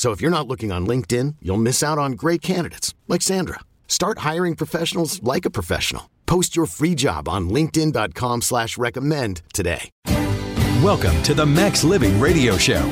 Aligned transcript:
So 0.00 0.12
if 0.12 0.22
you're 0.22 0.30
not 0.30 0.48
looking 0.48 0.72
on 0.72 0.86
LinkedIn, 0.86 1.36
you'll 1.42 1.58
miss 1.58 1.82
out 1.82 1.98
on 1.98 2.12
great 2.12 2.40
candidates 2.40 2.94
like 3.06 3.20
Sandra. 3.20 3.60
Start 3.86 4.20
hiring 4.20 4.56
professionals 4.56 5.22
like 5.22 5.44
a 5.44 5.50
professional. 5.50 6.08
Post 6.24 6.56
your 6.56 6.64
free 6.64 6.94
job 6.94 7.28
on 7.28 7.50
LinkedIn.com 7.50 8.40
slash 8.40 8.78
recommend 8.78 9.42
today. 9.52 9.90
Welcome 10.82 11.22
to 11.24 11.34
the 11.34 11.44
Max 11.44 11.84
Living 11.84 12.18
Radio 12.18 12.56
Show 12.56 12.82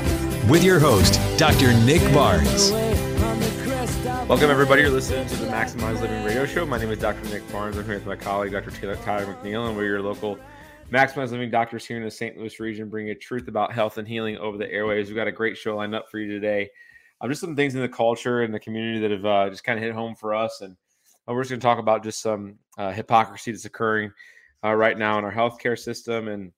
with 0.50 0.62
your 0.62 0.78
host, 0.78 1.18
Dr. 1.38 1.72
Nick 1.86 2.02
Barnes. 2.12 2.72
Welcome, 4.28 4.50
everybody. 4.50 4.82
You're 4.82 4.90
listening 4.90 5.26
to 5.28 5.36
the 5.36 5.46
Maximize 5.46 6.02
Living 6.02 6.22
Radio 6.24 6.44
Show. 6.44 6.66
My 6.66 6.76
name 6.76 6.90
is 6.90 6.98
Dr. 6.98 7.26
Nick 7.30 7.50
Barnes. 7.50 7.78
I'm 7.78 7.86
here 7.86 7.94
with 7.94 8.06
my 8.06 8.16
colleague, 8.16 8.52
Dr. 8.52 8.70
Taylor 8.70 8.96
Tyler 8.96 9.24
McNeil, 9.24 9.66
and 9.66 9.74
we're 9.78 9.86
your 9.86 10.02
local 10.02 10.38
Maximize 10.92 11.30
Living 11.30 11.50
doctors 11.50 11.86
here 11.86 11.96
in 11.96 12.02
the 12.02 12.10
St. 12.10 12.36
Louis 12.36 12.60
region, 12.60 12.90
bringing 12.90 13.08
you 13.08 13.14
truth 13.14 13.48
about 13.48 13.72
health 13.72 13.96
and 13.96 14.06
healing 14.06 14.36
over 14.36 14.58
the 14.58 14.66
airwaves. 14.66 15.06
We've 15.06 15.16
got 15.16 15.26
a 15.26 15.32
great 15.32 15.56
show 15.56 15.74
lined 15.74 15.94
up 15.94 16.10
for 16.10 16.18
you 16.18 16.30
today 16.30 16.68
um, 17.20 17.30
just 17.30 17.40
some 17.40 17.56
things 17.56 17.74
in 17.74 17.80
the 17.80 17.88
culture 17.88 18.42
and 18.42 18.52
the 18.52 18.60
community 18.60 18.98
that 19.00 19.10
have 19.10 19.24
uh, 19.24 19.48
just 19.50 19.64
kind 19.64 19.78
of 19.78 19.84
hit 19.84 19.94
home 19.94 20.14
for 20.14 20.34
us. 20.34 20.60
And 20.60 20.76
uh, 21.28 21.34
we're 21.34 21.42
just 21.42 21.50
going 21.50 21.60
to 21.60 21.64
talk 21.64 21.78
about 21.78 22.02
just 22.02 22.20
some 22.20 22.58
uh, 22.76 22.92
hypocrisy 22.92 23.52
that's 23.52 23.64
occurring 23.64 24.12
uh, 24.64 24.74
right 24.74 24.98
now 24.98 25.18
in 25.18 25.24
our 25.24 25.32
healthcare 25.32 25.78
system 25.78 26.28
and 26.28 26.52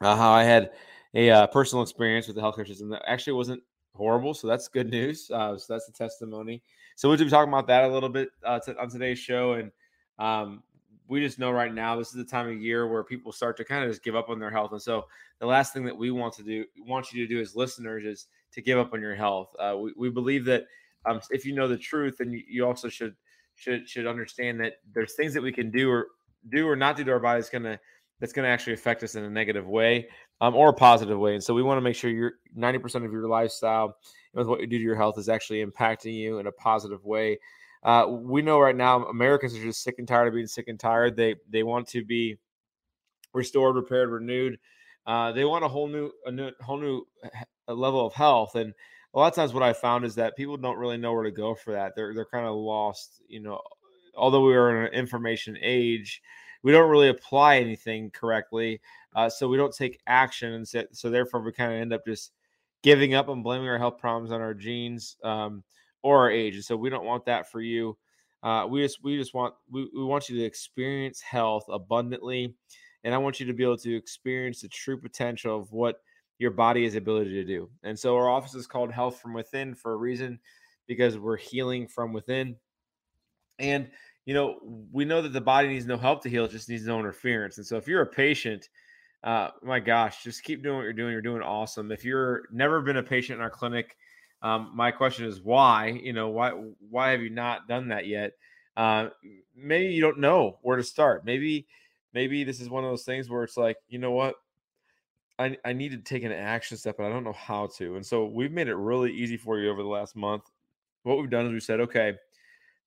uh, 0.00 0.16
how 0.16 0.32
I 0.32 0.44
had 0.44 0.70
a 1.14 1.30
uh, 1.30 1.46
personal 1.46 1.82
experience 1.82 2.26
with 2.26 2.36
the 2.36 2.42
healthcare 2.42 2.66
system 2.66 2.88
that 2.90 3.02
actually 3.06 3.34
wasn't 3.34 3.62
horrible. 3.94 4.34
So 4.34 4.46
that's 4.46 4.68
good 4.68 4.90
news. 4.90 5.26
so 5.26 5.58
that's 5.68 5.88
a 5.88 5.92
testimony. 5.92 6.62
So 6.96 7.08
we'll 7.08 7.18
be 7.18 7.28
talking 7.28 7.52
about 7.52 7.66
that 7.68 7.84
a 7.84 7.88
little 7.88 8.08
bit 8.08 8.28
on 8.44 8.90
today's 8.90 9.18
show. 9.18 9.54
And 9.54 9.70
um, 10.18 10.62
we 11.08 11.20
just 11.20 11.38
know 11.38 11.50
right 11.50 11.72
now 11.72 11.96
this 11.96 12.08
is 12.08 12.14
the 12.14 12.24
time 12.24 12.48
of 12.48 12.60
year 12.60 12.88
where 12.88 13.04
people 13.04 13.32
start 13.32 13.56
to 13.58 13.64
kind 13.64 13.84
of 13.84 13.90
just 13.90 14.02
give 14.02 14.16
up 14.16 14.28
on 14.28 14.38
their 14.38 14.50
health. 14.50 14.72
And 14.72 14.82
so 14.82 15.06
the 15.38 15.46
last 15.46 15.72
thing 15.72 15.84
that 15.84 15.96
we 15.96 16.10
want 16.10 16.34
to 16.34 16.42
do, 16.42 16.64
want 16.78 17.12
you 17.12 17.26
to 17.26 17.32
do 17.32 17.40
as 17.40 17.54
listeners 17.54 18.04
is 18.04 18.26
to 18.56 18.62
give 18.62 18.78
up 18.78 18.92
on 18.94 19.00
your 19.00 19.14
health. 19.14 19.54
Uh, 19.60 19.76
we, 19.78 19.92
we 19.96 20.10
believe 20.10 20.44
that 20.46 20.64
um, 21.04 21.20
if 21.30 21.44
you 21.44 21.54
know 21.54 21.68
the 21.68 21.76
truth, 21.76 22.16
then 22.18 22.42
you, 22.48 22.66
also 22.66 22.88
should 22.88 23.14
should 23.54 23.88
should 23.88 24.06
understand 24.06 24.58
that 24.60 24.74
there's 24.92 25.14
things 25.14 25.32
that 25.34 25.42
we 25.42 25.52
can 25.52 25.70
do 25.70 25.88
or 25.90 26.08
do 26.50 26.66
or 26.66 26.74
not 26.74 26.96
do 26.96 27.04
to 27.04 27.12
our 27.12 27.20
body 27.20 27.38
that's 27.38 27.50
gonna 27.50 27.78
that's 28.18 28.32
gonna 28.32 28.48
actually 28.48 28.72
affect 28.72 29.02
us 29.02 29.14
in 29.14 29.24
a 29.24 29.30
negative 29.30 29.68
way 29.68 30.08
um, 30.40 30.56
or 30.56 30.70
a 30.70 30.72
positive 30.72 31.18
way. 31.18 31.34
And 31.34 31.44
so 31.44 31.54
we 31.54 31.62
want 31.62 31.76
to 31.76 31.82
make 31.82 31.94
sure 31.94 32.10
you're 32.10 32.34
90% 32.58 33.04
of 33.04 33.12
your 33.12 33.28
lifestyle 33.28 33.96
with 34.34 34.46
what 34.46 34.60
you 34.60 34.66
do 34.66 34.78
to 34.78 34.82
your 34.82 34.96
health 34.96 35.18
is 35.18 35.28
actually 35.28 35.64
impacting 35.64 36.14
you 36.14 36.38
in 36.38 36.46
a 36.46 36.52
positive 36.52 37.04
way. 37.04 37.38
Uh, 37.82 38.06
we 38.08 38.42
know 38.42 38.58
right 38.58 38.74
now 38.74 39.04
Americans 39.04 39.54
are 39.54 39.62
just 39.62 39.82
sick 39.82 39.96
and 39.98 40.08
tired 40.08 40.28
of 40.28 40.34
being 40.34 40.46
sick 40.46 40.68
and 40.68 40.80
tired. 40.80 41.14
They 41.14 41.36
they 41.48 41.62
want 41.62 41.86
to 41.88 42.04
be 42.04 42.38
restored, 43.32 43.76
repaired, 43.76 44.10
renewed. 44.10 44.58
Uh, 45.06 45.30
they 45.30 45.44
want 45.44 45.64
a 45.64 45.68
whole 45.68 45.86
new 45.86 46.10
a 46.24 46.32
new 46.32 46.50
whole 46.60 46.78
new 46.78 47.06
level 47.74 48.06
of 48.06 48.14
health. 48.14 48.54
And 48.54 48.72
a 49.14 49.18
lot 49.18 49.28
of 49.28 49.34
times, 49.34 49.54
what 49.54 49.62
I 49.62 49.72
found 49.72 50.04
is 50.04 50.14
that 50.16 50.36
people 50.36 50.56
don't 50.56 50.78
really 50.78 50.98
know 50.98 51.12
where 51.12 51.24
to 51.24 51.30
go 51.30 51.54
for 51.54 51.72
that. 51.72 51.94
They're 51.96 52.14
they're 52.14 52.24
kind 52.24 52.46
of 52.46 52.54
lost. 52.54 53.22
You 53.28 53.40
know, 53.40 53.60
although 54.16 54.44
we 54.44 54.54
are 54.54 54.70
in 54.70 54.86
an 54.86 54.92
information 54.92 55.56
age, 55.60 56.22
we 56.62 56.72
don't 56.72 56.90
really 56.90 57.08
apply 57.08 57.56
anything 57.58 58.10
correctly. 58.10 58.80
Uh, 59.14 59.30
so 59.30 59.48
we 59.48 59.56
don't 59.56 59.74
take 59.74 60.00
action, 60.06 60.52
and 60.52 60.68
so, 60.68 60.84
so 60.92 61.08
therefore 61.08 61.40
we 61.40 61.52
kind 61.52 61.72
of 61.72 61.80
end 61.80 61.92
up 61.92 62.04
just 62.06 62.32
giving 62.82 63.14
up 63.14 63.28
and 63.28 63.42
blaming 63.42 63.68
our 63.68 63.78
health 63.78 63.98
problems 63.98 64.30
on 64.30 64.40
our 64.40 64.54
genes 64.54 65.16
um, 65.24 65.64
or 66.02 66.18
our 66.18 66.30
age. 66.30 66.54
And 66.54 66.64
so 66.64 66.76
we 66.76 66.90
don't 66.90 67.04
want 67.04 67.24
that 67.24 67.50
for 67.50 67.60
you. 67.60 67.96
Uh, 68.42 68.66
we 68.68 68.82
just 68.82 69.02
we 69.02 69.16
just 69.16 69.34
want 69.34 69.54
we, 69.70 69.88
we 69.94 70.04
want 70.04 70.28
you 70.28 70.36
to 70.36 70.44
experience 70.44 71.20
health 71.20 71.64
abundantly, 71.68 72.54
and 73.02 73.14
I 73.14 73.18
want 73.18 73.40
you 73.40 73.46
to 73.46 73.52
be 73.52 73.64
able 73.64 73.78
to 73.78 73.96
experience 73.96 74.60
the 74.60 74.68
true 74.68 75.00
potential 75.00 75.58
of 75.58 75.72
what 75.72 76.00
your 76.38 76.50
body 76.50 76.84
has 76.84 76.94
ability 76.94 77.30
to 77.30 77.44
do. 77.44 77.70
And 77.82 77.98
so 77.98 78.16
our 78.16 78.28
office 78.28 78.54
is 78.54 78.66
called 78.66 78.92
Health 78.92 79.20
from 79.20 79.32
Within 79.32 79.74
for 79.74 79.92
a 79.92 79.96
reason 79.96 80.38
because 80.86 81.18
we're 81.18 81.36
healing 81.36 81.88
from 81.88 82.12
within. 82.12 82.56
And 83.58 83.88
you 84.26 84.34
know, 84.34 84.58
we 84.92 85.04
know 85.04 85.22
that 85.22 85.32
the 85.32 85.40
body 85.40 85.68
needs 85.68 85.86
no 85.86 85.96
help 85.96 86.22
to 86.24 86.28
heal, 86.28 86.44
it 86.44 86.50
just 86.50 86.68
needs 86.68 86.84
no 86.84 86.98
interference. 86.98 87.58
And 87.58 87.66
so 87.66 87.76
if 87.76 87.86
you're 87.86 88.02
a 88.02 88.06
patient, 88.06 88.68
uh, 89.22 89.50
my 89.62 89.80
gosh, 89.80 90.22
just 90.22 90.42
keep 90.42 90.62
doing 90.62 90.76
what 90.76 90.82
you're 90.82 90.92
doing. 90.92 91.12
You're 91.12 91.22
doing 91.22 91.42
awesome. 91.42 91.90
If 91.90 92.04
you're 92.04 92.42
never 92.52 92.82
been 92.82 92.96
a 92.96 93.02
patient 93.02 93.38
in 93.38 93.42
our 93.42 93.50
clinic, 93.50 93.96
um, 94.42 94.72
my 94.74 94.90
question 94.90 95.26
is 95.26 95.40
why? 95.40 95.98
You 96.02 96.12
know, 96.12 96.28
why 96.28 96.50
why 96.90 97.10
have 97.10 97.22
you 97.22 97.30
not 97.30 97.66
done 97.68 97.88
that 97.88 98.06
yet? 98.06 98.32
Uh, 98.76 99.08
maybe 99.56 99.94
you 99.94 100.02
don't 100.02 100.18
know 100.20 100.58
where 100.62 100.76
to 100.76 100.82
start. 100.82 101.24
Maybe 101.24 101.66
maybe 102.12 102.44
this 102.44 102.60
is 102.60 102.68
one 102.68 102.84
of 102.84 102.90
those 102.90 103.04
things 103.04 103.30
where 103.30 103.44
it's 103.44 103.56
like, 103.56 103.76
you 103.88 103.98
know 103.98 104.12
what? 104.12 104.34
I, 105.38 105.56
I 105.64 105.72
need 105.72 105.90
to 105.90 105.98
take 105.98 106.22
an 106.22 106.32
action 106.32 106.76
step, 106.76 106.96
but 106.96 107.06
I 107.06 107.10
don't 107.10 107.24
know 107.24 107.32
how 107.32 107.66
to. 107.78 107.96
And 107.96 108.06
so 108.06 108.26
we've 108.26 108.52
made 108.52 108.68
it 108.68 108.74
really 108.74 109.12
easy 109.12 109.36
for 109.36 109.58
you 109.58 109.70
over 109.70 109.82
the 109.82 109.88
last 109.88 110.16
month. 110.16 110.44
What 111.02 111.18
we've 111.18 111.30
done 111.30 111.46
is 111.46 111.52
we 111.52 111.60
said, 111.60 111.80
okay, 111.80 112.14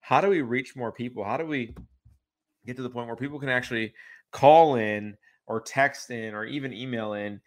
how 0.02 0.22
do 0.22 0.30
we 0.30 0.42
reach 0.42 0.76
more 0.76 0.92
people? 0.92 1.24
How 1.24 1.38
do 1.38 1.46
we 1.46 1.76
get 2.66 2.76
to 2.78 2.82
the 2.82 2.90
point 2.90 3.08
where 3.08 3.16
people 3.16 3.40
can 3.40 3.50
actually 3.50 3.94
call 4.32 4.76
in 4.76 5.16
or 5.48 5.62
text 5.62 6.10
in 6.12 6.34
or 6.34 6.46
even 6.46 6.74
email 6.74 7.14
in 7.14 7.40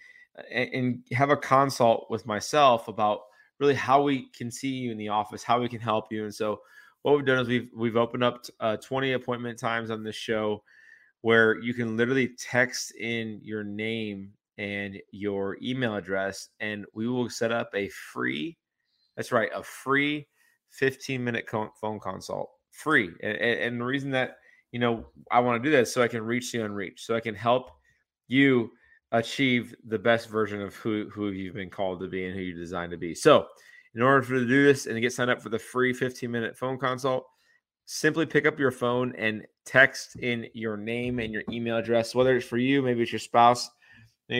and, 0.50 0.70
and 0.72 1.02
have 1.12 1.30
a 1.30 1.36
consult 1.36 2.06
with 2.10 2.26
myself 2.26 2.88
about 2.88 3.20
really 3.58 3.74
how 3.74 4.02
we 4.02 4.28
can 4.36 4.50
see 4.50 4.68
you 4.68 4.92
in 4.92 4.98
the 4.98 5.08
office, 5.08 5.42
how 5.42 5.60
we 5.60 5.68
can 5.68 5.80
help 5.80 6.10
you. 6.10 6.24
And 6.24 6.34
so 6.34 6.60
what 7.02 7.16
we've 7.16 7.26
done 7.26 7.40
is 7.40 7.48
we've 7.48 7.70
we've 7.76 7.96
opened 7.96 8.24
up 8.24 8.44
uh, 8.60 8.76
20 8.76 9.12
appointment 9.12 9.58
times 9.58 9.90
on 9.90 10.02
this 10.02 10.16
show 10.16 10.62
where 11.20 11.60
you 11.60 11.74
can 11.74 11.96
literally 11.96 12.28
text 12.38 12.92
in 12.96 13.40
your 13.42 13.62
name 13.62 14.32
and 14.58 14.98
your 15.10 15.56
email 15.62 15.96
address, 15.96 16.48
and 16.60 16.84
we 16.94 17.08
will 17.08 17.28
set 17.30 17.52
up 17.52 17.70
a 17.74 17.88
free, 17.88 18.56
that's 19.16 19.32
right, 19.32 19.50
a 19.54 19.62
free 19.62 20.26
15 20.70 21.22
minute 21.22 21.48
phone 21.48 22.00
consult. 22.00 22.50
Free. 22.70 23.10
And, 23.22 23.36
and 23.36 23.80
the 23.80 23.84
reason 23.84 24.10
that, 24.12 24.36
you 24.70 24.78
know, 24.78 25.06
I 25.30 25.40
want 25.40 25.62
to 25.62 25.68
do 25.68 25.74
this 25.74 25.92
so 25.92 26.02
I 26.02 26.08
can 26.08 26.22
reach 26.22 26.52
the 26.52 26.64
unreached, 26.64 27.00
so 27.00 27.14
I 27.14 27.20
can 27.20 27.34
help 27.34 27.70
you 28.28 28.70
achieve 29.12 29.74
the 29.86 29.98
best 29.98 30.28
version 30.30 30.62
of 30.62 30.74
who, 30.74 31.08
who 31.12 31.30
you've 31.30 31.54
been 31.54 31.70
called 31.70 32.00
to 32.00 32.08
be 32.08 32.24
and 32.24 32.34
who 32.34 32.40
you're 32.40 32.56
designed 32.56 32.92
to 32.92 32.96
be. 32.96 33.14
So, 33.14 33.46
in 33.94 34.00
order 34.00 34.22
for 34.22 34.34
to 34.34 34.46
do 34.46 34.64
this 34.64 34.86
and 34.86 34.94
to 34.94 35.00
get 35.02 35.12
signed 35.12 35.30
up 35.30 35.42
for 35.42 35.50
the 35.50 35.58
free 35.58 35.92
15 35.92 36.30
minute 36.30 36.56
phone 36.56 36.78
consult, 36.78 37.26
simply 37.84 38.24
pick 38.24 38.46
up 38.46 38.58
your 38.58 38.70
phone 38.70 39.14
and 39.16 39.44
text 39.66 40.16
in 40.16 40.46
your 40.54 40.78
name 40.78 41.18
and 41.18 41.32
your 41.32 41.42
email 41.50 41.76
address, 41.76 42.14
whether 42.14 42.36
it's 42.36 42.46
for 42.46 42.56
you, 42.56 42.80
maybe 42.80 43.02
it's 43.02 43.12
your 43.12 43.18
spouse, 43.18 43.68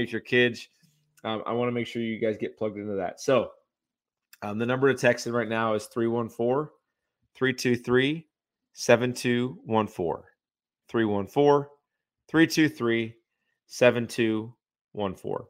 it's 0.00 0.12
your 0.12 0.20
kids. 0.20 0.68
Um, 1.24 1.42
I 1.46 1.52
want 1.52 1.68
to 1.68 1.72
make 1.72 1.86
sure 1.86 2.02
you 2.02 2.18
guys 2.18 2.36
get 2.36 2.56
plugged 2.56 2.78
into 2.78 2.94
that. 2.94 3.20
So 3.20 3.50
um, 4.42 4.58
the 4.58 4.66
number 4.66 4.92
to 4.92 4.98
text 4.98 5.26
in 5.26 5.32
right 5.32 5.48
now 5.48 5.74
is 5.74 5.86
314 5.86 6.68
323 7.34 8.26
7214. 8.72 10.24
314 10.88 11.68
323 12.28 13.14
7214. 13.66 15.46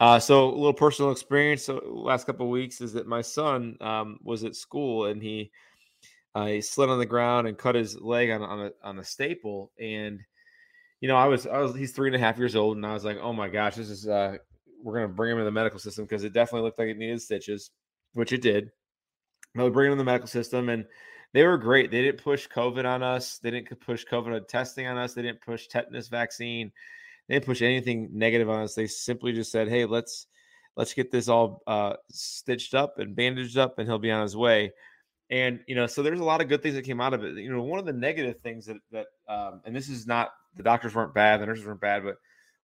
Uh, 0.00 0.18
so 0.18 0.48
a 0.48 0.50
little 0.50 0.72
personal 0.72 1.12
experience. 1.12 1.64
So 1.64 1.80
last 1.86 2.26
couple 2.26 2.50
weeks 2.50 2.80
is 2.80 2.92
that 2.94 3.06
my 3.06 3.20
son 3.20 3.76
um, 3.80 4.18
was 4.22 4.44
at 4.44 4.56
school 4.56 5.06
and 5.06 5.22
he 5.22 5.50
uh, 6.34 6.46
he 6.46 6.60
slid 6.60 6.90
on 6.90 6.98
the 6.98 7.06
ground 7.06 7.46
and 7.46 7.56
cut 7.56 7.76
his 7.76 8.00
leg 8.00 8.30
on, 8.30 8.42
on 8.42 8.66
a 8.66 8.70
on 8.82 8.98
a 8.98 9.04
staple 9.04 9.70
and 9.78 10.20
you 11.04 11.08
know, 11.08 11.16
I 11.16 11.26
was, 11.26 11.46
I 11.46 11.58
was, 11.58 11.76
he's 11.76 11.92
three 11.92 12.08
and 12.08 12.16
a 12.16 12.18
half 12.18 12.38
years 12.38 12.56
old, 12.56 12.78
and 12.78 12.86
I 12.86 12.94
was 12.94 13.04
like, 13.04 13.18
oh 13.20 13.34
my 13.34 13.50
gosh, 13.50 13.74
this 13.74 13.90
is, 13.90 14.08
uh, 14.08 14.38
we're 14.82 14.94
gonna 14.94 15.12
bring 15.12 15.32
him 15.32 15.38
in 15.38 15.44
the 15.44 15.50
medical 15.50 15.78
system 15.78 16.06
because 16.06 16.24
it 16.24 16.32
definitely 16.32 16.62
looked 16.62 16.78
like 16.78 16.88
it 16.88 16.96
needed 16.96 17.20
stitches, 17.20 17.72
which 18.14 18.32
it 18.32 18.40
did. 18.40 18.70
But 19.54 19.64
we 19.64 19.70
bring 19.70 19.88
him 19.88 19.92
in 19.92 19.98
the 19.98 20.04
medical 20.04 20.28
system, 20.28 20.70
and 20.70 20.86
they 21.34 21.44
were 21.44 21.58
great. 21.58 21.90
They 21.90 22.00
didn't 22.00 22.24
push 22.24 22.48
COVID 22.48 22.86
on 22.86 23.02
us. 23.02 23.36
They 23.36 23.50
didn't 23.50 23.78
push 23.80 24.06
COVID 24.10 24.48
testing 24.48 24.86
on 24.86 24.96
us. 24.96 25.12
They 25.12 25.20
didn't 25.20 25.42
push 25.42 25.66
tetanus 25.66 26.08
vaccine. 26.08 26.72
They 27.28 27.34
didn't 27.34 27.44
push 27.44 27.60
anything 27.60 28.08
negative 28.10 28.48
on 28.48 28.62
us. 28.62 28.74
They 28.74 28.86
simply 28.86 29.34
just 29.34 29.52
said, 29.52 29.68
"Hey, 29.68 29.84
let's 29.84 30.26
let's 30.74 30.94
get 30.94 31.10
this 31.10 31.28
all 31.28 31.60
uh, 31.66 31.96
stitched 32.08 32.72
up 32.72 32.98
and 32.98 33.14
bandaged 33.14 33.58
up, 33.58 33.78
and 33.78 33.86
he'll 33.86 33.98
be 33.98 34.10
on 34.10 34.22
his 34.22 34.38
way." 34.38 34.72
And 35.28 35.60
you 35.66 35.74
know, 35.74 35.86
so 35.86 36.02
there's 36.02 36.20
a 36.20 36.24
lot 36.24 36.40
of 36.40 36.48
good 36.48 36.62
things 36.62 36.76
that 36.76 36.86
came 36.86 37.02
out 37.02 37.12
of 37.12 37.24
it. 37.24 37.36
You 37.36 37.52
know, 37.52 37.62
one 37.62 37.78
of 37.78 37.84
the 37.84 37.92
negative 37.92 38.40
things 38.40 38.64
that 38.64 38.78
that 38.90 39.06
um, 39.28 39.60
and 39.66 39.76
this 39.76 39.90
is 39.90 40.06
not 40.06 40.30
the 40.56 40.62
doctors 40.62 40.94
weren't 40.94 41.14
bad, 41.14 41.40
the 41.40 41.46
nurses 41.46 41.66
weren't 41.66 41.80
bad, 41.80 42.04
but 42.04 42.16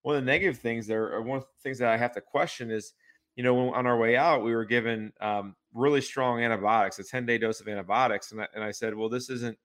one 0.03 0.17
of 0.17 0.23
the 0.23 0.31
negative 0.31 0.59
things 0.59 0.87
there, 0.87 1.13
or 1.13 1.23
one 1.23 1.39
of 1.39 1.45
the 1.45 1.63
things 1.63 1.79
that 1.79 1.91
I 1.91 1.97
have 1.97 2.13
to 2.15 2.21
question 2.21 2.71
is, 2.71 2.93
you 3.37 3.45
know, 3.45 3.55
when 3.55 3.75
on 3.75 3.87
our 3.87 3.99
way 3.99 4.17
out, 4.17 4.43
we 4.43 4.55
were 4.55 4.65
given 4.65 5.13
um, 5.21 5.55
really 5.75 6.01
strong 6.01 6.43
antibiotics, 6.43 6.99
a 6.99 7.05
10 7.05 7.27
day 7.27 7.39
dose 7.39 7.61
of 7.61 7.69
antibiotics, 7.69 8.33
and 8.33 8.41
I, 8.41 8.47
and 8.55 8.65
I 8.65 8.71
said, 8.71 8.95
well, 8.95 9.09
this 9.09 9.31
isn't 9.31 9.59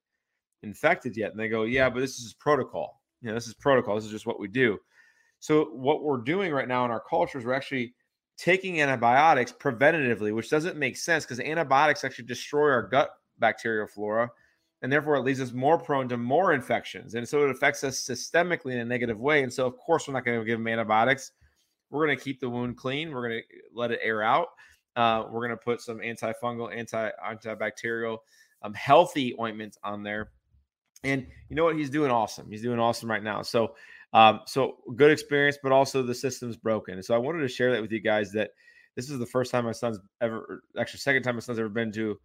infected 0.63 1.16
yet, 1.18 1.31
and 1.31 1.39
they 1.39 1.48
go, 1.48 1.63
yeah, 1.63 1.89
but 1.89 2.00
this 2.00 2.19
is 2.19 2.33
protocol. 2.33 3.01
You 3.22 3.30
know, 3.30 3.36
this 3.36 3.48
is 3.48 3.54
protocol. 3.54 3.95
This 3.95 4.06
is 4.06 4.12
just 4.12 4.27
what 4.27 4.39
we 4.39 4.48
do. 4.48 4.77
So 5.39 5.66
what 5.66 6.04
we're 6.04 6.22
doing 6.22 6.51
right 6.51 6.68
now 6.68 6.86
in 6.86 6.92
our 6.92 7.01
culture 7.01 7.38
is 7.38 7.45
we're 7.45 7.54
actually 7.54 7.94
taking 8.38 8.81
antibiotics 8.81 9.51
preventatively, 9.51 10.33
which 10.33 10.50
doesn't 10.50 10.77
make 10.77 10.98
sense 10.98 11.24
because 11.24 11.39
antibiotics 11.39 12.04
actually 12.04 12.25
destroy 12.25 12.69
our 12.69 12.88
gut 12.88 13.12
bacterial 13.39 13.88
flora. 13.88 14.30
And 14.86 14.94
therefore, 14.94 15.16
it 15.16 15.22
leaves 15.22 15.42
us 15.42 15.52
more 15.52 15.80
prone 15.80 16.08
to 16.10 16.18
more 16.18 16.54
infections. 16.54 17.16
And 17.16 17.28
so 17.28 17.42
it 17.42 17.50
affects 17.50 17.84
us 17.84 18.00
systemically 18.00 18.74
in 18.74 18.78
a 18.78 18.86
negative 18.86 19.20
way. 19.20 19.42
And 19.42 19.52
so, 19.52 19.66
of 19.66 19.76
course, 19.80 20.08
we're 20.08 20.14
not 20.14 20.24
going 20.24 20.38
to 20.38 20.46
give 20.46 20.60
them 20.60 20.68
antibiotics. 20.68 21.32
We're 21.90 22.06
going 22.06 22.16
to 22.16 22.24
keep 22.24 22.40
the 22.40 22.52
wound 22.52 22.78
clean. 22.78 23.12
We're 23.12 23.28
going 23.28 23.42
to 23.42 23.58
let 23.74 23.90
it 23.90 24.00
air 24.04 24.22
out. 24.22 24.50
Uh, 24.96 25.24
we're 25.32 25.40
going 25.40 25.58
to 25.58 25.66
put 25.66 25.82
some 25.82 25.98
antifungal, 26.02 26.72
anti 26.72 27.10
antibacterial, 27.28 28.20
um, 28.62 28.76
healthy 28.76 29.36
ointments 29.40 29.80
on 29.84 30.04
there. 30.04 30.30
And 31.04 31.26
you 31.50 31.56
know 31.56 31.64
what? 31.64 31.78
He's 31.78 31.90
doing 31.90 32.12
awesome. 32.12 32.52
He's 32.52 32.62
doing 32.62 32.78
awesome 32.78 33.10
right 33.10 33.24
now. 33.24 33.42
So 33.42 33.74
um, 34.14 34.42
so 34.46 34.78
good 34.96 35.10
experience, 35.10 35.58
but 35.64 35.72
also 35.72 36.04
the 36.04 36.14
system's 36.14 36.58
broken. 36.58 37.02
So 37.02 37.16
I 37.16 37.18
wanted 37.18 37.40
to 37.40 37.48
share 37.48 37.72
that 37.72 37.82
with 37.82 37.92
you 37.92 38.02
guys 38.02 38.32
that 38.34 38.52
this 38.96 39.10
is 39.10 39.18
the 39.18 39.26
first 39.26 39.52
time 39.52 39.66
my 39.66 39.72
son's 39.72 39.98
ever, 40.22 40.62
actually, 40.80 41.00
second 41.00 41.24
time 41.24 41.38
my 41.38 41.42
son's 41.42 41.58
ever 41.58 41.70
been 41.70 41.92
to 41.94 42.20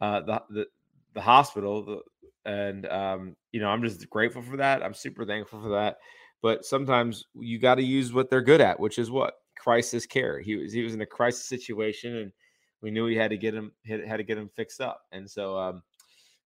uh, 0.00 0.20
the, 0.20 0.42
the, 0.50 0.66
the 1.14 1.20
hospital. 1.20 2.02
And, 2.44 2.86
um, 2.86 3.36
you 3.52 3.60
know, 3.60 3.68
I'm 3.68 3.82
just 3.82 4.08
grateful 4.10 4.42
for 4.42 4.56
that. 4.58 4.82
I'm 4.82 4.94
super 4.94 5.24
thankful 5.24 5.62
for 5.62 5.70
that. 5.70 5.98
But 6.42 6.64
sometimes 6.64 7.24
you 7.34 7.58
got 7.58 7.76
to 7.76 7.82
use 7.82 8.12
what 8.12 8.28
they're 8.28 8.42
good 8.42 8.60
at, 8.60 8.78
which 8.78 8.98
is 8.98 9.10
what 9.10 9.34
crisis 9.56 10.04
care. 10.04 10.40
He 10.40 10.56
was, 10.56 10.72
he 10.72 10.82
was 10.82 10.94
in 10.94 11.00
a 11.00 11.06
crisis 11.06 11.46
situation 11.46 12.16
and 12.16 12.32
we 12.82 12.90
knew 12.90 13.06
he 13.06 13.16
had 13.16 13.30
to 13.30 13.38
get 13.38 13.54
him, 13.54 13.72
had 13.86 14.18
to 14.18 14.22
get 14.24 14.36
him 14.36 14.50
fixed 14.54 14.80
up. 14.82 15.00
And 15.10 15.30
so, 15.30 15.56
um, 15.56 15.82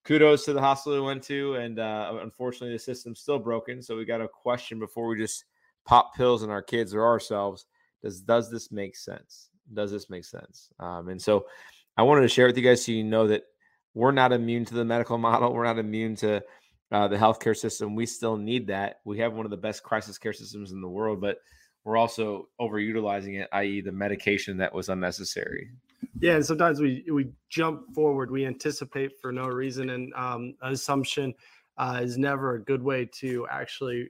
kudos 0.05 0.47
to 0.47 0.55
the 0.55 0.61
hospital 0.61 1.01
we 1.01 1.07
went 1.07 1.23
to, 1.25 1.57
and 1.57 1.79
uh, 1.79 2.19
unfortunately, 2.23 2.73
the 2.73 2.79
system's 2.79 3.21
still 3.21 3.39
broken. 3.39 3.83
So 3.83 3.97
we 3.97 4.05
got 4.05 4.23
a 4.23 4.29
question 4.29 4.79
before 4.79 5.07
we 5.07 5.19
just 5.19 5.45
pop 5.85 6.15
pills 6.15 6.43
in 6.43 6.51
our 6.51 6.63
kids 6.63 6.95
or 6.95 7.05
ourselves. 7.05 7.67
Does 8.03 8.21
does 8.23 8.51
this 8.51 8.73
make 8.73 8.97
sense? 8.97 9.51
Does 9.75 9.91
this 9.91 10.09
make 10.09 10.25
sense? 10.25 10.71
Um, 10.81 11.09
and 11.09 11.21
so 11.21 11.47
I 11.97 12.03
wanted 12.03 12.23
to 12.23 12.29
share 12.29 12.47
with 12.47 12.57
you 12.57 12.63
guys 12.63 12.85
so 12.85 12.93
you 12.93 13.05
know 13.05 13.27
that 13.27 13.43
we're 13.99 14.13
not 14.13 14.33
immune 14.33 14.65
to 14.65 14.75
the 14.75 14.85
medical 14.85 15.19
model. 15.29 15.53
We're 15.53 15.65
not 15.65 15.79
immune 15.79 16.15
to 16.17 16.43
uh, 16.93 17.09
the 17.09 17.17
healthcare 17.17 17.57
system. 17.57 17.97
We 17.97 18.07
still 18.07 18.37
need 18.37 18.69
that. 18.69 19.01
We 19.05 19.19
have 19.19 19.35
one 19.35 19.45
of 19.45 19.51
the 19.51 19.57
best 19.57 19.83
crisis 19.83 20.17
care 20.17 20.33
systems 20.33 20.71
in 20.71 20.81
the 20.81 20.89
world, 20.89 21.21
but 21.21 21.39
we're 21.85 21.97
also 21.97 22.49
overutilizing 22.61 23.41
it, 23.41 23.49
i.e., 23.53 23.81
the 23.81 23.93
medication 23.93 24.57
that 24.59 24.73
was 24.73 24.89
unnecessary. 24.89 25.71
Yeah, 26.21 26.35
and 26.35 26.47
sometimes 26.47 26.81
we 26.81 27.05
we 27.13 27.31
jump 27.49 27.93
forward, 27.95 28.31
we 28.31 28.47
anticipate 28.47 29.13
for 29.21 29.33
no 29.33 29.47
reason, 29.47 29.91
and 29.91 30.13
um, 30.15 30.55
assumption 30.63 31.35
uh, 31.77 32.01
is 32.03 32.17
never 32.17 32.55
a 32.55 32.63
good 32.63 32.83
way 32.83 33.09
to 33.21 33.47
actually 33.51 34.09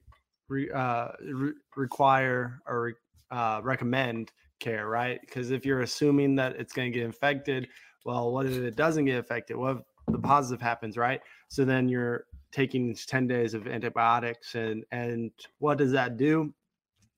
re, 0.49 0.71
uh, 0.71 1.09
re- 1.33 1.53
require 1.77 2.61
or 2.67 2.95
uh, 3.31 3.61
recommend 3.63 4.33
care, 4.61 4.89
right? 4.89 5.21
Because 5.21 5.51
if 5.51 5.65
you're 5.65 5.81
assuming 5.81 6.35
that 6.37 6.57
it's 6.57 6.73
going 6.73 6.93
to 6.93 6.99
get 6.99 7.07
infected, 7.07 7.69
well, 8.09 8.33
what 8.33 8.47
if 8.47 8.57
it 8.57 8.75
doesn't 8.75 9.05
get 9.05 9.19
affected? 9.19 9.59
What 9.59 9.77
if 9.77 9.83
the 10.07 10.19
positive 10.19 10.63
happens, 10.63 10.97
right? 10.97 11.21
So 11.49 11.67
then 11.67 11.91
you're 11.91 12.25
taking 12.53 12.95
10 12.95 13.27
days 13.27 13.53
of 13.53 13.69
antibiotics, 13.69 14.55
and 14.55 14.83
and 14.93 15.31
what 15.59 15.77
does 15.77 15.93
that 15.93 16.17
do? 16.17 16.55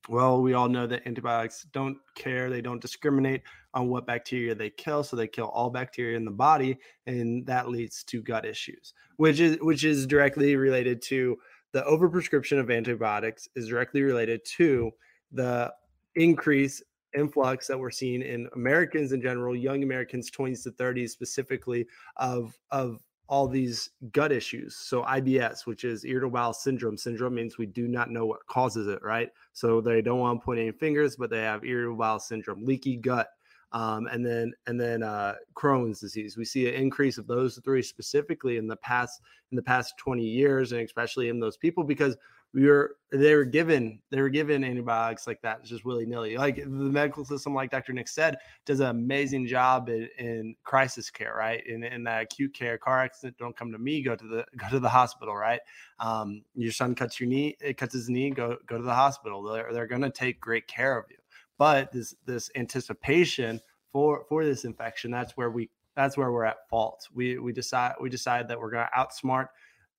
Well, 0.09 0.43
we 0.43 0.55
all 0.55 0.69
know 0.69 0.89
that 0.89 1.07
antibiotics 1.07 1.65
don't 1.73 1.99
care, 2.17 2.51
they 2.51 2.61
don't 2.61 2.83
discriminate 2.83 3.43
on 3.73 3.89
what 3.89 4.05
bacteria 4.05 4.53
they 4.53 4.71
kill, 4.71 5.05
so 5.05 5.15
they 5.15 5.29
kill 5.29 5.51
all 5.51 5.71
bacteria 5.71 6.17
in 6.17 6.25
the 6.25 6.33
body, 6.33 6.77
and 7.07 7.47
that 7.47 7.69
leads 7.69 8.03
to 8.05 8.21
gut 8.21 8.45
issues, 8.45 8.93
which 9.17 9.39
is 9.39 9.59
which 9.61 9.85
is 9.85 10.09
directly 10.09 10.57
related 10.57 11.01
to 11.03 11.39
the 11.71 11.83
overprescription 11.83 12.59
of 12.59 12.69
antibiotics 12.69 13.49
is 13.55 13.69
directly 13.69 14.03
related 14.03 14.41
to 14.57 14.91
the 15.31 15.73
increase 16.17 16.83
influx 17.17 17.67
that 17.67 17.79
we're 17.79 17.91
seeing 17.91 18.23
in 18.23 18.49
Americans 18.55 19.13
in 19.13 19.21
general, 19.21 19.55
young 19.57 19.83
Americans 19.83 20.31
20s 20.31 20.63
to 20.65 20.71
30s 20.71 21.11
specifically 21.11 21.87
of 22.17 22.59
of 22.71 23.01
all 23.31 23.47
these 23.47 23.91
gut 24.11 24.33
issues. 24.33 24.75
So 24.75 25.05
IBS, 25.05 25.65
which 25.65 25.85
is 25.85 26.05
irritable 26.05 26.33
bowel 26.33 26.53
syndrome. 26.53 26.99
Syndrome 26.99 27.37
means 27.37 27.57
we 27.57 27.67
do 27.67 27.87
not 27.87 28.11
know 28.11 28.27
what 28.27 28.45
causes 28.49 28.89
it, 28.89 29.01
right? 29.05 29.31
So 29.53 29.81
they 29.81 30.03
don't 30.03 30.19
want 30.19 30.41
to 30.41 30.45
point 30.45 30.59
any 30.59 30.73
fingers, 30.73 31.15
but 31.15 31.31
they 31.31 31.43
have 31.43 31.65
irritable 31.65 31.97
bowel 31.97 32.19
syndrome, 32.19 32.65
leaky 32.65 32.97
gut, 32.97 33.29
um, 33.73 34.09
and 34.09 34.27
then 34.27 34.53
and 34.67 34.81
then 34.81 35.05
uh, 35.05 35.35
Crohn's 35.55 36.01
disease. 36.01 36.37
We 36.37 36.45
see 36.45 36.69
an 36.69 36.75
increase 36.75 37.19
of 37.19 37.29
those 37.29 37.57
three 37.65 37.83
specifically 37.83 38.57
in 38.57 38.67
the 38.67 38.77
past 38.77 39.21
in 39.53 39.57
the 39.57 39.63
past 39.63 39.97
20 39.99 40.25
years, 40.25 40.73
and 40.73 40.81
especially 40.81 41.29
in 41.29 41.39
those 41.39 41.57
people 41.57 41.85
because 41.85 42.17
we 42.53 42.67
were 42.67 42.97
they 43.13 43.35
were 43.35 43.45
given 43.45 44.01
they 44.11 44.21
were 44.21 44.29
given 44.29 44.65
antibiotics 44.65 45.27
like 45.27 45.41
that 45.43 45.65
just 45.65 45.85
willy 45.85 46.07
nilly. 46.07 46.37
Like 46.37 46.57
the 46.57 46.69
medical 46.69 47.25
system, 47.25 47.55
like 47.55 47.71
Dr. 47.71 47.93
Nick 47.93 48.09
said, 48.09 48.39
does 48.67 48.81
an 48.81 48.87
amazing 48.87 49.47
job 49.47 49.89
in, 49.89 50.09
in 50.19 50.55
crisis 50.65 51.11
care, 51.11 51.35
right? 51.37 51.65
In, 51.67 51.85
in 51.85 52.05
that 52.05 52.23
acute 52.23 52.53
care, 52.53 52.77
car 52.77 53.03
accident, 53.03 53.37
don't 53.39 53.57
come 53.57 53.71
to 53.73 53.79
me, 53.79 54.03
go 54.03 54.17
to 54.17 54.27
the 54.27 54.45
go 54.57 54.69
to 54.69 54.81
the 54.81 54.89
hospital, 54.89 55.37
right? 55.37 55.61
Um, 56.01 56.43
your 56.55 56.73
son 56.73 56.95
cuts 56.95 57.21
your 57.21 57.29
knee, 57.29 57.57
it 57.61 57.77
cuts 57.77 57.95
his 57.95 58.09
knee, 58.09 58.31
go 58.31 58.57
go 58.67 58.77
to 58.77 58.85
the 58.85 58.95
hospital. 58.95 59.43
They're 59.43 59.73
they're 59.73 59.87
gonna 59.87 60.11
take 60.11 60.41
great 60.41 60.67
care 60.67 60.99
of 60.99 61.05
you. 61.11 61.19
But 61.57 61.93
this 61.93 62.15
this 62.27 62.51
anticipation 62.57 63.61
for 63.93 64.25
for 64.29 64.45
this 64.45 64.65
infection, 64.65 65.13
that's 65.13 65.37
where 65.37 65.51
we 65.51 65.71
that's 65.95 66.17
where 66.17 66.33
we're 66.33 66.45
at 66.45 66.69
fault. 66.69 67.07
We 67.15 67.39
we 67.39 67.53
decide 67.53 67.95
we 68.01 68.11
decide 68.11 68.49
that 68.49 68.59
we're 68.59 68.71
gonna 68.71 68.91
outsmart 68.97 69.49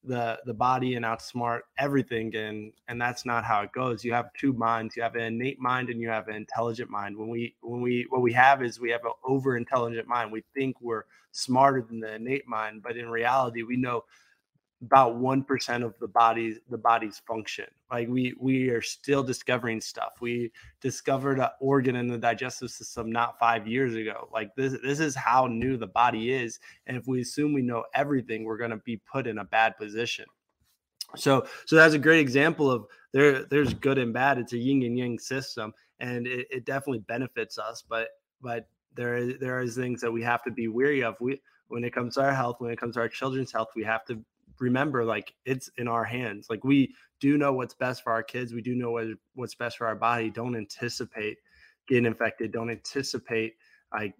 the 0.03 0.39
the 0.45 0.53
body 0.53 0.95
and 0.95 1.05
outsmart 1.05 1.61
everything 1.77 2.35
and 2.35 2.73
and 2.87 2.99
that's 2.99 3.25
not 3.25 3.43
how 3.43 3.61
it 3.61 3.71
goes. 3.71 4.03
You 4.03 4.13
have 4.13 4.33
two 4.33 4.53
minds. 4.53 4.95
You 4.95 5.03
have 5.03 5.15
an 5.15 5.21
innate 5.21 5.59
mind 5.59 5.89
and 5.89 6.01
you 6.01 6.09
have 6.09 6.27
an 6.27 6.35
intelligent 6.35 6.89
mind. 6.89 7.17
When 7.17 7.29
we 7.29 7.55
when 7.61 7.81
we 7.81 8.07
what 8.09 8.21
we 8.21 8.33
have 8.33 8.63
is 8.63 8.79
we 8.79 8.89
have 8.91 9.05
an 9.05 9.11
over 9.23 9.57
intelligent 9.57 10.07
mind. 10.07 10.31
We 10.31 10.43
think 10.55 10.77
we're 10.81 11.05
smarter 11.31 11.81
than 11.81 11.99
the 11.99 12.15
innate 12.15 12.47
mind 12.47 12.83
but 12.83 12.97
in 12.97 13.09
reality 13.09 13.63
we 13.63 13.77
know 13.77 14.03
about 14.81 15.19
1% 15.19 15.85
of 15.85 15.93
the 15.99 16.07
body's 16.07 16.57
the 16.69 16.77
body's 16.77 17.21
function. 17.27 17.65
Like 17.91 18.07
we 18.07 18.33
we 18.39 18.69
are 18.69 18.81
still 18.81 19.23
discovering 19.23 19.79
stuff. 19.79 20.13
We 20.21 20.51
discovered 20.81 21.39
an 21.39 21.49
organ 21.59 21.95
in 21.95 22.07
the 22.07 22.17
digestive 22.17 22.71
system 22.71 23.11
not 23.11 23.37
5 23.37 23.67
years 23.67 23.95
ago. 23.95 24.27
Like 24.33 24.55
this 24.55 24.75
this 24.83 24.99
is 24.99 25.15
how 25.15 25.45
new 25.47 25.77
the 25.77 25.87
body 25.87 26.33
is 26.33 26.59
and 26.87 26.97
if 26.97 27.07
we 27.07 27.21
assume 27.21 27.53
we 27.53 27.61
know 27.61 27.85
everything 27.93 28.43
we're 28.43 28.57
going 28.57 28.71
to 28.71 28.77
be 28.77 28.97
put 28.97 29.27
in 29.27 29.37
a 29.37 29.45
bad 29.45 29.77
position. 29.77 30.25
So 31.15 31.45
so 31.65 31.75
that's 31.75 31.93
a 31.93 31.99
great 31.99 32.21
example 32.21 32.71
of 32.71 32.85
there 33.13 33.43
there's 33.43 33.73
good 33.73 33.99
and 33.99 34.13
bad. 34.13 34.39
It's 34.39 34.53
a 34.53 34.57
yin 34.57 34.83
and 34.83 34.97
yang 34.97 35.19
system 35.19 35.73
and 35.99 36.25
it, 36.25 36.47
it 36.49 36.65
definitely 36.65 37.03
benefits 37.07 37.59
us 37.59 37.83
but 37.87 38.07
but 38.41 38.67
there 38.95 39.15
is 39.15 39.39
there 39.39 39.61
is 39.61 39.75
things 39.75 40.01
that 40.01 40.11
we 40.11 40.23
have 40.23 40.43
to 40.43 40.51
be 40.51 40.67
weary 40.67 41.03
of. 41.03 41.15
We 41.19 41.39
when 41.67 41.83
it 41.83 41.93
comes 41.93 42.15
to 42.15 42.23
our 42.23 42.33
health 42.33 42.55
when 42.59 42.71
it 42.71 42.79
comes 42.79 42.95
to 42.95 43.01
our 43.01 43.07
children's 43.07 43.51
health 43.51 43.69
we 43.75 43.83
have 43.83 44.03
to 44.05 44.19
remember 44.61 45.03
like 45.03 45.33
it's 45.45 45.69
in 45.77 45.87
our 45.87 46.05
hands. 46.05 46.47
Like 46.49 46.63
we 46.63 46.93
do 47.19 47.37
know 47.37 47.51
what's 47.51 47.73
best 47.73 48.03
for 48.03 48.13
our 48.13 48.23
kids. 48.23 48.53
We 48.53 48.61
do 48.61 48.75
know 48.75 48.91
what, 48.91 49.07
what's 49.33 49.55
best 49.55 49.77
for 49.77 49.87
our 49.87 49.95
body. 49.95 50.29
Don't 50.29 50.55
anticipate 50.55 51.37
getting 51.87 52.05
infected. 52.05 52.53
Don't 52.53 52.69
anticipate 52.69 53.55
like 53.91 54.13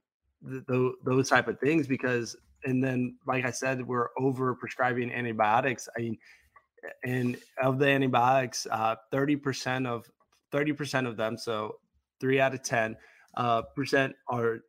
th- 0.46 0.64
th- 0.68 0.94
those 1.06 1.30
type 1.30 1.48
of 1.48 1.60
things 1.60 1.88
because 1.88 2.36
and 2.66 2.84
then 2.84 3.16
like 3.26 3.46
I 3.46 3.52
said, 3.52 3.88
we're 3.88 4.10
over 4.20 4.54
prescribing 4.56 5.12
antibiotics. 5.12 5.88
I 5.98 6.02
mean, 6.02 6.18
and 7.04 7.38
of 7.62 7.80
the 7.80 7.88
antibiotics, 7.88 8.68
uh, 8.70 8.96
30% 9.14 9.88
of 9.88 10.10
30% 10.52 11.08
of 11.08 11.18
them, 11.18 11.38
so 11.38 11.78
three 12.20 12.40
out 12.40 12.54
of 12.54 12.64
10 12.64 12.96
uh, 13.38 13.62
percent 13.76 14.16
are 14.28 14.60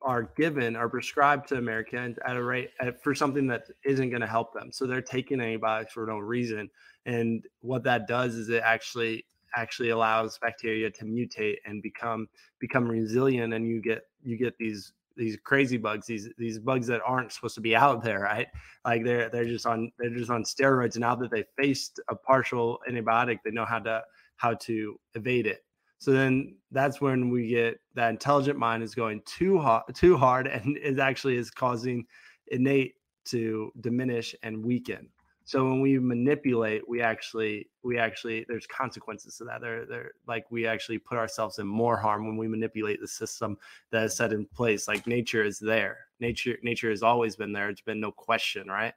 are 0.00 0.24
given 0.36 0.76
are 0.76 0.88
prescribed 0.88 1.48
to 1.48 1.56
Americans 1.56 2.18
at 2.26 2.36
a 2.36 2.42
rate 2.42 2.70
at, 2.80 3.02
for 3.02 3.14
something 3.14 3.46
that 3.48 3.66
isn't 3.84 4.10
going 4.10 4.20
to 4.20 4.26
help 4.26 4.54
them. 4.54 4.70
So 4.72 4.86
they're 4.86 5.02
taking 5.02 5.40
antibiotics 5.40 5.92
for 5.92 6.06
no 6.06 6.18
reason. 6.18 6.70
And 7.06 7.44
what 7.60 7.82
that 7.84 8.06
does 8.06 8.34
is 8.34 8.48
it 8.48 8.62
actually 8.64 9.26
actually 9.56 9.90
allows 9.90 10.38
bacteria 10.38 10.90
to 10.90 11.04
mutate 11.04 11.56
and 11.66 11.82
become 11.82 12.28
become 12.58 12.88
resilient 12.88 13.52
and 13.52 13.66
you 13.66 13.82
get 13.82 14.02
you 14.22 14.36
get 14.36 14.56
these 14.58 14.92
these 15.16 15.36
crazy 15.44 15.76
bugs, 15.76 16.06
these 16.06 16.28
these 16.38 16.58
bugs 16.58 16.86
that 16.86 17.00
aren't 17.06 17.32
supposed 17.32 17.54
to 17.56 17.60
be 17.60 17.76
out 17.76 18.02
there, 18.02 18.20
right? 18.20 18.48
Like 18.84 19.04
they're 19.04 19.28
they're 19.28 19.44
just 19.44 19.66
on 19.66 19.92
they're 19.98 20.10
just 20.10 20.30
on 20.30 20.44
steroids. 20.44 20.96
Now 20.96 21.14
that 21.16 21.30
they 21.30 21.44
faced 21.56 22.00
a 22.08 22.14
partial 22.14 22.80
antibiotic, 22.90 23.38
they 23.44 23.50
know 23.50 23.64
how 23.64 23.78
to 23.80 24.02
how 24.36 24.54
to 24.54 24.98
evade 25.14 25.46
it. 25.46 25.64
So 26.02 26.10
then 26.10 26.56
that's 26.72 27.00
when 27.00 27.30
we 27.30 27.46
get 27.46 27.78
that 27.94 28.10
intelligent 28.10 28.58
mind 28.58 28.82
is 28.82 28.92
going 28.92 29.22
too 29.24 29.60
hard, 29.60 29.84
too 29.94 30.16
hard, 30.16 30.46
and 30.48 30.76
it 30.78 30.98
actually 30.98 31.36
is 31.36 31.48
causing 31.48 32.04
innate 32.48 32.96
to 33.26 33.70
diminish 33.80 34.34
and 34.42 34.64
weaken. 34.64 35.08
So 35.44 35.62
when 35.62 35.80
we 35.80 36.00
manipulate, 36.00 36.88
we 36.88 37.00
actually 37.00 37.68
we 37.84 37.98
actually 37.98 38.44
there's 38.48 38.66
consequences 38.66 39.36
to 39.36 39.44
that. 39.44 39.60
There 39.60 39.86
there 39.86 40.10
like 40.26 40.50
we 40.50 40.66
actually 40.66 40.98
put 40.98 41.18
ourselves 41.18 41.60
in 41.60 41.68
more 41.68 41.96
harm 41.96 42.26
when 42.26 42.36
we 42.36 42.48
manipulate 42.48 43.00
the 43.00 43.06
system 43.06 43.56
that 43.92 44.02
is 44.02 44.16
set 44.16 44.32
in 44.32 44.44
place. 44.46 44.88
Like 44.88 45.06
nature 45.06 45.44
is 45.44 45.60
there. 45.60 45.98
Nature 46.18 46.58
nature 46.64 46.90
has 46.90 47.04
always 47.04 47.36
been 47.36 47.52
there. 47.52 47.68
It's 47.68 47.80
been 47.80 48.00
no 48.00 48.10
question, 48.10 48.66
right? 48.66 48.94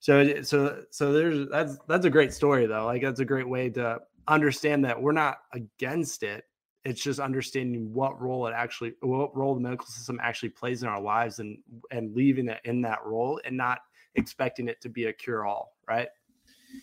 So 0.00 0.42
so 0.42 0.84
so 0.90 1.10
there's 1.10 1.48
that's 1.48 1.78
that's 1.88 2.04
a 2.04 2.10
great 2.10 2.34
story 2.34 2.66
though. 2.66 2.84
Like 2.84 3.00
that's 3.00 3.20
a 3.20 3.24
great 3.24 3.48
way 3.48 3.70
to 3.70 4.00
understand 4.28 4.84
that 4.84 5.00
we're 5.00 5.12
not 5.12 5.38
against 5.52 6.22
it. 6.22 6.44
It's 6.84 7.02
just 7.02 7.18
understanding 7.20 7.92
what 7.92 8.20
role 8.20 8.46
it 8.46 8.52
actually 8.52 8.94
what 9.00 9.36
role 9.36 9.54
the 9.54 9.60
medical 9.60 9.86
system 9.86 10.18
actually 10.22 10.50
plays 10.50 10.82
in 10.82 10.88
our 10.88 11.00
lives 11.00 11.38
and 11.38 11.58
and 11.90 12.14
leaving 12.14 12.48
it 12.48 12.60
in 12.64 12.80
that 12.82 13.04
role 13.04 13.40
and 13.44 13.56
not 13.56 13.80
expecting 14.14 14.68
it 14.68 14.80
to 14.82 14.88
be 14.88 15.06
a 15.06 15.12
cure 15.12 15.44
all, 15.44 15.74
right? 15.88 16.08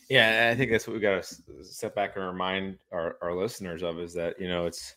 Yeah, 0.09 0.49
I 0.51 0.55
think 0.55 0.71
that's 0.71 0.87
what 0.87 0.95
we 0.95 0.99
got 0.99 1.23
to 1.23 1.63
step 1.63 1.95
back 1.95 2.15
and 2.15 2.25
remind 2.25 2.77
our, 2.91 3.17
our 3.21 3.35
listeners 3.35 3.83
of 3.83 3.99
is 3.99 4.13
that, 4.13 4.39
you 4.39 4.47
know, 4.47 4.65
it's 4.65 4.95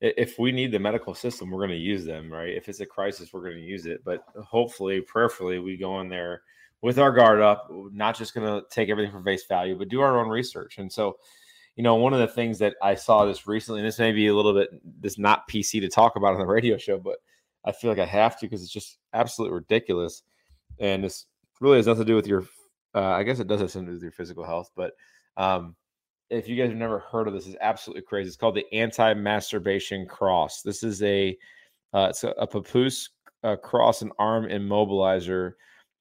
if 0.00 0.38
we 0.38 0.50
need 0.50 0.72
the 0.72 0.80
medical 0.80 1.14
system, 1.14 1.50
we're 1.50 1.64
going 1.64 1.70
to 1.70 1.76
use 1.76 2.04
them, 2.04 2.32
right? 2.32 2.48
If 2.48 2.68
it's 2.68 2.80
a 2.80 2.86
crisis, 2.86 3.32
we're 3.32 3.42
going 3.42 3.56
to 3.56 3.62
use 3.62 3.86
it. 3.86 4.02
But 4.04 4.24
hopefully, 4.44 5.00
prayerfully, 5.00 5.60
we 5.60 5.76
go 5.76 6.00
in 6.00 6.08
there 6.08 6.42
with 6.80 6.98
our 6.98 7.12
guard 7.12 7.40
up, 7.40 7.68
not 7.70 8.18
just 8.18 8.34
going 8.34 8.46
to 8.46 8.66
take 8.68 8.88
everything 8.88 9.12
for 9.12 9.22
face 9.22 9.46
value, 9.46 9.76
but 9.78 9.88
do 9.88 10.00
our 10.00 10.18
own 10.18 10.28
research. 10.28 10.78
And 10.78 10.92
so, 10.92 11.18
you 11.76 11.82
know, 11.82 11.94
one 11.94 12.12
of 12.12 12.20
the 12.20 12.26
things 12.26 12.58
that 12.58 12.74
I 12.82 12.94
saw 12.94 13.24
this 13.24 13.46
recently, 13.46 13.80
and 13.80 13.86
this 13.86 13.98
may 13.98 14.12
be 14.12 14.26
a 14.26 14.34
little 14.34 14.52
bit 14.52 14.68
this 15.00 15.18
not 15.18 15.48
PC 15.48 15.80
to 15.80 15.88
talk 15.88 16.16
about 16.16 16.34
on 16.34 16.38
the 16.38 16.46
radio 16.52 16.76
show, 16.76 16.98
but 16.98 17.16
I 17.64 17.72
feel 17.72 17.90
like 17.90 17.98
I 17.98 18.06
have 18.06 18.38
to 18.38 18.46
because 18.46 18.62
it's 18.62 18.72
just 18.72 18.98
absolutely 19.12 19.54
ridiculous. 19.54 20.22
And 20.78 21.04
this 21.04 21.26
really 21.60 21.76
has 21.76 21.86
nothing 21.86 22.04
to 22.04 22.10
do 22.10 22.16
with 22.16 22.26
your. 22.26 22.44
Uh, 22.94 23.00
I 23.00 23.22
guess 23.22 23.38
it 23.38 23.46
does 23.46 23.60
have 23.60 23.70
something 23.70 23.86
to 23.86 23.92
do 23.92 23.96
with 23.96 24.02
your 24.02 24.12
physical 24.12 24.44
health, 24.44 24.70
but 24.76 24.92
um, 25.38 25.74
if 26.28 26.46
you 26.46 26.56
guys 26.56 26.68
have 26.68 26.78
never 26.78 26.98
heard 26.98 27.26
of 27.26 27.32
this, 27.32 27.46
it's 27.46 27.56
absolutely 27.62 28.02
crazy. 28.02 28.28
It's 28.28 28.36
called 28.36 28.54
the 28.54 28.66
anti-masturbation 28.74 30.06
cross. 30.06 30.60
This 30.60 30.82
is 30.82 31.02
a 31.02 31.36
uh, 31.94 32.08
it's 32.10 32.24
a, 32.24 32.30
a 32.30 32.46
papoose 32.46 33.08
uh, 33.44 33.56
cross 33.56 34.02
and 34.02 34.12
arm 34.18 34.46
immobilizer 34.46 35.52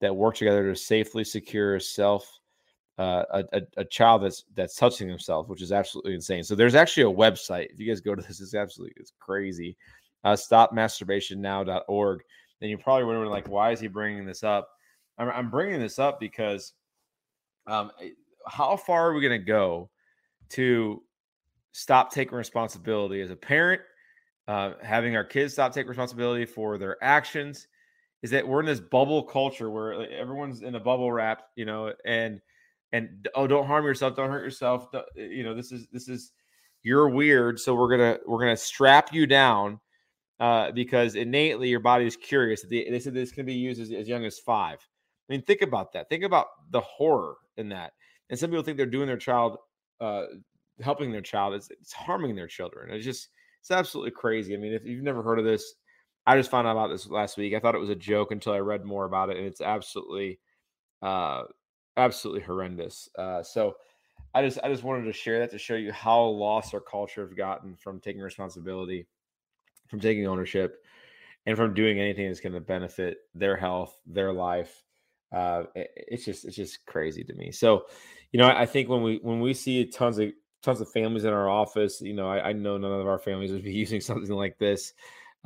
that 0.01 0.15
work 0.15 0.35
together 0.35 0.69
to 0.69 0.75
safely 0.75 1.23
secure 1.23 1.79
self 1.79 2.39
uh, 2.97 3.43
a, 3.53 3.61
a, 3.77 3.85
child 3.85 4.23
that's 4.23 4.43
that's 4.55 4.75
touching 4.75 5.07
himself, 5.07 5.47
which 5.47 5.61
is 5.61 5.71
absolutely 5.71 6.13
insane. 6.13 6.43
So 6.43 6.55
there's 6.55 6.75
actually 6.75 7.03
a 7.03 7.15
website. 7.15 7.67
If 7.71 7.79
you 7.79 7.87
guys 7.87 8.01
go 8.01 8.15
to 8.15 8.21
this, 8.27 8.41
it's 8.41 8.53
absolutely 8.53 8.93
it's 8.97 9.13
crazy. 9.19 9.77
Uh, 10.23 10.33
stopmasturbationnow.org. 10.33 12.21
Then 12.59 12.69
you're 12.69 12.77
probably 12.77 13.05
wondering 13.05 13.31
like, 13.31 13.47
why 13.47 13.71
is 13.71 13.79
he 13.79 13.87
bringing 13.87 14.25
this 14.25 14.43
up? 14.43 14.69
I'm, 15.17 15.29
I'm 15.29 15.49
bringing 15.49 15.79
this 15.79 15.97
up 15.97 16.19
because 16.19 16.73
um, 17.65 17.91
eh, 17.99 18.09
how 18.47 18.77
far 18.77 19.09
are 19.09 19.13
we 19.13 19.21
going 19.21 19.39
to 19.39 19.45
go 19.45 19.89
to 20.49 21.01
stop 21.71 22.11
taking 22.11 22.37
responsibility 22.37 23.21
as 23.21 23.31
a 23.31 23.35
parent, 23.35 23.81
uh, 24.47 24.73
having 24.83 25.15
our 25.15 25.23
kids 25.23 25.53
stop 25.53 25.73
taking 25.73 25.89
responsibility 25.89 26.45
for 26.45 26.77
their 26.77 27.03
actions? 27.03 27.67
Is 28.21 28.29
that 28.29 28.47
we're 28.47 28.59
in 28.59 28.67
this 28.67 28.79
bubble 28.79 29.23
culture 29.23 29.71
where 29.71 30.07
everyone's 30.11 30.61
in 30.61 30.75
a 30.75 30.79
bubble 30.79 31.11
wrap, 31.11 31.45
you 31.55 31.65
know, 31.65 31.91
and 32.05 32.39
and 32.93 33.27
oh, 33.35 33.47
don't 33.47 33.67
harm 33.67 33.85
yourself, 33.85 34.15
don't 34.15 34.29
hurt 34.29 34.43
yourself. 34.43 34.87
Eh, 34.93 35.01
you 35.17 35.43
know, 35.43 35.53
this 35.53 35.71
is 35.71 35.87
this 35.91 36.07
is 36.07 36.31
you're 36.83 37.09
weird, 37.09 37.59
so 37.59 37.75
we're 37.75 37.89
gonna 37.89 38.17
we're 38.25 38.39
gonna 38.39 38.57
strap 38.57 39.13
you 39.13 39.25
down 39.27 39.79
uh, 40.39 40.71
because 40.71 41.15
innately 41.15 41.69
your 41.69 41.79
body 41.79 42.05
is 42.05 42.17
curious. 42.17 42.63
They, 42.63 42.89
they 42.89 42.99
said 42.99 43.13
this 43.13 43.31
can 43.31 43.45
be 43.45 43.53
used 43.53 43.79
as, 43.79 43.91
as 43.91 44.07
young 44.07 44.25
as 44.25 44.39
five. 44.39 44.79
I 45.29 45.33
mean, 45.33 45.43
think 45.43 45.61
about 45.61 45.93
that. 45.93 46.09
Think 46.09 46.23
about 46.23 46.47
the 46.71 46.81
horror 46.81 47.35
in 47.57 47.69
that. 47.69 47.93
And 48.29 48.39
some 48.39 48.49
people 48.49 48.63
think 48.63 48.77
they're 48.77 48.87
doing 48.87 49.07
their 49.07 49.17
child, 49.17 49.57
uh, 49.99 50.23
helping 50.81 51.11
their 51.11 51.21
child. 51.21 51.53
It's, 51.53 51.69
it's 51.69 51.93
harming 51.93 52.35
their 52.35 52.47
children. 52.47 52.91
It's 52.91 53.05
just, 53.05 53.29
it's 53.59 53.69
absolutely 53.69 54.11
crazy. 54.11 54.55
I 54.55 54.57
mean, 54.57 54.73
if 54.73 54.83
you've 54.83 55.03
never 55.03 55.21
heard 55.21 55.37
of 55.37 55.45
this, 55.45 55.75
I 56.25 56.35
just 56.37 56.49
found 56.49 56.67
out 56.67 56.71
about 56.71 56.87
this 56.87 57.07
last 57.07 57.37
week. 57.37 57.53
I 57.53 57.59
thought 57.59 57.75
it 57.75 57.79
was 57.79 57.89
a 57.89 57.95
joke 57.95 58.31
until 58.31 58.53
I 58.53 58.59
read 58.59 58.83
more 58.83 59.05
about 59.05 59.29
it, 59.29 59.37
and 59.37 59.45
it's 59.45 59.61
absolutely, 59.61 60.39
uh, 61.01 61.43
absolutely 61.97 62.41
horrendous. 62.41 63.09
Uh, 63.17 63.43
so, 63.43 63.75
I 64.33 64.43
just, 64.43 64.59
I 64.63 64.69
just 64.69 64.83
wanted 64.83 65.05
to 65.05 65.13
share 65.13 65.39
that 65.39 65.51
to 65.51 65.57
show 65.57 65.75
you 65.75 65.91
how 65.91 66.23
lost 66.23 66.73
our 66.73 66.79
culture 66.79 67.21
have 67.21 67.35
gotten 67.35 67.75
from 67.75 67.99
taking 67.99 68.21
responsibility, 68.21 69.07
from 69.89 69.99
taking 69.99 70.25
ownership, 70.25 70.83
and 71.45 71.57
from 71.57 71.73
doing 71.73 71.99
anything 71.99 72.27
that's 72.27 72.39
going 72.39 72.53
to 72.53 72.61
benefit 72.61 73.17
their 73.35 73.57
health, 73.57 73.99
their 74.05 74.31
life, 74.31 74.83
uh, 75.31 75.63
it's 75.75 76.25
just 76.25 76.45
it's 76.45 76.55
just 76.55 76.85
crazy 76.85 77.23
to 77.23 77.33
me. 77.33 77.51
So, 77.51 77.85
you 78.31 78.39
know, 78.39 78.47
I, 78.47 78.61
I, 78.61 78.65
think 78.65 78.89
when 78.89 79.01
we 79.01 79.19
when 79.21 79.39
we 79.39 79.53
see 79.53 79.85
tons 79.85 80.19
of 80.19 80.31
tons 80.61 80.81
of 80.81 80.91
families 80.91 81.23
in 81.23 81.33
our 81.33 81.49
office, 81.49 82.01
you 82.01 82.13
know, 82.13 82.29
I, 82.29 82.49
I 82.49 82.53
know 82.53 82.77
none 82.77 82.91
of 82.91 83.07
our 83.07 83.19
families 83.19 83.51
would 83.51 83.63
be 83.63 83.73
using 83.73 84.01
something 84.01 84.33
like 84.33 84.57
this. 84.57 84.93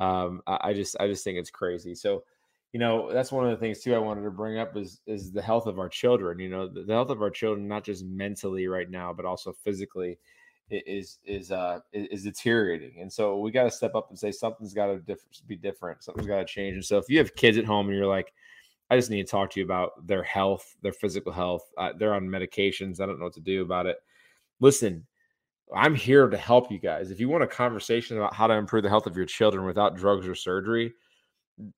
Um, 0.00 0.42
I, 0.46 0.58
I 0.60 0.72
just 0.74 0.96
I 1.00 1.06
just 1.06 1.24
think 1.24 1.38
it's 1.38 1.50
crazy. 1.50 1.94
So, 1.94 2.24
you 2.76 2.80
know, 2.80 3.10
that's 3.10 3.32
one 3.32 3.46
of 3.46 3.50
the 3.50 3.56
things 3.56 3.80
too 3.80 3.94
I 3.94 3.98
wanted 3.98 4.24
to 4.24 4.30
bring 4.30 4.58
up 4.58 4.76
is 4.76 5.00
is 5.06 5.32
the 5.32 5.40
health 5.40 5.66
of 5.66 5.78
our 5.78 5.88
children. 5.88 6.38
You 6.38 6.50
know, 6.50 6.68
the, 6.68 6.82
the 6.82 6.92
health 6.92 7.08
of 7.08 7.22
our 7.22 7.30
children, 7.30 7.66
not 7.66 7.84
just 7.84 8.04
mentally 8.04 8.66
right 8.66 8.90
now, 8.90 9.14
but 9.14 9.24
also 9.24 9.54
physically 9.64 10.18
is 10.68 11.20
is 11.24 11.50
uh 11.50 11.78
is 11.94 12.24
deteriorating 12.24 13.00
and 13.00 13.10
so 13.10 13.38
we 13.38 13.50
got 13.50 13.62
to 13.62 13.70
step 13.70 13.94
up 13.94 14.10
and 14.10 14.18
say 14.18 14.30
something's 14.30 14.74
got 14.74 14.88
to 14.88 14.98
diff- 14.98 15.24
be 15.46 15.54
different 15.54 16.02
something's 16.02 16.26
got 16.26 16.38
to 16.38 16.44
change 16.44 16.74
and 16.74 16.84
so 16.84 16.98
if 16.98 17.04
you 17.08 17.18
have 17.18 17.32
kids 17.36 17.56
at 17.56 17.64
home 17.64 17.86
and 17.86 17.96
you're 17.96 18.04
like 18.04 18.32
I 18.90 18.96
just 18.96 19.08
need 19.08 19.24
to 19.24 19.30
talk 19.30 19.50
to 19.50 19.60
you 19.60 19.64
about 19.64 20.06
their 20.06 20.22
health, 20.22 20.76
their 20.82 20.92
physical 20.92 21.32
health. 21.32 21.62
Uh, 21.76 21.92
they're 21.98 22.14
on 22.14 22.28
medications. 22.28 23.00
I 23.00 23.06
don't 23.06 23.18
know 23.18 23.26
what 23.26 23.34
to 23.34 23.40
do 23.40 23.62
about 23.62 23.86
it. 23.86 23.96
Listen, 24.60 25.06
I'm 25.74 25.94
here 25.94 26.28
to 26.28 26.36
help 26.36 26.70
you 26.70 26.78
guys. 26.78 27.10
If 27.10 27.18
you 27.18 27.28
want 27.28 27.42
a 27.42 27.48
conversation 27.48 28.16
about 28.16 28.34
how 28.34 28.46
to 28.46 28.54
improve 28.54 28.84
the 28.84 28.88
health 28.88 29.06
of 29.06 29.16
your 29.16 29.26
children 29.26 29.66
without 29.66 29.96
drugs 29.96 30.26
or 30.28 30.34
surgery, 30.34 30.92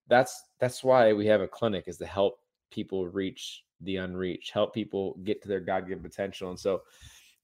that's 0.07 0.43
that's 0.59 0.83
why 0.83 1.13
we 1.13 1.25
have 1.27 1.41
a 1.41 1.47
clinic 1.47 1.85
is 1.87 1.97
to 1.97 2.05
help 2.05 2.39
people 2.71 3.07
reach 3.07 3.63
the 3.81 3.97
unreached, 3.97 4.51
help 4.51 4.73
people 4.73 5.17
get 5.23 5.41
to 5.41 5.47
their 5.47 5.61
God-given 5.61 6.03
potential. 6.03 6.49
And 6.49 6.59
so, 6.59 6.81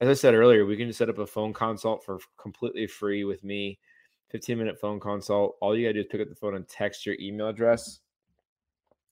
as 0.02 0.10
I 0.10 0.14
said 0.14 0.34
earlier, 0.34 0.66
we 0.66 0.78
can 0.78 0.92
set 0.92 1.10
up 1.10 1.20
a 1.20 1.26
phone 1.26 1.54
consult 1.54 2.04
for 2.04 2.20
completely 2.38 2.88
free 2.88 3.24
with 3.24 3.44
me. 3.44 3.80
15 4.30 4.58
minute 4.58 4.80
phone 4.80 5.00
consult. 5.00 5.56
All 5.62 5.78
you 5.78 5.86
gotta 5.86 5.94
do 5.94 6.00
is 6.02 6.08
pick 6.10 6.22
up 6.22 6.30
the 6.30 6.36
phone 6.36 6.56
and 6.56 6.68
text 6.68 7.06
your 7.06 7.16
email 7.20 7.48
address 7.48 8.00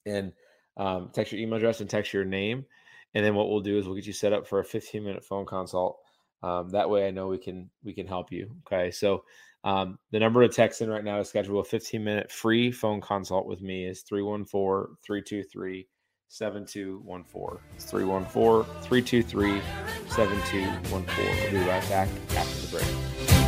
and 0.06 0.34
um, 0.76 1.12
text 1.14 1.32
your 1.32 1.40
email 1.40 1.58
address 1.58 1.82
and 1.82 1.90
text 1.90 2.14
your 2.14 2.26
name. 2.26 2.66
And 3.14 3.24
then 3.24 3.36
what 3.36 3.50
we'll 3.50 3.62
do 3.62 3.78
is 3.78 3.86
we'll 3.86 3.96
get 3.96 4.08
you 4.08 4.14
set 4.14 4.34
up 4.34 4.48
for 4.48 4.60
a 4.60 4.66
15 4.66 5.04
minute 5.04 5.24
phone 5.24 5.46
consult. 5.46 6.00
Um, 6.42 6.70
that 6.72 6.90
way 6.90 7.08
I 7.08 7.12
know 7.12 7.28
we 7.28 7.38
can 7.38 7.70
we 7.84 7.94
can 7.94 8.08
help 8.08 8.32
you. 8.32 8.54
Okay. 8.66 8.92
So 8.92 9.24
um, 9.64 9.98
the 10.12 10.20
number 10.20 10.42
to 10.46 10.54
text 10.54 10.82
in 10.82 10.90
right 10.90 11.04
now 11.04 11.18
to 11.18 11.26
schedule 11.26 11.60
a 11.60 11.64
15 11.64 12.04
minute 12.04 12.32
free 12.32 12.72
phone 12.72 13.00
consult 13.00 13.46
with 13.46 13.62
me 13.62 13.86
is 13.86 14.02
314 14.02 14.98
323 15.06 15.88
7214. 16.28 17.60
It's 17.76 17.86
314 17.86 18.66
323 18.82 19.62
7214. 20.10 21.54
We'll 21.54 21.64
be 21.64 21.70
right 21.70 21.90
back 21.90 22.10
after 22.36 22.62
the 22.62 22.72
break. 22.72 22.88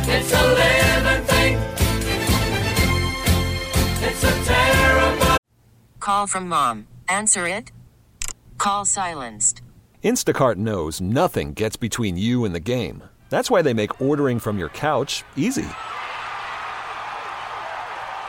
It's 0.08 0.32
a 0.32 0.42
living 0.54 1.24
thing. 1.26 1.58
It's 4.08 4.22
a 4.22 4.44
terrible. 4.44 5.36
Call 5.98 6.26
from 6.28 6.48
mom. 6.48 6.86
Answer 7.08 7.48
it. 7.48 7.72
Call 8.56 8.84
silenced. 8.84 9.62
Instacart 10.04 10.56
knows 10.56 11.00
nothing 11.00 11.52
gets 11.52 11.76
between 11.76 12.16
you 12.16 12.44
and 12.44 12.54
the 12.54 12.60
game. 12.60 13.02
That's 13.28 13.50
why 13.50 13.62
they 13.62 13.74
make 13.74 14.00
ordering 14.00 14.38
from 14.38 14.58
your 14.58 14.68
couch 14.68 15.24
easy. 15.34 15.66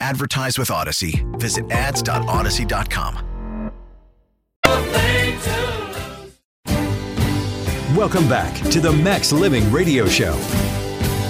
Advertise 0.00 0.58
with 0.58 0.68
Audacy. 0.68 1.24
Visit 1.38 1.70
ads.audacy.com. 1.70 3.26
Welcome 7.96 8.28
back 8.28 8.54
to 8.70 8.80
the 8.80 8.92
Max 8.92 9.32
Living 9.32 9.70
Radio 9.70 10.06
Show. 10.06 10.34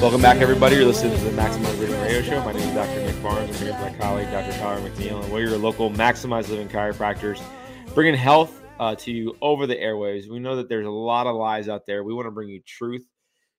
Welcome 0.00 0.22
back, 0.22 0.42
everybody. 0.42 0.76
You're 0.76 0.84
listening 0.84 1.18
to 1.18 1.24
the 1.24 1.30
Maximize 1.30 1.78
Living 1.78 2.00
Radio 2.00 2.22
Show. 2.22 2.44
My 2.44 2.52
name 2.52 2.68
is 2.68 2.74
Dr. 2.74 3.00
Nick 3.02 3.22
Barnes. 3.22 3.50
I'm 3.50 3.62
here 3.62 3.72
with 3.72 3.80
my 3.80 3.98
colleague, 3.98 4.30
Dr. 4.30 4.52
Tyler 4.58 4.88
McNeil, 4.88 5.22
and 5.22 5.32
we're 5.32 5.48
your 5.48 5.58
local 5.58 5.90
Maximize 5.90 6.48
Living 6.48 6.68
chiropractors, 6.68 7.42
bringing 7.94 8.14
health 8.14 8.62
uh, 8.78 8.94
to 8.94 9.10
you 9.10 9.36
over 9.42 9.66
the 9.66 9.78
airways. 9.80 10.28
We 10.28 10.38
know 10.38 10.56
that 10.56 10.68
there's 10.68 10.86
a 10.86 10.90
lot 10.90 11.26
of 11.26 11.34
lies 11.34 11.68
out 11.68 11.86
there. 11.86 12.04
We 12.04 12.14
want 12.14 12.26
to 12.26 12.30
bring 12.30 12.48
you 12.48 12.60
truth. 12.66 13.06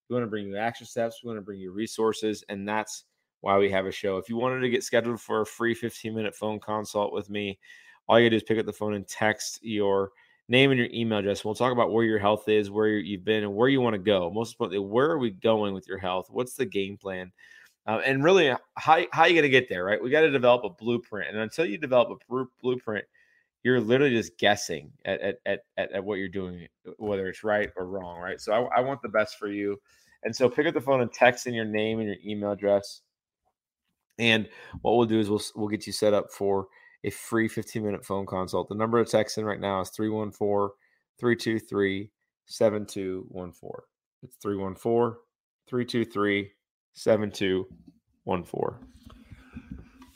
We 0.09 0.13
want 0.15 0.23
to 0.23 0.29
bring 0.29 0.47
you 0.47 0.57
action 0.57 0.85
steps. 0.87 1.21
We 1.23 1.27
want 1.27 1.37
to 1.37 1.43
bring 1.43 1.59
you 1.59 1.71
resources, 1.71 2.43
and 2.49 2.67
that's 2.67 3.05
why 3.41 3.57
we 3.57 3.69
have 3.69 3.85
a 3.85 3.91
show. 3.91 4.17
If 4.17 4.29
you 4.29 4.37
wanted 4.37 4.61
to 4.61 4.69
get 4.69 4.83
scheduled 4.83 5.19
for 5.19 5.41
a 5.41 5.45
free 5.45 5.73
15 5.73 6.13
minute 6.15 6.35
phone 6.35 6.59
consult 6.59 7.13
with 7.13 7.29
me, 7.29 7.59
all 8.07 8.19
you 8.19 8.29
do 8.29 8.35
is 8.35 8.43
pick 8.43 8.57
up 8.57 8.65
the 8.65 8.73
phone 8.73 8.93
and 8.93 9.07
text 9.07 9.59
your 9.61 10.11
name 10.47 10.71
and 10.71 10.79
your 10.79 10.89
email 10.93 11.19
address. 11.19 11.45
We'll 11.45 11.55
talk 11.55 11.71
about 11.71 11.91
where 11.91 12.03
your 12.03 12.19
health 12.19 12.47
is, 12.47 12.69
where 12.69 12.89
you've 12.89 13.23
been, 13.23 13.43
and 13.43 13.55
where 13.55 13.69
you 13.69 13.81
want 13.81 13.93
to 13.93 13.99
go. 13.99 14.29
Most 14.29 14.53
importantly, 14.53 14.85
where 14.87 15.09
are 15.09 15.17
we 15.17 15.31
going 15.31 15.73
with 15.73 15.87
your 15.87 15.97
health? 15.97 16.27
What's 16.29 16.55
the 16.55 16.65
game 16.65 16.97
plan? 16.97 17.31
Uh, 17.87 18.01
and 18.05 18.23
really, 18.23 18.49
how, 18.75 19.05
how 19.11 19.23
are 19.23 19.27
you 19.27 19.33
going 19.33 19.43
to 19.43 19.49
get 19.49 19.69
there, 19.69 19.83
right? 19.83 20.01
We 20.01 20.09
got 20.09 20.21
to 20.21 20.29
develop 20.29 20.63
a 20.63 20.69
blueprint. 20.69 21.29
And 21.29 21.39
until 21.39 21.65
you 21.65 21.77
develop 21.77 22.21
a 22.29 22.45
blueprint, 22.61 23.05
you're 23.63 23.79
literally 23.79 24.15
just 24.15 24.37
guessing 24.37 24.91
at, 25.05 25.21
at, 25.21 25.37
at, 25.45 25.91
at, 25.91 26.03
what 26.03 26.15
you're 26.15 26.27
doing, 26.27 26.67
whether 26.97 27.27
it's 27.27 27.43
right 27.43 27.69
or 27.75 27.85
wrong, 27.85 28.19
right? 28.19 28.39
So 28.39 28.53
I, 28.53 28.77
I 28.77 28.81
want 28.81 29.01
the 29.01 29.09
best 29.09 29.37
for 29.37 29.47
you. 29.47 29.79
And 30.23 30.35
so 30.35 30.49
pick 30.49 30.67
up 30.67 30.73
the 30.73 30.81
phone 30.81 31.01
and 31.01 31.11
text 31.11 31.47
in 31.47 31.53
your 31.53 31.65
name 31.65 31.99
and 31.99 32.07
your 32.07 32.17
email 32.25 32.51
address. 32.51 33.01
And 34.21 34.47
what 34.83 34.95
we'll 34.95 35.07
do 35.07 35.19
is 35.19 35.29
we'll, 35.29 35.41
we'll 35.55 35.67
get 35.67 35.87
you 35.87 35.93
set 35.93 36.13
up 36.13 36.31
for 36.31 36.67
a 37.03 37.09
free 37.09 37.47
15 37.47 37.83
minute 37.83 38.05
phone 38.05 38.27
consult. 38.27 38.69
The 38.69 38.75
number 38.75 39.03
to 39.03 39.11
text 39.11 39.39
in 39.39 39.45
right 39.45 39.59
now 39.59 39.81
is 39.81 39.89
314 39.89 40.75
323 41.19 42.11
7214. 42.45 43.71
It's 44.21 44.35
314 44.37 45.17
323 45.67 46.51
7214. 46.93 48.87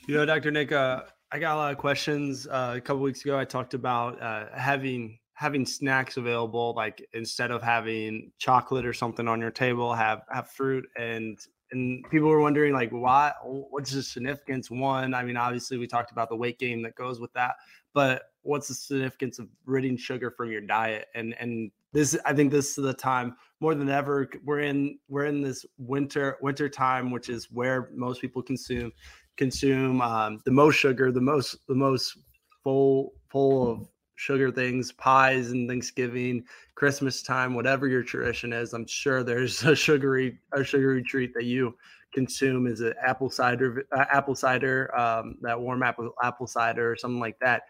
You 0.07 0.13
know, 0.13 0.25
Dr. 0.25 0.51
Nick, 0.51 0.71
uh, 0.71 1.01
I 1.31 1.39
got 1.39 1.55
a 1.55 1.57
lot 1.57 1.71
of 1.71 1.79
questions. 1.79 2.45
Uh, 2.45 2.73
a 2.77 2.81
couple 2.81 3.01
weeks 3.01 3.23
ago, 3.25 3.39
I 3.39 3.45
talked 3.45 3.73
about 3.73 4.21
uh, 4.21 4.45
having 4.53 5.17
having 5.33 5.65
snacks 5.65 6.17
available, 6.17 6.73
like 6.77 7.05
instead 7.13 7.49
of 7.49 7.63
having 7.63 8.31
chocolate 8.37 8.85
or 8.85 8.93
something 8.93 9.27
on 9.27 9.41
your 9.41 9.49
table, 9.49 9.95
have 9.95 10.21
have 10.31 10.51
fruit 10.51 10.85
and 10.95 11.39
and 11.71 12.03
people 12.09 12.29
were 12.29 12.41
wondering 12.41 12.73
like 12.73 12.91
why 12.91 13.31
what's 13.43 13.91
the 13.91 14.03
significance? 14.03 14.69
One 14.69 15.13
i 15.13 15.23
mean 15.23 15.37
obviously 15.37 15.77
we 15.77 15.87
talked 15.87 16.11
about 16.11 16.29
the 16.29 16.35
weight 16.35 16.59
gain 16.59 16.81
that 16.83 16.95
goes 16.95 17.19
with 17.19 17.33
that 17.33 17.55
but 17.93 18.23
what's 18.43 18.67
the 18.67 18.73
significance 18.73 19.39
of 19.39 19.47
ridding 19.65 19.97
sugar 19.97 20.29
from 20.29 20.51
your 20.51 20.61
diet? 20.61 21.07
And 21.15 21.35
and 21.39 21.71
this 21.93 22.17
i 22.25 22.33
think 22.33 22.51
this 22.51 22.77
is 22.77 22.83
the 22.83 22.93
time 22.93 23.35
more 23.61 23.73
than 23.73 23.89
ever 23.89 24.29
we're 24.43 24.59
in 24.59 24.99
we're 25.07 25.25
in 25.25 25.41
this 25.41 25.65
winter 25.77 26.37
winter 26.41 26.67
time 26.69 27.09
which 27.09 27.29
is 27.29 27.49
where 27.51 27.89
most 27.93 28.19
people 28.21 28.43
consume 28.43 28.91
consume 29.37 30.01
um, 30.01 30.39
the 30.45 30.51
most 30.51 30.75
sugar 30.75 31.11
the 31.11 31.21
most 31.21 31.57
the 31.67 31.73
most 31.73 32.17
full 32.63 33.13
full 33.29 33.71
of 33.71 33.87
sugar 34.15 34.51
things, 34.51 34.91
pies 34.91 35.51
and 35.51 35.69
Thanksgiving, 35.69 36.45
Christmas 36.75 37.21
time, 37.21 37.53
whatever 37.53 37.87
your 37.87 38.03
tradition 38.03 38.53
is. 38.53 38.73
I'm 38.73 38.87
sure 38.87 39.23
there's 39.23 39.63
a 39.65 39.75
sugary 39.75 40.39
a 40.53 40.63
sugary 40.63 41.03
treat 41.03 41.33
that 41.33 41.45
you 41.45 41.75
consume 42.15 42.65
is 42.65 42.79
an 42.79 42.93
apple 43.05 43.29
cider 43.29 43.85
uh, 43.95 44.05
apple 44.11 44.33
cider 44.33 44.89
um, 44.97 45.35
that 45.41 45.59
warm 45.59 45.83
apple 45.83 46.11
apple 46.23 46.47
cider 46.47 46.89
or 46.89 46.95
something 46.95 47.19
like 47.19 47.37
that 47.39 47.63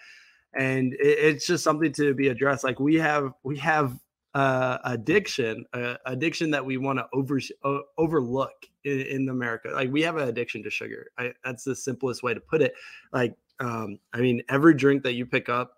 and 0.53 0.93
it, 0.93 1.17
it's 1.19 1.47
just 1.47 1.63
something 1.63 1.91
to 1.91 2.13
be 2.13 2.27
addressed 2.27 2.63
like 2.63 2.79
we 2.79 2.95
have 2.95 3.33
we 3.43 3.57
have 3.57 3.99
uh, 4.35 4.77
addiction 4.85 5.65
uh, 5.73 5.95
addiction 6.05 6.51
that 6.51 6.63
we 6.63 6.77
want 6.77 6.99
to 6.99 7.07
over 7.11 7.39
uh, 7.63 7.79
overlook 7.97 8.53
in, 8.83 9.01
in, 9.01 9.29
america 9.29 9.69
like 9.73 9.91
we 9.91 10.03
have 10.03 10.17
an 10.17 10.29
addiction 10.29 10.61
to 10.61 10.69
sugar 10.69 11.07
I, 11.17 11.33
that's 11.43 11.63
the 11.63 11.75
simplest 11.75 12.21
way 12.21 12.33
to 12.35 12.39
put 12.39 12.61
it 12.61 12.73
like 13.11 13.35
um, 13.59 13.97
i 14.13 14.19
mean 14.19 14.43
every 14.47 14.75
drink 14.75 15.03
that 15.03 15.13
you 15.13 15.25
pick 15.25 15.49
up 15.49 15.77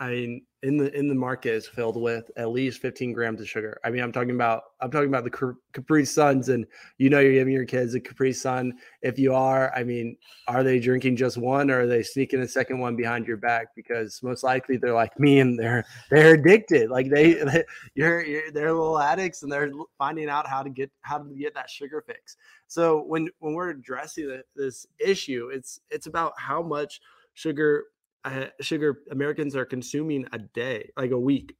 I 0.00 0.10
mean, 0.10 0.42
in 0.62 0.76
the 0.76 0.96
in 0.96 1.08
the 1.08 1.14
market 1.14 1.54
is 1.54 1.66
filled 1.68 2.00
with 2.00 2.30
at 2.36 2.50
least 2.50 2.80
15 2.80 3.12
grams 3.12 3.40
of 3.40 3.48
sugar. 3.48 3.78
I 3.84 3.90
mean, 3.90 4.02
I'm 4.02 4.12
talking 4.12 4.30
about 4.30 4.62
I'm 4.80 4.90
talking 4.90 5.08
about 5.08 5.24
the 5.24 5.56
Capri 5.72 6.04
Suns, 6.04 6.48
and 6.48 6.66
you 6.98 7.10
know 7.10 7.20
you're 7.20 7.32
giving 7.32 7.52
your 7.52 7.64
kids 7.64 7.94
a 7.94 8.00
Capri 8.00 8.32
Sun. 8.32 8.74
If 9.02 9.18
you 9.18 9.34
are, 9.34 9.72
I 9.74 9.82
mean, 9.84 10.16
are 10.46 10.62
they 10.62 10.78
drinking 10.78 11.16
just 11.16 11.36
one, 11.36 11.70
or 11.70 11.82
are 11.82 11.86
they 11.86 12.02
sneaking 12.02 12.40
a 12.40 12.48
second 12.48 12.78
one 12.78 12.96
behind 12.96 13.26
your 13.26 13.36
back? 13.36 13.68
Because 13.74 14.20
most 14.22 14.42
likely 14.44 14.76
they're 14.76 14.94
like 14.94 15.18
me, 15.18 15.40
and 15.40 15.58
they're 15.58 15.84
they're 16.10 16.34
addicted. 16.34 16.90
Like 16.90 17.08
they, 17.08 17.34
they 17.34 17.64
you're, 17.94 18.24
you're 18.24 18.50
they're 18.52 18.72
little 18.72 19.00
addicts, 19.00 19.42
and 19.42 19.50
they're 19.50 19.70
finding 19.96 20.28
out 20.28 20.48
how 20.48 20.62
to 20.62 20.70
get 20.70 20.90
how 21.02 21.18
to 21.18 21.34
get 21.34 21.54
that 21.54 21.70
sugar 21.70 22.02
fix. 22.06 22.36
So 22.66 23.04
when 23.04 23.28
when 23.38 23.54
we're 23.54 23.70
addressing 23.70 24.42
this 24.56 24.86
issue, 24.98 25.50
it's 25.52 25.80
it's 25.90 26.06
about 26.06 26.32
how 26.36 26.62
much 26.62 27.00
sugar 27.34 27.84
uh, 28.24 28.46
sugar 28.60 29.00
Americans 29.10 29.56
are 29.56 29.64
consuming 29.64 30.26
a 30.32 30.38
day, 30.38 30.90
like 30.96 31.10
a 31.10 31.18
week. 31.18 31.54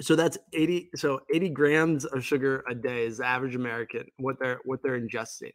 So 0.00 0.14
that's 0.14 0.36
80 0.52 0.90
so 0.96 1.20
80 1.32 1.48
grams 1.50 2.04
of 2.04 2.24
sugar 2.24 2.62
a 2.68 2.74
day 2.74 3.06
is 3.06 3.18
the 3.18 3.26
average 3.26 3.54
American 3.54 4.04
what 4.18 4.36
they're 4.38 4.60
what 4.64 4.82
they're 4.82 5.00
ingesting. 5.00 5.52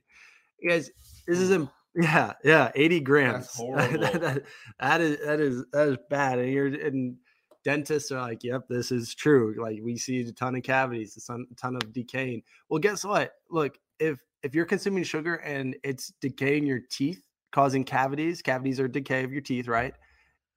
You 0.59 0.69
guys, 0.69 0.89
this 1.27 1.39
isn't 1.39 1.69
yeah, 1.95 2.33
yeah, 2.43 2.71
80 2.73 2.99
grams. 3.01 3.53
that, 3.75 4.21
that, 4.21 4.43
that 4.79 5.01
is 5.01 5.17
that 5.25 5.39
is 5.39 5.65
that 5.73 5.87
is 5.89 5.97
bad. 6.09 6.39
And 6.39 6.51
you're 6.51 6.67
and 6.67 7.17
dentists 7.63 8.11
are 8.11 8.21
like, 8.21 8.43
yep, 8.43 8.63
this 8.69 8.91
is 8.91 9.13
true. 9.13 9.55
Like 9.61 9.79
we 9.83 9.97
see 9.97 10.21
a 10.21 10.31
ton 10.31 10.55
of 10.55 10.63
cavities, 10.63 11.17
a 11.17 11.21
ton, 11.31 11.45
a 11.51 11.55
ton 11.55 11.75
of 11.75 11.93
decaying. 11.93 12.43
Well, 12.69 12.79
guess 12.79 13.03
what? 13.03 13.33
Look, 13.49 13.77
if 13.99 14.19
if 14.43 14.55
you're 14.55 14.65
consuming 14.65 15.03
sugar 15.03 15.35
and 15.35 15.75
it's 15.83 16.13
decaying 16.21 16.65
your 16.65 16.79
teeth, 16.89 17.21
causing 17.51 17.83
cavities, 17.83 18.41
cavities 18.41 18.79
are 18.79 18.87
decay 18.87 19.23
of 19.23 19.31
your 19.31 19.41
teeth, 19.41 19.67
right? 19.67 19.93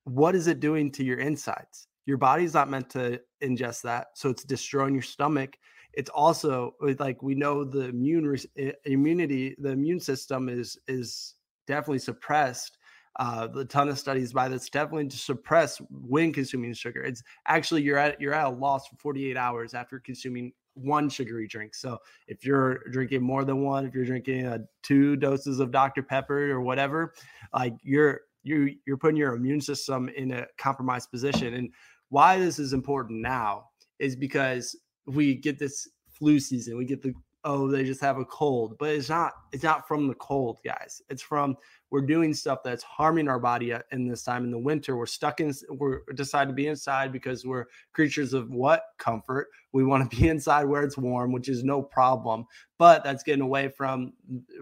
What 0.05 0.35
is 0.35 0.47
it 0.47 0.61
doing 0.61 0.91
to 0.93 1.05
your 1.05 1.19
insides? 1.19 1.89
Your 2.07 2.19
body's 2.19 2.55
not 2.55 2.69
meant 2.69 2.91
to 2.91 3.21
ingest 3.43 3.83
that, 3.83 4.09
so 4.15 4.29
it's 4.29 4.45
destroying 4.45 4.95
your 4.95 5.03
stomach. 5.03 5.57
It's 5.95 6.11
also 6.11 6.75
like 6.99 7.23
we 7.23 7.35
know 7.35 7.65
the 7.65 7.89
immune 7.89 8.37
immunity, 8.85 9.55
the 9.59 9.71
immune 9.71 10.01
system 10.01 10.49
is 10.49 10.79
is 10.87 11.35
definitely 11.67 12.01
suppressed. 12.01 12.79
Uh, 13.21 13.47
the 13.47 13.65
ton 13.65 13.89
of 13.89 13.97
studies 13.97 14.33
by 14.33 14.49
this 14.49 14.69
definitely 14.69 15.07
to 15.07 15.17
suppress 15.17 15.81
when 15.89 16.33
consuming 16.33 16.75
sugar. 16.75 17.01
It's 17.03 17.23
actually 17.47 17.83
you're 17.83 17.97
at 17.97 18.21
you're 18.21 18.35
at 18.35 18.47
a 18.47 18.51
loss 18.51 18.89
for 18.89 18.97
48 18.97 19.37
hours 19.37 19.73
after 19.73 20.01
consuming 20.01 20.53
one 20.75 21.09
sugary 21.09 21.47
drink. 21.47 21.75
So 21.77 21.99
if 22.27 22.45
you're 22.45 22.81
drinking 22.91 23.23
more 23.23 23.45
than 23.45 23.63
one, 23.63 23.87
if 23.87 23.95
you're 23.95 24.05
drinking 24.05 24.47
uh, 24.47 24.59
two 24.83 25.15
doses 25.15 25.61
of 25.61 25.71
Dr 25.71 26.03
Pepper 26.03 26.51
or 26.51 26.61
whatever, 26.61 27.15
like 27.55 27.75
you're 27.83 28.23
you 28.45 28.77
you're 28.87 28.97
putting 28.97 29.17
your 29.17 29.35
immune 29.35 29.61
system 29.61 30.09
in 30.11 30.31
a 30.31 30.47
compromised 30.59 31.11
position. 31.11 31.55
And 31.55 31.71
why 32.11 32.39
this 32.39 32.59
is 32.59 32.73
important 32.73 33.21
now 33.21 33.71
is 33.99 34.15
because 34.15 34.77
we 35.07 35.35
get 35.35 35.59
this 35.59 35.89
flu 36.09 36.39
season, 36.39 36.77
we 36.77 36.85
get 36.85 37.03
the 37.03 37.15
oh 37.45 37.69
they 37.71 37.85
just 37.85 38.01
have 38.01 38.19
a 38.19 38.25
cold 38.25 38.77
but 38.79 38.91
it's 38.91 39.09
not 39.09 39.33
it's 39.55 39.63
not 39.63 39.87
from 39.87 40.09
the 40.09 40.15
cold 40.17 40.59
guys. 40.65 41.01
It's 41.09 41.23
from 41.23 41.57
we're 41.91 42.01
doing 42.01 42.35
stuff 42.35 42.59
that's 42.65 42.83
harming 42.83 43.29
our 43.29 43.39
body 43.39 43.73
in 43.93 44.09
this 44.09 44.25
time 44.25 44.43
in 44.43 44.51
the 44.51 44.59
winter. 44.59 44.97
We're 44.97 45.07
stuck 45.07 45.39
in 45.39 45.55
we're 45.71 46.01
decided 46.15 46.49
to 46.49 46.55
be 46.55 46.67
inside 46.67 47.13
because 47.13 47.47
we're 47.47 47.67
creatures 47.93 48.35
of 48.35 48.51
what? 48.51 48.83
Comfort. 48.99 49.47
We 49.71 49.85
want 49.85 50.11
to 50.11 50.17
be 50.17 50.29
inside 50.35 50.65
where 50.65 50.83
it's 50.83 50.99
warm 50.99 51.31
which 51.31 51.49
is 51.49 51.63
no 51.63 51.83
problem 51.83 52.47
but 52.79 53.05
that's 53.05 53.23
getting 53.23 53.43
away 53.43 53.69
from 53.69 54.13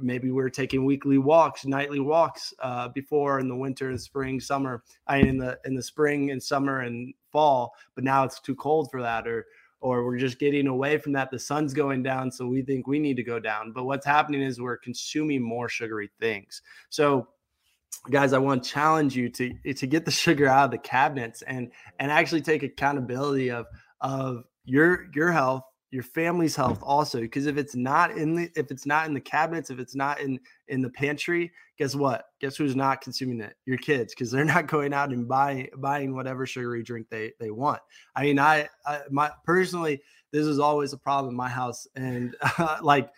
maybe 0.03 0.31
we're 0.31 0.51
taking 0.51 0.85
weekly 0.85 1.17
walks 1.17 1.65
nightly 1.65 2.01
walks 2.01 2.53
uh, 2.61 2.89
before 2.89 3.41
in 3.41 3.49
the 3.49 3.57
winter 3.57 3.89
and 3.89 4.01
spring 4.01 4.41
summer. 4.41 4.83
I 5.07 5.23
mean 5.23 5.29
in 5.29 5.39
the 5.39 5.59
in 5.65 5.75
the 5.75 5.83
spring 5.83 6.31
and 6.31 6.43
summer 6.43 6.81
and 6.81 7.15
fall 7.33 7.73
but 7.95 8.05
now 8.05 8.25
it's 8.25 8.41
too 8.41 8.55
cold 8.55 8.91
for 8.91 9.01
that 9.01 9.27
or 9.27 9.47
or 9.83 10.05
we're 10.05 10.17
just 10.17 10.39
getting 10.39 10.67
away 10.67 10.97
from 10.97 11.13
that. 11.13 11.31
The 11.31 11.39
sun's 11.39 11.75
going 11.75 12.03
down, 12.03 12.31
so 12.31 12.47
we 12.47 12.63
think 12.63 12.87
we 12.87 12.99
need 12.99 13.17
to 13.17 13.23
go 13.23 13.39
down. 13.39 13.73
But 13.73 13.85
what's 13.85 14.07
happening 14.07 14.41
is 14.41 14.61
we're 14.61 14.79
consuming 14.79 15.43
more 15.43 15.69
sugary 15.69 16.11
things. 16.21 16.63
So 16.89 17.29
guys 18.11 18.33
i 18.33 18.39
want 18.39 18.65
to 18.65 18.69
challenge 18.69 19.15
you 19.15 19.29
to 19.29 19.53
to 19.75 19.87
get 19.87 20.05
the 20.05 20.11
sugar 20.25 20.49
out 20.49 20.65
of 20.65 20.71
the 20.73 20.79
cabinets 20.79 21.43
and 21.43 21.71
and 22.01 22.11
actually 22.11 22.41
take 22.41 22.65
accountability 22.65 23.49
of 23.49 23.67
of 24.01 24.43
your 24.65 25.07
your 25.15 25.31
health 25.31 25.63
your 25.93 26.03
family's 26.03 26.57
health 26.57 26.81
also 26.83 27.21
because 27.21 27.47
if 27.47 27.59
it's 27.59 27.77
not 27.77 28.11
in 28.13 28.35
the 28.35 28.51
if 28.57 28.71
it's 28.71 28.87
not 28.87 29.07
in 29.07 29.15
the 29.15 29.21
cabinets 29.21 29.71
if 29.71 29.79
it's 29.79 29.95
not 29.95 30.21
in 30.21 30.41
in 30.69 30.81
the 30.81 30.91
pantry 30.91 31.53
guess 31.79 31.95
what? 31.95 32.27
Guess 32.41 32.57
who's 32.57 32.77
not 32.77 33.01
consuming 33.01 33.41
it? 33.41 33.57
Your 33.67 33.79
kids 33.79 34.15
because 34.15 34.31
they're 34.31 34.45
not 34.57 34.67
going 34.67 34.93
out 34.93 35.11
and 35.11 35.29
buying 35.29 35.69
buying 35.77 36.15
whatever 36.15 36.47
sugary 36.47 36.83
drink 36.83 37.09
they 37.11 37.33
they 37.39 37.51
want. 37.51 37.81
I 38.17 38.23
mean 38.23 38.39
i, 38.39 38.69
I 38.87 39.01
my 39.11 39.31
personally 39.45 40.03
this 40.33 40.47
is 40.47 40.59
always 40.59 40.93
a 40.93 40.99
problem 40.99 41.31
in 41.31 41.37
my 41.37 41.49
house 41.49 41.87
and 41.95 42.35
uh, 42.59 42.79
like 42.83 43.11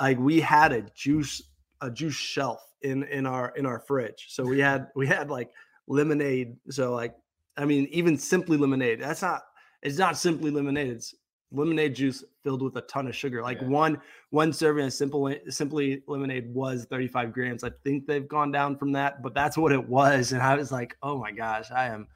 like 0.00 0.18
we 0.18 0.40
had 0.40 0.72
a 0.72 0.82
juice 0.94 1.42
a 1.80 1.90
juice 1.90 2.14
shelf 2.14 2.60
in 2.82 3.04
in 3.04 3.26
our 3.26 3.50
in 3.56 3.64
our 3.64 3.78
fridge. 3.78 4.26
So 4.28 4.44
we 4.44 4.58
had 4.58 4.88
we 4.96 5.06
had 5.06 5.30
like 5.30 5.50
lemonade. 5.86 6.56
So 6.70 6.94
like 6.94 7.14
i 7.56 7.64
mean 7.64 7.88
even 7.90 8.16
simply 8.16 8.56
lemonade 8.56 9.00
that's 9.00 9.20
not 9.22 9.42
it's 9.82 9.98
not 9.98 10.16
simply 10.16 10.50
lemonade 10.50 10.88
it's 10.88 11.14
lemonade 11.52 11.94
juice 11.94 12.24
filled 12.42 12.62
with 12.62 12.76
a 12.76 12.82
ton 12.82 13.06
of 13.06 13.16
sugar. 13.16 13.42
Like 13.42 13.60
yeah. 13.60 13.68
one 13.68 14.00
one 14.30 14.52
serving 14.52 14.86
of 14.86 14.92
simple 14.92 15.34
simply 15.48 16.02
lemonade 16.06 16.52
was 16.52 16.86
35 16.90 17.32
grams. 17.32 17.64
I 17.64 17.70
think 17.84 18.06
they've 18.06 18.28
gone 18.28 18.52
down 18.52 18.76
from 18.76 18.92
that, 18.92 19.22
but 19.22 19.34
that's 19.34 19.56
what 19.56 19.72
it 19.72 19.88
was. 19.88 20.32
And 20.32 20.42
I 20.42 20.54
was 20.56 20.70
like, 20.72 20.96
oh 21.02 21.18
my 21.18 21.30
gosh, 21.30 21.70
I 21.70 21.86
am 21.86 22.06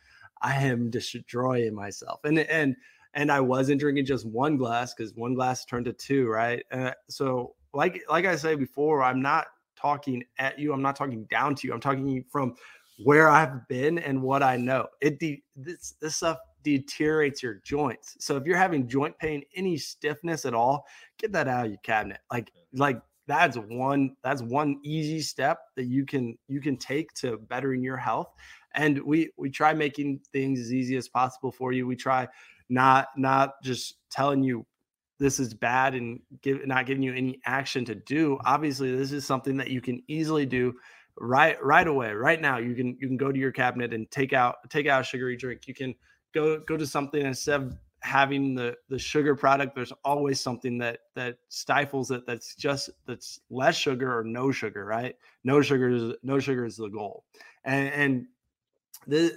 I 0.43 0.57
am 0.57 0.91
destroying 0.91 1.75
myself. 1.75 2.21
And 2.25 2.39
and 2.39 2.77
and 3.15 3.31
I 3.31 3.41
wasn't 3.41 3.81
drinking 3.81 4.07
just 4.07 4.27
one 4.27 4.57
glass 4.57 4.95
because 4.95 5.15
one 5.15 5.35
glass 5.35 5.65
turned 5.65 5.87
to 5.87 5.93
two, 5.93 6.29
right? 6.29 6.65
Uh, 6.71 6.93
so 7.09 7.55
like 7.75 8.03
like 8.11 8.27
I 8.27 8.37
said 8.37 8.59
before, 8.59 9.03
I'm 9.03 9.23
not 9.23 9.47
talking 9.77 10.23
at 10.39 10.59
you. 10.59 10.73
I'm 10.73 10.83
not 10.83 10.97
talking 10.97 11.25
down 11.25 11.55
to 11.57 11.67
you. 11.67 11.75
I'm 11.75 11.81
talking 11.81 12.25
from 12.31 12.55
where 13.05 13.29
I've 13.29 13.67
been 13.69 13.99
and 13.99 14.23
what 14.23 14.43
I 14.43 14.57
know. 14.57 14.87
It 15.01 15.19
de- 15.19 15.43
this 15.57 15.95
this 16.01 16.17
stuff 16.17 16.39
deteriorates 16.63 17.43
your 17.43 17.61
joints. 17.65 18.17
So 18.21 18.37
if 18.37 18.45
you're 18.45 18.57
having 18.57 18.89
joint 18.89 19.19
pain, 19.19 19.43
any 19.55 19.77
stiffness 19.77 20.45
at 20.45 20.55
all, 20.55 20.85
get 21.19 21.33
that 21.33 21.49
out 21.49 21.67
of 21.67 21.71
your 21.71 21.81
cabinet. 21.83 22.21
Like 22.31 22.53
like 22.73 23.01
that's 23.27 23.57
one 23.57 24.17
that's 24.23 24.43
one 24.43 24.79
easy 24.83 25.21
step 25.21 25.59
that 25.77 25.87
you 25.87 26.05
can 26.05 26.37
you 26.49 26.61
can 26.61 26.77
take 26.77 27.13
to 27.15 27.39
bettering 27.39 27.83
your 27.83 27.97
health. 27.97 28.29
And 28.75 29.03
we 29.03 29.31
we 29.37 29.51
try 29.51 29.75
making 29.75 30.21
things 30.33 30.61
as 30.61 30.73
easy 30.73 30.97
as 30.97 31.09
possible 31.09 31.53
for 31.53 31.73
you. 31.73 31.87
We 31.87 31.97
try 31.97 32.29
not 32.69 33.09
not 33.17 33.55
just 33.63 33.97
telling 34.11 34.43
you 34.43 34.67
this 35.19 35.39
is 35.39 35.55
bad 35.55 35.95
and 35.95 36.21
give 36.43 36.67
not 36.67 36.87
giving 36.87 37.03
you 37.03 37.15
any 37.15 37.41
action 37.45 37.85
to 37.85 37.95
do. 37.95 38.39
Obviously, 38.45 38.95
this 38.95 39.13
is 39.13 39.25
something 39.25 39.57
that 39.59 39.71
you 39.71 39.81
can 39.81 40.03
easily 40.09 40.47
do 40.47 40.75
right 41.19 41.63
right 41.63 41.87
away 41.87 42.13
right 42.13 42.41
now 42.41 42.59
you 42.59 42.75
can 42.75 42.97
you 42.99 43.07
can 43.07 43.17
go 43.17 43.31
to 43.31 43.39
your 43.39 43.53
cabinet 43.53 43.93
and 43.93 44.11
take 44.11 44.33
out 44.33 44.57
take 44.71 44.87
out 44.87 45.03
a 45.03 45.05
sugary 45.05 45.37
drink 45.37 45.67
you 45.67 45.75
can 45.75 45.95
go 46.35 46.61
go 46.61 46.77
to 46.77 46.87
something 46.87 47.25
instead 47.25 47.61
of 47.61 47.79
having 48.03 48.55
the 48.55 48.75
the 48.89 48.99
sugar 48.99 49.37
product 49.37 49.77
there's 49.77 49.93
always 50.05 50.41
something 50.41 50.77
that 50.77 50.99
that 51.15 51.37
stifles 51.49 52.11
it 52.11 52.23
that's 52.27 52.57
just 52.57 52.91
that's 53.07 53.41
less 53.49 53.77
sugar 53.77 54.19
or 54.19 54.25
no 54.25 54.51
sugar 54.51 54.85
right? 54.85 55.15
No 55.45 55.63
sugar 55.63 55.89
is 55.89 56.15
no 56.23 56.41
sugar 56.41 56.65
is 56.65 56.77
the 56.77 56.89
goal. 56.89 57.25
And 57.65 57.89
and 57.95 58.27
the 59.07 59.37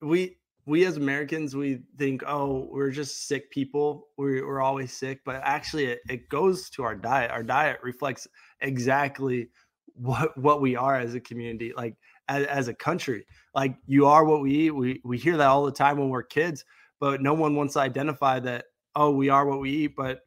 we 0.00 0.36
we 0.66 0.84
as 0.84 0.96
americans 0.96 1.56
we 1.56 1.80
think 1.96 2.22
oh 2.26 2.68
we're 2.72 2.90
just 2.90 3.28
sick 3.28 3.50
people. 3.50 4.08
We're, 4.16 4.46
we're 4.46 4.60
always 4.60 4.92
sick. 4.92 5.20
But 5.24 5.36
actually 5.44 5.86
it, 5.86 6.00
it 6.08 6.28
goes 6.28 6.70
to 6.70 6.82
our 6.82 6.96
diet. 6.96 7.30
Our 7.30 7.44
diet 7.44 7.78
reflects 7.84 8.26
exactly 8.60 9.48
what 9.94 10.36
what 10.36 10.60
we 10.60 10.74
are 10.74 10.98
as 10.98 11.14
a 11.14 11.20
community. 11.20 11.72
Like 11.76 11.94
as, 12.28 12.46
as 12.46 12.68
a 12.68 12.74
country. 12.74 13.26
Like 13.54 13.76
you 13.86 14.06
are 14.06 14.24
what 14.24 14.42
we 14.42 14.52
eat. 14.52 14.70
We 14.70 15.00
we 15.04 15.18
hear 15.18 15.36
that 15.36 15.46
all 15.46 15.64
the 15.64 15.72
time 15.72 15.98
when 15.98 16.08
we're 16.08 16.22
kids, 16.22 16.64
but 17.00 17.22
no 17.22 17.34
one 17.34 17.54
wants 17.56 17.74
to 17.74 17.80
identify 17.80 18.40
that. 18.40 18.66
Oh, 18.94 19.10
we 19.10 19.28
are 19.28 19.46
what 19.46 19.60
we 19.60 19.70
eat, 19.70 19.96
but 19.96 20.20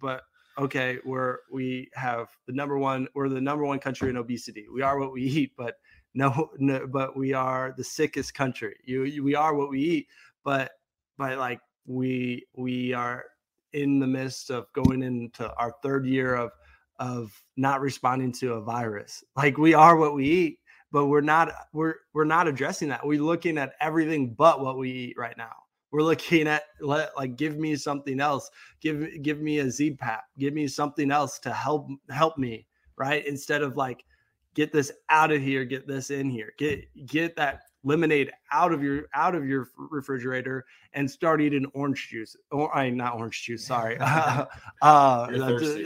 but 0.00 0.22
okay, 0.58 0.98
we're 1.04 1.38
we 1.52 1.88
have 1.94 2.28
the 2.46 2.52
number 2.52 2.78
one. 2.78 3.08
We're 3.14 3.28
the 3.28 3.40
number 3.40 3.64
one 3.64 3.78
country 3.78 4.10
in 4.10 4.16
obesity. 4.16 4.66
We 4.72 4.82
are 4.82 4.98
what 4.98 5.12
we 5.12 5.22
eat, 5.24 5.52
but 5.56 5.76
no, 6.14 6.50
no 6.58 6.86
but 6.86 7.16
we 7.16 7.32
are 7.32 7.74
the 7.76 7.84
sickest 7.84 8.34
country. 8.34 8.76
You, 8.84 9.04
you 9.04 9.22
we 9.22 9.34
are 9.34 9.54
what 9.54 9.70
we 9.70 9.80
eat, 9.80 10.06
but 10.44 10.72
but 11.18 11.38
like 11.38 11.60
we 11.86 12.46
we 12.56 12.92
are 12.92 13.24
in 13.72 13.98
the 13.98 14.06
midst 14.06 14.50
of 14.50 14.72
going 14.72 15.02
into 15.02 15.52
our 15.54 15.74
third 15.82 16.06
year 16.06 16.34
of 16.34 16.50
of 16.98 17.30
not 17.56 17.80
responding 17.80 18.32
to 18.32 18.54
a 18.54 18.60
virus. 18.60 19.22
Like 19.36 19.58
we 19.58 19.74
are 19.74 19.96
what 19.96 20.14
we 20.14 20.24
eat, 20.24 20.58
but 20.96 21.08
we're 21.08 21.20
not 21.20 21.52
we're 21.74 21.96
we're 22.14 22.24
not 22.24 22.48
addressing 22.48 22.88
that. 22.88 23.06
We're 23.06 23.20
looking 23.20 23.58
at 23.58 23.74
everything 23.82 24.32
but 24.32 24.62
what 24.62 24.78
we 24.78 24.90
eat 24.90 25.18
right 25.18 25.36
now. 25.36 25.52
We're 25.90 26.00
looking 26.00 26.48
at 26.48 26.62
let 26.80 27.14
like 27.18 27.36
give 27.36 27.58
me 27.58 27.76
something 27.76 28.18
else. 28.18 28.50
Give 28.80 29.06
give 29.20 29.42
me 29.42 29.58
a 29.58 29.70
Z-Pak. 29.70 30.24
Give 30.38 30.54
me 30.54 30.66
something 30.66 31.10
else 31.10 31.38
to 31.40 31.52
help 31.52 31.88
help 32.08 32.38
me, 32.38 32.66
right? 32.96 33.26
Instead 33.26 33.60
of 33.60 33.76
like 33.76 34.06
get 34.54 34.72
this 34.72 34.90
out 35.10 35.30
of 35.30 35.42
here, 35.42 35.66
get 35.66 35.86
this 35.86 36.08
in 36.10 36.30
here. 36.30 36.54
Get 36.56 36.86
get 37.04 37.36
that 37.36 37.64
lemonade 37.84 38.32
out 38.50 38.72
of 38.72 38.82
your 38.82 39.04
out 39.12 39.34
of 39.34 39.46
your 39.46 39.68
refrigerator 39.76 40.64
and 40.94 41.10
start 41.10 41.42
eating 41.42 41.66
orange 41.74 42.08
juice 42.08 42.34
or 42.50 42.74
I 42.74 42.88
not 42.88 43.14
orange 43.14 43.44
juice 43.44 43.64
sorry 43.64 43.96
uh, 44.00 44.46
uh 44.82 45.28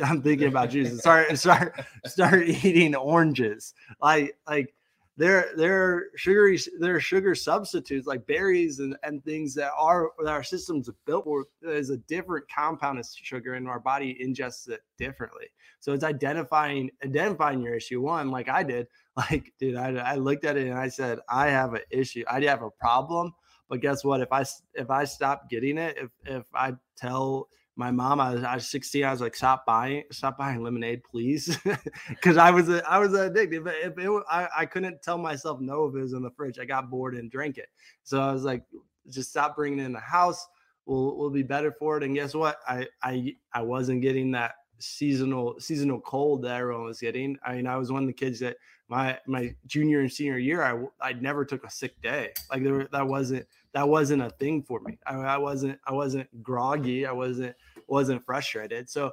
I'm 0.03 0.23
thinking 0.23 0.49
about 0.49 0.70
juice 0.70 1.03
sorry 1.03 1.37
start 1.37 1.79
start 2.07 2.49
eating 2.49 2.94
oranges 2.94 3.75
like 4.01 4.35
like 4.49 4.73
there 5.20 5.83
are 5.83 6.04
sugary 6.16 6.59
there 6.78 6.96
are 6.96 7.00
sugar 7.00 7.35
substitutes 7.35 8.06
like 8.06 8.26
berries 8.26 8.78
and, 8.78 8.96
and 9.02 9.22
things 9.22 9.54
that 9.54 9.70
are 9.78 10.12
that 10.24 10.30
our 10.30 10.42
systems 10.42 10.88
built 11.04 11.24
for 11.24 11.44
is 11.62 11.90
a 11.90 11.98
different 11.98 12.46
compound 12.48 12.98
of 12.98 13.06
sugar 13.14 13.54
and 13.54 13.68
our 13.68 13.80
body 13.80 14.18
ingests 14.24 14.68
it 14.70 14.80
differently. 14.96 15.44
So 15.80 15.92
it's 15.92 16.04
identifying 16.04 16.90
identifying 17.04 17.61
your 17.61 17.74
issue. 17.74 18.00
One 18.00 18.30
like 18.30 18.48
i 18.48 18.62
did 18.62 18.87
like 19.16 19.52
dude 19.59 19.76
I, 19.76 19.94
I 19.96 20.14
looked 20.14 20.46
at 20.46 20.56
it 20.56 20.68
and 20.68 20.78
i 20.78 20.88
said 20.88 21.18
i 21.28 21.48
have 21.48 21.74
an 21.74 21.83
issue. 21.90 22.24
I 22.28 22.40
have 22.44 22.62
a 22.62 22.70
problem. 22.70 23.35
But 23.68 23.83
guess 23.83 24.02
what? 24.02 24.22
If 24.22 24.33
i 24.33 24.42
if 24.74 24.90
i 24.90 25.04
stop 25.04 25.50
getting 25.50 25.76
it 25.76 25.98
if 25.98 26.11
if 26.24 26.44
i 26.54 26.72
tell 26.96 27.48
my 27.80 27.90
mom, 27.90 28.20
I 28.20 28.34
was, 28.34 28.44
I 28.44 28.54
was 28.56 28.68
16. 28.68 29.04
I 29.04 29.10
was 29.10 29.22
like, 29.22 29.34
stop 29.34 29.64
buying, 29.64 30.04
stop 30.12 30.36
buying 30.36 30.62
lemonade, 30.62 31.02
please. 31.02 31.58
Cause 32.20 32.36
I 32.36 32.50
was, 32.50 32.68
a, 32.68 32.86
I 32.86 32.98
was 32.98 33.14
addicted. 33.14 33.66
If, 33.66 33.74
if 33.92 33.98
it, 33.98 34.22
I, 34.30 34.48
I 34.54 34.66
couldn't 34.66 35.02
tell 35.02 35.16
myself 35.16 35.60
no 35.60 35.86
if 35.86 35.94
it 35.94 36.02
was 36.02 36.12
in 36.12 36.22
the 36.22 36.30
fridge. 36.30 36.58
I 36.58 36.66
got 36.66 36.90
bored 36.90 37.14
and 37.14 37.30
drank 37.30 37.56
it. 37.56 37.68
So 38.02 38.20
I 38.20 38.32
was 38.32 38.44
like, 38.44 38.64
just 39.08 39.30
stop 39.30 39.56
bringing 39.56 39.78
it 39.78 39.84
in 39.84 39.94
the 39.94 39.98
house. 39.98 40.46
We'll, 40.84 41.16
we'll 41.16 41.30
be 41.30 41.42
better 41.42 41.72
for 41.72 41.96
it. 41.96 42.02
And 42.02 42.14
guess 42.14 42.34
what? 42.34 42.58
I, 42.68 42.86
I, 43.02 43.34
I 43.54 43.62
wasn't 43.62 44.02
getting 44.02 44.30
that 44.32 44.56
seasonal, 44.78 45.58
seasonal 45.58 46.00
cold 46.00 46.42
that 46.42 46.60
everyone 46.60 46.84
was 46.84 47.00
getting. 47.00 47.38
I 47.46 47.54
mean, 47.54 47.66
I 47.66 47.76
was 47.76 47.90
one 47.90 48.02
of 48.02 48.08
the 48.08 48.12
kids 48.12 48.40
that 48.40 48.58
my, 48.90 49.18
my 49.26 49.55
junior 49.66 50.00
and 50.00 50.12
senior 50.12 50.38
year, 50.38 50.62
I, 50.62 51.09
I 51.09 51.12
never 51.14 51.44
took 51.46 51.64
a 51.64 51.70
sick 51.70 52.00
day. 52.03 52.33
Like 52.50 52.62
there, 52.62 52.88
that 52.92 53.07
wasn't, 53.07 53.46
that 53.72 53.88
wasn't 53.88 54.22
a 54.22 54.31
thing 54.31 54.62
for 54.62 54.81
me. 54.81 54.98
I, 55.07 55.14
I 55.14 55.38
wasn't, 55.38 55.79
I 55.87 55.92
wasn't 55.92 56.42
groggy. 56.42 57.07
I 57.07 57.12
wasn't, 57.12 57.57
wasn't 57.87 58.24
frustrated. 58.24 58.90
So 58.90 59.12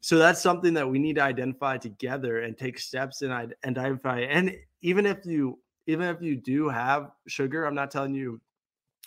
so 0.00 0.18
that's 0.18 0.40
something 0.40 0.74
that 0.74 0.88
we 0.88 0.98
need 0.98 1.16
to 1.16 1.22
identify 1.22 1.76
together 1.76 2.42
and 2.42 2.56
take 2.56 2.78
steps 2.78 3.22
and 3.22 3.32
identify. 3.32 4.20
And 4.20 4.56
even 4.82 5.06
if 5.06 5.24
you 5.24 5.58
even 5.86 6.06
if 6.06 6.20
you 6.20 6.36
do 6.36 6.68
have 6.68 7.10
sugar, 7.26 7.64
I'm 7.64 7.74
not 7.74 7.90
telling 7.90 8.14
you 8.14 8.40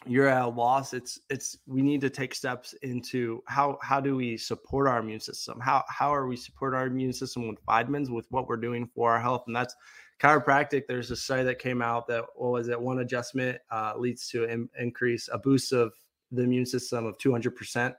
you're 0.05 0.27
at 0.27 0.41
a 0.41 0.47
loss. 0.47 0.93
It's 0.93 1.19
it's 1.29 1.57
we 1.67 1.81
need 1.81 2.01
to 2.01 2.09
take 2.09 2.33
steps 2.33 2.73
into 2.81 3.43
how 3.47 3.77
how 3.81 3.99
do 3.99 4.15
we 4.15 4.37
support 4.37 4.87
our 4.87 4.99
immune 4.99 5.19
system? 5.19 5.59
How 5.59 5.83
how 5.89 6.13
are 6.13 6.27
we 6.27 6.35
support 6.35 6.73
our 6.73 6.87
immune 6.87 7.13
system 7.13 7.47
with 7.47 7.59
vitamins 7.65 8.09
with 8.09 8.25
what 8.29 8.47
we're 8.47 8.57
doing 8.57 8.89
for 8.95 9.11
our 9.11 9.19
health? 9.19 9.43
And 9.47 9.55
that's 9.55 9.75
chiropractic. 10.19 10.83
There's 10.87 11.11
a 11.11 11.15
study 11.15 11.43
that 11.43 11.59
came 11.59 11.81
out 11.81 12.07
that 12.07 12.25
was 12.35 12.67
it? 12.67 12.79
One 12.79 12.99
adjustment 12.99 13.59
uh, 13.71 13.93
leads 13.97 14.27
to 14.29 14.45
an 14.45 14.69
increase 14.79 15.29
a 15.31 15.37
boost 15.37 15.71
of 15.71 15.93
the 16.31 16.43
immune 16.43 16.65
system 16.65 17.05
of 17.05 17.17
200 17.17 17.55
percent 17.55 17.95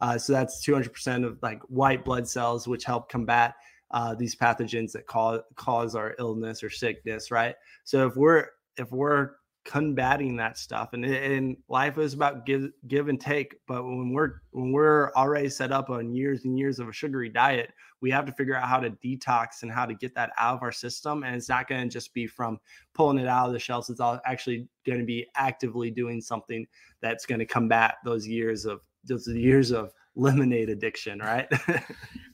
Uh, 0.00 0.18
so 0.18 0.32
that's 0.32 0.66
200% 0.66 1.24
of 1.24 1.38
like 1.42 1.62
white 1.68 2.04
blood 2.04 2.28
cells, 2.28 2.66
which 2.66 2.84
help 2.84 3.08
combat 3.08 3.54
uh, 3.92 4.14
these 4.14 4.34
pathogens 4.34 4.92
that 4.92 5.06
cause 5.06 5.40
cause 5.54 5.94
our 5.94 6.16
illness 6.18 6.64
or 6.64 6.70
sickness, 6.70 7.30
right? 7.30 7.54
So 7.84 8.06
if 8.08 8.16
we're 8.16 8.48
if 8.76 8.90
we're 8.90 9.32
combating 9.64 10.36
that 10.36 10.58
stuff 10.58 10.90
and, 10.92 11.04
and 11.06 11.56
life 11.68 11.96
is 11.96 12.12
about 12.12 12.44
give 12.44 12.70
give 12.86 13.08
and 13.08 13.18
take 13.18 13.56
but 13.66 13.82
when 13.82 14.12
we're 14.12 14.34
when 14.50 14.72
we're 14.72 15.10
already 15.12 15.48
set 15.48 15.72
up 15.72 15.88
on 15.88 16.14
years 16.14 16.44
and 16.44 16.58
years 16.58 16.78
of 16.78 16.88
a 16.88 16.92
sugary 16.92 17.30
diet 17.30 17.72
we 18.02 18.10
have 18.10 18.26
to 18.26 18.32
figure 18.32 18.54
out 18.54 18.68
how 18.68 18.78
to 18.78 18.90
detox 18.90 19.62
and 19.62 19.72
how 19.72 19.86
to 19.86 19.94
get 19.94 20.14
that 20.14 20.30
out 20.36 20.56
of 20.56 20.62
our 20.62 20.70
system 20.70 21.22
and 21.22 21.34
it's 21.34 21.48
not 21.48 21.66
going 21.66 21.80
to 21.80 21.88
just 21.88 22.12
be 22.12 22.26
from 22.26 22.58
pulling 22.92 23.18
it 23.18 23.26
out 23.26 23.46
of 23.46 23.54
the 23.54 23.58
shelves 23.58 23.88
it's 23.88 24.00
all 24.00 24.20
actually 24.26 24.68
going 24.84 24.98
to 24.98 25.06
be 25.06 25.26
actively 25.34 25.90
doing 25.90 26.20
something 26.20 26.66
that's 27.00 27.24
going 27.24 27.38
to 27.38 27.46
combat 27.46 27.94
those 28.04 28.28
years 28.28 28.66
of 28.66 28.80
those 29.04 29.26
years 29.28 29.70
of 29.70 29.92
lemonade 30.14 30.68
addiction 30.68 31.18
right? 31.20 31.48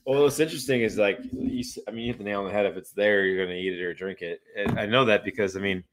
Well 0.05 0.23
what's 0.23 0.39
interesting 0.39 0.81
is 0.81 0.97
like 0.97 1.19
you 1.31 1.63
i 1.87 1.91
mean 1.91 2.05
you 2.05 2.11
hit 2.11 2.17
the 2.17 2.23
nail 2.23 2.39
on 2.39 2.47
the 2.47 2.51
head 2.51 2.65
if 2.65 2.75
it's 2.75 2.91
there 2.91 3.23
you're 3.23 3.37
going 3.37 3.55
to 3.55 3.61
eat 3.61 3.79
it 3.79 3.81
or 3.83 3.93
drink 3.93 4.21
it 4.21 4.41
and 4.57 4.79
i 4.79 4.85
know 4.87 5.05
that 5.05 5.23
because 5.23 5.55
i 5.55 5.59
mean 5.59 5.83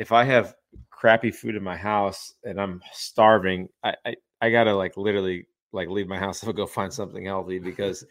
if 0.00 0.12
I 0.12 0.24
have 0.24 0.54
crappy 1.00 1.30
food 1.30 1.56
in 1.56 1.62
my 1.62 1.78
house 1.78 2.34
and 2.44 2.60
I'm 2.60 2.82
starving, 2.92 3.70
I, 3.82 3.94
I, 4.04 4.16
I 4.42 4.50
gotta 4.50 4.74
like 4.74 4.98
literally 4.98 5.46
like 5.72 5.88
leave 5.88 6.06
my 6.06 6.18
house 6.18 6.42
and 6.44 6.54
go 6.54 6.66
find 6.66 6.92
something 6.92 7.24
healthy 7.24 7.58
because 7.58 8.04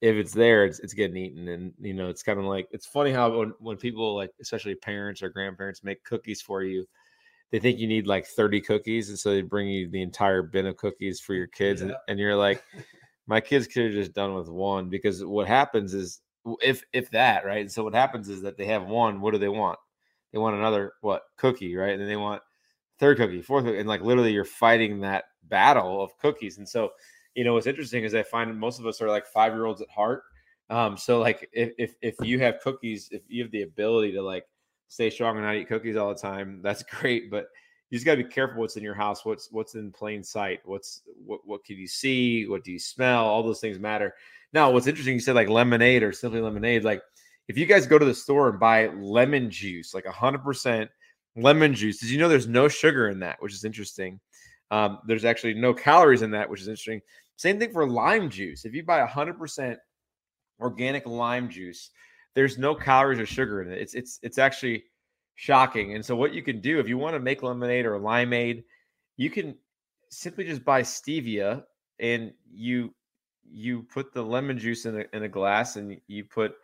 if 0.00 0.16
it's 0.16 0.32
there, 0.32 0.64
it's, 0.64 0.78
it's 0.78 0.94
getting 0.94 1.18
eaten. 1.18 1.48
And 1.48 1.74
you 1.78 1.92
know, 1.92 2.08
it's 2.08 2.22
kind 2.22 2.38
of 2.38 2.46
like 2.46 2.66
it's 2.70 2.86
funny 2.86 3.12
how 3.12 3.38
when, 3.38 3.52
when 3.58 3.76
people 3.76 4.16
like 4.16 4.30
especially 4.40 4.74
parents 4.74 5.22
or 5.22 5.28
grandparents 5.28 5.84
make 5.84 6.02
cookies 6.02 6.40
for 6.40 6.62
you, 6.62 6.86
they 7.50 7.58
think 7.58 7.78
you 7.78 7.86
need 7.86 8.06
like 8.06 8.26
30 8.26 8.62
cookies, 8.62 9.10
and 9.10 9.18
so 9.18 9.30
they 9.30 9.42
bring 9.42 9.68
you 9.68 9.90
the 9.90 10.00
entire 10.00 10.42
bin 10.42 10.66
of 10.66 10.78
cookies 10.78 11.20
for 11.20 11.34
your 11.34 11.48
kids, 11.48 11.82
yeah. 11.82 11.88
and, 11.88 11.96
and 12.08 12.18
you're 12.18 12.36
like, 12.36 12.64
my 13.26 13.40
kids 13.40 13.66
could 13.66 13.84
have 13.86 13.92
just 13.92 14.14
done 14.14 14.34
with 14.34 14.48
one 14.48 14.88
because 14.88 15.22
what 15.22 15.46
happens 15.46 15.92
is 15.92 16.22
if 16.62 16.84
if 16.94 17.10
that 17.10 17.44
right. 17.44 17.60
And 17.60 17.70
so 17.70 17.84
what 17.84 17.94
happens 17.94 18.30
is 18.30 18.40
that 18.42 18.56
they 18.56 18.66
have 18.66 18.86
one. 18.86 19.20
What 19.20 19.32
do 19.32 19.38
they 19.38 19.48
want? 19.48 19.78
They 20.32 20.38
want 20.38 20.56
another 20.56 20.94
what 21.00 21.22
cookie, 21.36 21.74
right? 21.76 21.92
And 21.92 22.00
then 22.00 22.08
they 22.08 22.16
want 22.16 22.42
third 22.98 23.16
cookie, 23.16 23.42
fourth 23.42 23.64
cookie, 23.64 23.78
and 23.78 23.88
like 23.88 24.02
literally 24.02 24.32
you're 24.32 24.44
fighting 24.44 25.00
that 25.00 25.24
battle 25.44 26.02
of 26.02 26.16
cookies. 26.18 26.58
And 26.58 26.68
so, 26.68 26.90
you 27.34 27.44
know, 27.44 27.54
what's 27.54 27.66
interesting 27.66 28.04
is 28.04 28.14
I 28.14 28.22
find 28.22 28.58
most 28.58 28.78
of 28.78 28.86
us 28.86 29.00
are 29.00 29.08
like 29.08 29.26
five 29.26 29.52
year 29.52 29.66
olds 29.66 29.80
at 29.80 29.90
heart. 29.90 30.22
Um, 30.68 30.96
so 30.96 31.18
like 31.18 31.48
if, 31.52 31.72
if 31.78 31.94
if 32.00 32.14
you 32.22 32.38
have 32.40 32.60
cookies, 32.60 33.08
if 33.10 33.22
you 33.28 33.42
have 33.42 33.50
the 33.50 33.62
ability 33.62 34.12
to 34.12 34.22
like 34.22 34.44
stay 34.88 35.10
strong 35.10 35.36
and 35.36 35.44
not 35.44 35.56
eat 35.56 35.68
cookies 35.68 35.96
all 35.96 36.08
the 36.08 36.20
time, 36.20 36.60
that's 36.62 36.82
great. 37.00 37.30
But 37.30 37.46
you 37.90 37.96
just 37.96 38.06
got 38.06 38.14
to 38.14 38.22
be 38.22 38.28
careful 38.28 38.60
what's 38.60 38.76
in 38.76 38.84
your 38.84 38.94
house, 38.94 39.24
what's 39.24 39.50
what's 39.50 39.74
in 39.74 39.90
plain 39.90 40.22
sight, 40.22 40.60
what's 40.64 41.02
what 41.26 41.40
what 41.44 41.64
can 41.64 41.76
you 41.76 41.88
see, 41.88 42.46
what 42.46 42.62
do 42.62 42.70
you 42.70 42.78
smell, 42.78 43.24
all 43.24 43.42
those 43.42 43.60
things 43.60 43.80
matter. 43.80 44.14
Now, 44.52 44.70
what's 44.70 44.86
interesting, 44.86 45.14
you 45.14 45.20
said 45.20 45.34
like 45.34 45.48
lemonade 45.48 46.02
or 46.02 46.12
simply 46.12 46.40
lemonade, 46.40 46.84
like 46.84 47.02
if 47.50 47.58
you 47.58 47.66
guys 47.66 47.84
go 47.84 47.98
to 47.98 48.04
the 48.04 48.14
store 48.14 48.48
and 48.48 48.60
buy 48.60 48.86
lemon 49.00 49.50
juice, 49.50 49.92
like 49.92 50.04
100% 50.04 50.88
lemon 51.34 51.74
juice, 51.74 51.98
did 51.98 52.08
you 52.08 52.16
know 52.16 52.28
there's 52.28 52.46
no 52.46 52.68
sugar 52.68 53.08
in 53.08 53.18
that, 53.18 53.42
which 53.42 53.52
is 53.52 53.64
interesting? 53.64 54.20
Um, 54.70 55.00
there's 55.04 55.24
actually 55.24 55.54
no 55.54 55.74
calories 55.74 56.22
in 56.22 56.30
that, 56.30 56.48
which 56.48 56.60
is 56.60 56.68
interesting. 56.68 57.00
Same 57.34 57.58
thing 57.58 57.72
for 57.72 57.88
lime 57.88 58.30
juice. 58.30 58.64
If 58.64 58.72
you 58.72 58.84
buy 58.84 59.04
100% 59.04 59.76
organic 60.60 61.06
lime 61.06 61.48
juice, 61.48 61.90
there's 62.36 62.56
no 62.56 62.72
calories 62.72 63.18
or 63.18 63.26
sugar 63.26 63.62
in 63.62 63.72
it. 63.72 63.80
It's 63.80 63.94
it's 63.94 64.20
it's 64.22 64.38
actually 64.38 64.84
shocking. 65.34 65.96
And 65.96 66.06
so 66.06 66.14
what 66.14 66.32
you 66.32 66.42
can 66.42 66.60
do 66.60 66.78
if 66.78 66.88
you 66.88 66.98
want 66.98 67.14
to 67.14 67.20
make 67.20 67.42
lemonade 67.42 67.84
or 67.84 67.98
limeade, 67.98 68.62
you 69.16 69.28
can 69.28 69.56
simply 70.10 70.44
just 70.44 70.64
buy 70.64 70.82
stevia 70.82 71.64
and 71.98 72.32
you 72.48 72.94
you 73.50 73.82
put 73.92 74.14
the 74.14 74.22
lemon 74.22 74.56
juice 74.56 74.86
in 74.86 75.00
a, 75.00 75.04
in 75.16 75.24
a 75.24 75.28
glass 75.28 75.74
and 75.74 76.00
you 76.06 76.24
put 76.24 76.54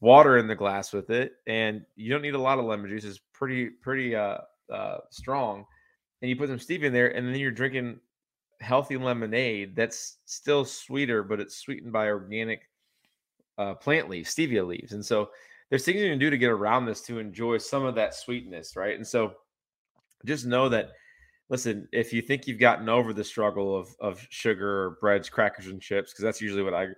water 0.00 0.38
in 0.38 0.46
the 0.46 0.54
glass 0.54 0.92
with 0.92 1.10
it, 1.10 1.32
and 1.46 1.84
you 1.96 2.10
don't 2.10 2.22
need 2.22 2.34
a 2.34 2.40
lot 2.40 2.58
of 2.58 2.64
lemon 2.64 2.88
juice. 2.88 3.04
It's 3.04 3.20
pretty 3.32 3.66
pretty 3.66 4.14
uh, 4.14 4.38
uh, 4.72 4.98
strong, 5.10 5.64
and 6.22 6.28
you 6.28 6.36
put 6.36 6.48
some 6.48 6.58
stevia 6.58 6.84
in 6.84 6.92
there, 6.92 7.08
and 7.08 7.26
then 7.26 7.40
you're 7.40 7.50
drinking 7.50 8.00
healthy 8.60 8.96
lemonade 8.96 9.76
that's 9.76 10.18
still 10.24 10.64
sweeter, 10.64 11.22
but 11.22 11.40
it's 11.40 11.56
sweetened 11.56 11.92
by 11.92 12.08
organic 12.08 12.62
uh, 13.56 13.74
plant 13.74 14.08
leaves, 14.08 14.34
stevia 14.34 14.66
leaves, 14.66 14.92
and 14.92 15.04
so 15.04 15.30
there's 15.70 15.84
things 15.84 16.00
you 16.00 16.08
can 16.08 16.18
do 16.18 16.30
to 16.30 16.38
get 16.38 16.50
around 16.50 16.86
this 16.86 17.02
to 17.02 17.18
enjoy 17.18 17.58
some 17.58 17.84
of 17.84 17.94
that 17.94 18.14
sweetness, 18.14 18.74
right? 18.74 18.96
And 18.96 19.06
so 19.06 19.34
just 20.24 20.46
know 20.46 20.68
that 20.70 20.92
listen, 21.50 21.88
if 21.92 22.12
you 22.12 22.22
think 22.22 22.46
you've 22.46 22.58
gotten 22.58 22.88
over 22.88 23.12
the 23.12 23.24
struggle 23.24 23.76
of 23.76 23.94
of 24.00 24.26
sugar 24.30 24.84
or 24.84 24.90
breads, 25.00 25.28
crackers, 25.28 25.66
and 25.66 25.80
chips, 25.80 26.12
because 26.12 26.22
that's 26.22 26.40
usually 26.40 26.62
what 26.62 26.74
I 26.74 26.88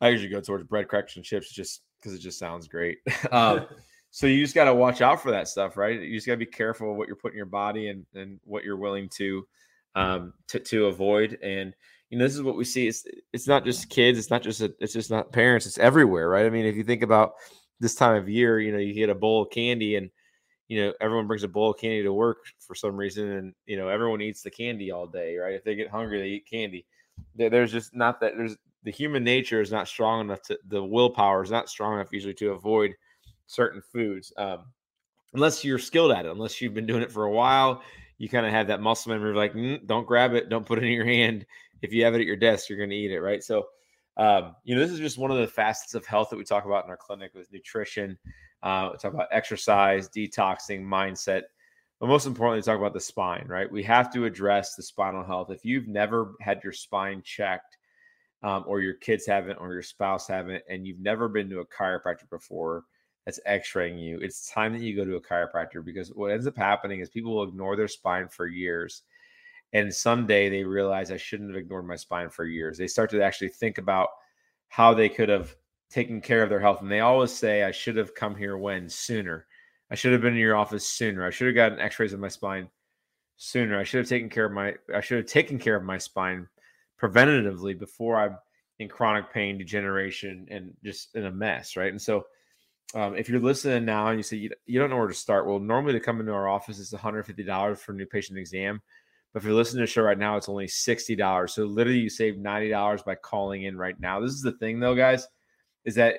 I 0.00 0.08
usually 0.08 0.30
go 0.30 0.40
towards 0.40 0.64
bread, 0.64 0.88
crackers, 0.88 1.16
and 1.16 1.24
chips, 1.24 1.52
just 1.52 1.82
because 2.00 2.14
it 2.14 2.20
just 2.20 2.38
sounds 2.38 2.68
great. 2.68 2.98
um, 3.32 3.66
so 4.10 4.26
you 4.26 4.42
just 4.42 4.54
got 4.54 4.64
to 4.64 4.74
watch 4.74 5.00
out 5.00 5.22
for 5.22 5.30
that 5.30 5.48
stuff, 5.48 5.76
right? 5.76 6.00
You 6.00 6.14
just 6.14 6.26
got 6.26 6.34
to 6.34 6.38
be 6.38 6.46
careful 6.46 6.92
of 6.92 6.96
what 6.96 7.06
you're 7.06 7.16
putting 7.16 7.36
your 7.36 7.46
body 7.46 7.88
and 7.88 8.06
and 8.14 8.40
what 8.44 8.64
you're 8.64 8.76
willing 8.76 9.08
to 9.16 9.46
um 9.94 10.32
to 10.48 10.58
to 10.60 10.86
avoid. 10.86 11.38
And 11.42 11.74
you 12.10 12.18
know, 12.18 12.24
this 12.24 12.34
is 12.34 12.42
what 12.42 12.56
we 12.56 12.64
see. 12.64 12.88
It's 12.88 13.04
it's 13.32 13.46
not 13.46 13.64
just 13.64 13.90
kids. 13.90 14.18
It's 14.18 14.30
not 14.30 14.42
just 14.42 14.60
a, 14.60 14.72
it's 14.80 14.92
just 14.92 15.10
not 15.10 15.32
parents. 15.32 15.66
It's 15.66 15.78
everywhere, 15.78 16.28
right? 16.28 16.46
I 16.46 16.50
mean, 16.50 16.64
if 16.64 16.76
you 16.76 16.84
think 16.84 17.02
about 17.02 17.32
this 17.80 17.94
time 17.94 18.16
of 18.16 18.28
year, 18.28 18.58
you 18.58 18.72
know, 18.72 18.78
you 18.78 18.94
get 18.94 19.10
a 19.10 19.14
bowl 19.14 19.42
of 19.42 19.50
candy 19.50 19.96
and 19.96 20.10
you 20.68 20.84
know 20.84 20.92
everyone 21.00 21.26
brings 21.26 21.42
a 21.42 21.48
bowl 21.48 21.70
of 21.70 21.78
candy 21.78 22.02
to 22.02 22.12
work 22.12 22.44
for 22.60 22.74
some 22.74 22.96
reason 22.96 23.30
and 23.32 23.54
you 23.66 23.76
know 23.76 23.88
everyone 23.88 24.20
eats 24.20 24.42
the 24.42 24.50
candy 24.50 24.90
all 24.90 25.06
day 25.06 25.36
right 25.36 25.54
if 25.54 25.64
they 25.64 25.74
get 25.74 25.90
hungry 25.90 26.20
they 26.20 26.28
eat 26.28 26.46
candy 26.48 26.84
there's 27.34 27.72
just 27.72 27.94
not 27.94 28.20
that 28.20 28.34
there's 28.36 28.56
the 28.84 28.90
human 28.90 29.24
nature 29.24 29.60
is 29.60 29.70
not 29.70 29.88
strong 29.88 30.20
enough 30.20 30.42
to 30.42 30.58
the 30.68 30.82
willpower 30.82 31.42
is 31.42 31.50
not 31.50 31.68
strong 31.68 31.94
enough 31.94 32.12
usually 32.12 32.34
to 32.34 32.52
avoid 32.52 32.94
certain 33.46 33.80
foods 33.80 34.32
um, 34.36 34.64
unless 35.34 35.64
you're 35.64 35.78
skilled 35.78 36.12
at 36.12 36.26
it 36.26 36.30
unless 36.32 36.60
you've 36.60 36.74
been 36.74 36.86
doing 36.86 37.02
it 37.02 37.12
for 37.12 37.24
a 37.24 37.30
while 37.30 37.82
you 38.18 38.28
kind 38.28 38.46
of 38.46 38.52
have 38.52 38.66
that 38.66 38.80
muscle 38.80 39.10
memory 39.12 39.34
like 39.34 39.54
mm, 39.54 39.84
don't 39.86 40.06
grab 40.06 40.34
it 40.34 40.48
don't 40.48 40.66
put 40.66 40.78
it 40.78 40.84
in 40.84 40.92
your 40.92 41.04
hand. 41.04 41.46
If 41.80 41.92
you 41.92 42.04
have 42.04 42.14
it 42.14 42.20
at 42.20 42.26
your 42.26 42.36
desk 42.36 42.68
you're 42.68 42.78
going 42.78 42.90
to 42.90 42.96
eat 42.96 43.12
it 43.12 43.20
right? 43.20 43.42
So 43.42 43.66
um, 44.16 44.56
you 44.64 44.74
know 44.74 44.80
this 44.80 44.90
is 44.90 44.98
just 44.98 45.18
one 45.18 45.30
of 45.30 45.38
the 45.38 45.46
facets 45.46 45.94
of 45.94 46.04
health 46.04 46.30
that 46.30 46.36
we 46.36 46.44
talk 46.44 46.64
about 46.64 46.84
in 46.84 46.90
our 46.90 46.96
clinic 46.96 47.32
with 47.34 47.52
nutrition 47.52 48.18
uh, 48.62 48.90
we 48.92 48.98
talk 48.98 49.14
about 49.14 49.28
exercise 49.30 50.08
detoxing 50.08 50.82
mindset 50.84 51.42
but 52.00 52.08
most 52.08 52.26
importantly 52.26 52.62
talk 52.62 52.78
about 52.78 52.94
the 52.94 53.00
spine 53.00 53.44
right? 53.48 53.70
We 53.70 53.82
have 53.84 54.12
to 54.12 54.24
address 54.24 54.74
the 54.74 54.82
spinal 54.82 55.24
health. 55.24 55.50
If 55.50 55.64
you've 55.64 55.88
never 55.88 56.34
had 56.40 56.62
your 56.62 56.72
spine 56.72 57.22
checked 57.24 57.77
um, 58.42 58.64
or 58.66 58.80
your 58.80 58.94
kids 58.94 59.26
haven't, 59.26 59.56
or 59.56 59.72
your 59.72 59.82
spouse 59.82 60.28
haven't, 60.28 60.62
and 60.68 60.86
you've 60.86 61.00
never 61.00 61.28
been 61.28 61.48
to 61.50 61.60
a 61.60 61.66
chiropractor 61.66 62.28
before 62.30 62.84
that's 63.28 63.40
x-raying 63.44 63.98
you, 63.98 64.18
it's 64.22 64.48
time 64.48 64.72
that 64.72 64.80
you 64.80 64.96
go 64.96 65.04
to 65.04 65.16
a 65.16 65.20
chiropractor 65.20 65.84
because 65.84 66.08
what 66.14 66.30
ends 66.30 66.46
up 66.46 66.56
happening 66.56 67.00
is 67.00 67.10
people 67.10 67.36
will 67.36 67.46
ignore 67.46 67.76
their 67.76 67.86
spine 67.86 68.26
for 68.26 68.46
years. 68.46 69.02
And 69.74 69.92
someday 69.92 70.48
they 70.48 70.64
realize 70.64 71.10
I 71.10 71.18
shouldn't 71.18 71.50
have 71.50 71.58
ignored 71.58 71.86
my 71.86 71.96
spine 71.96 72.30
for 72.30 72.46
years. 72.46 72.78
They 72.78 72.86
start 72.86 73.10
to 73.10 73.22
actually 73.22 73.50
think 73.50 73.76
about 73.76 74.08
how 74.68 74.94
they 74.94 75.10
could 75.10 75.28
have 75.28 75.54
taken 75.90 76.22
care 76.22 76.42
of 76.42 76.48
their 76.48 76.58
health. 76.58 76.80
And 76.80 76.90
they 76.90 77.00
always 77.00 77.30
say, 77.30 77.64
I 77.64 77.70
should 77.70 77.96
have 77.96 78.14
come 78.14 78.34
here 78.34 78.56
when 78.56 78.88
sooner. 78.88 79.46
I 79.90 79.94
should 79.94 80.12
have 80.12 80.22
been 80.22 80.32
in 80.32 80.38
your 80.38 80.56
office 80.56 80.88
sooner. 80.88 81.26
I 81.26 81.28
should 81.28 81.48
have 81.48 81.54
gotten 81.54 81.80
x-rays 81.80 82.14
of 82.14 82.20
my 82.20 82.28
spine 82.28 82.70
sooner. 83.36 83.78
I 83.78 83.84
should 83.84 83.98
have 83.98 84.08
taken 84.08 84.30
care 84.30 84.46
of 84.46 84.52
my 84.52 84.74
I 84.94 85.02
should 85.02 85.18
have 85.18 85.26
taken 85.26 85.58
care 85.58 85.76
of 85.76 85.84
my 85.84 85.98
spine 85.98 86.48
preventatively 87.00 87.78
before 87.78 88.16
I'm 88.16 88.36
in 88.78 88.88
chronic 88.88 89.32
pain, 89.32 89.58
degeneration, 89.58 90.46
and 90.50 90.72
just 90.84 91.14
in 91.14 91.26
a 91.26 91.30
mess, 91.30 91.76
right? 91.76 91.90
And 91.90 92.00
so, 92.00 92.26
um, 92.94 93.16
if 93.16 93.28
you're 93.28 93.40
listening 93.40 93.84
now 93.84 94.08
and 94.08 94.18
you 94.18 94.22
say 94.22 94.38
you, 94.38 94.50
you 94.64 94.78
don't 94.78 94.88
know 94.88 94.96
where 94.96 95.08
to 95.08 95.14
start, 95.14 95.46
well, 95.46 95.58
normally 95.58 95.92
to 95.92 96.00
come 96.00 96.20
into 96.20 96.32
our 96.32 96.48
office 96.48 96.78
is 96.78 96.90
$150 96.92 97.78
for 97.78 97.92
a 97.92 97.94
new 97.94 98.06
patient 98.06 98.38
exam. 98.38 98.80
But 99.32 99.40
if 99.40 99.44
you're 99.44 99.54
listening 99.54 99.80
to 99.80 99.82
the 99.82 99.92
show 99.92 100.02
right 100.02 100.18
now, 100.18 100.36
it's 100.36 100.48
only 100.48 100.66
$60. 100.66 101.50
So 101.50 101.64
literally, 101.64 101.98
you 102.00 102.08
save 102.08 102.36
$90 102.36 103.04
by 103.04 103.14
calling 103.14 103.64
in 103.64 103.76
right 103.76 103.98
now. 104.00 104.20
This 104.20 104.32
is 104.32 104.40
the 104.40 104.52
thing, 104.52 104.80
though, 104.80 104.94
guys, 104.94 105.28
is 105.84 105.96
that 105.96 106.14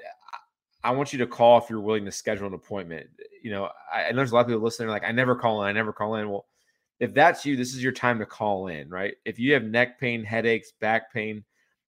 I 0.83 0.91
want 0.91 1.11
you 1.11 1.19
to 1.19 1.27
call 1.27 1.57
if 1.57 1.69
you're 1.69 1.81
willing 1.81 2.05
to 2.05 2.11
schedule 2.11 2.47
an 2.47 2.53
appointment. 2.53 3.07
You 3.43 3.51
know, 3.51 3.69
I, 3.91 4.05
I 4.05 4.09
know 4.11 4.17
there's 4.17 4.31
a 4.31 4.35
lot 4.35 4.41
of 4.41 4.47
people 4.47 4.61
listening, 4.61 4.89
like, 4.89 5.03
I 5.03 5.11
never 5.11 5.35
call 5.35 5.63
in, 5.63 5.69
I 5.69 5.71
never 5.71 5.91
call 5.91 6.15
in. 6.15 6.29
Well, 6.29 6.45
if 6.99 7.13
that's 7.13 7.45
you, 7.45 7.55
this 7.55 7.73
is 7.73 7.81
your 7.81 7.91
time 7.91 8.19
to 8.19 8.25
call 8.25 8.67
in, 8.67 8.89
right? 8.89 9.15
If 9.25 9.39
you 9.39 9.53
have 9.53 9.63
neck 9.63 9.99
pain, 9.99 10.23
headaches, 10.23 10.73
back 10.79 11.13
pain, 11.13 11.43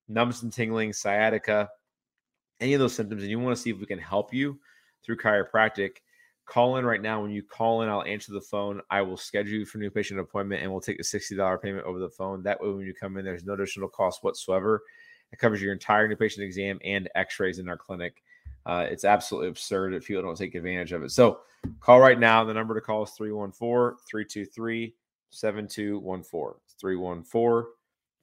numbness 0.07 0.43
and 0.43 0.53
tingling, 0.53 0.93
sciatica, 0.93 1.69
any 2.59 2.73
of 2.73 2.79
those 2.79 2.93
symptoms, 2.93 3.21
and 3.21 3.29
you 3.29 3.39
want 3.39 3.55
to 3.55 3.61
see 3.61 3.71
if 3.71 3.79
we 3.79 3.85
can 3.85 3.99
help 3.99 4.33
you 4.33 4.59
through 5.03 5.17
chiropractic, 5.17 5.97
call 6.45 6.77
in 6.77 6.85
right 6.85 7.01
now. 7.01 7.21
When 7.21 7.31
you 7.31 7.43
call 7.43 7.81
in, 7.81 7.89
I'll 7.89 8.03
answer 8.03 8.31
the 8.31 8.41
phone. 8.41 8.81
I 8.89 9.01
will 9.01 9.17
schedule 9.17 9.53
you 9.53 9.65
for 9.65 9.79
new 9.79 9.89
patient 9.89 10.19
appointment 10.19 10.61
and 10.61 10.71
we'll 10.71 10.81
take 10.81 10.99
a 10.99 11.03
$60 11.03 11.61
payment 11.61 11.85
over 11.85 11.99
the 11.99 12.09
phone. 12.09 12.43
That 12.43 12.61
way, 12.61 12.69
when 12.69 12.85
you 12.85 12.93
come 12.93 13.17
in, 13.17 13.25
there's 13.25 13.45
no 13.45 13.53
additional 13.53 13.89
cost 13.89 14.23
whatsoever. 14.23 14.83
It 15.33 15.39
covers 15.39 15.61
your 15.61 15.73
entire 15.73 16.07
new 16.07 16.15
patient 16.15 16.45
exam 16.45 16.79
and 16.83 17.09
x 17.15 17.39
rays 17.39 17.59
in 17.59 17.69
our 17.69 17.77
clinic. 17.77 18.21
Uh, 18.65 18.85
it's 18.89 19.05
absolutely 19.05 19.49
absurd 19.49 19.93
if 19.93 20.05
people 20.05 20.21
don't 20.21 20.37
take 20.37 20.55
advantage 20.55 20.91
of 20.91 21.03
it. 21.03 21.11
So 21.11 21.39
call 21.79 21.99
right 21.99 22.19
now. 22.19 22.43
The 22.43 22.53
number 22.53 22.75
to 22.75 22.81
call 22.81 23.03
is 23.03 23.11
314 23.11 23.97
323 24.07 24.93
7214. 25.31 26.59
314 26.79 27.71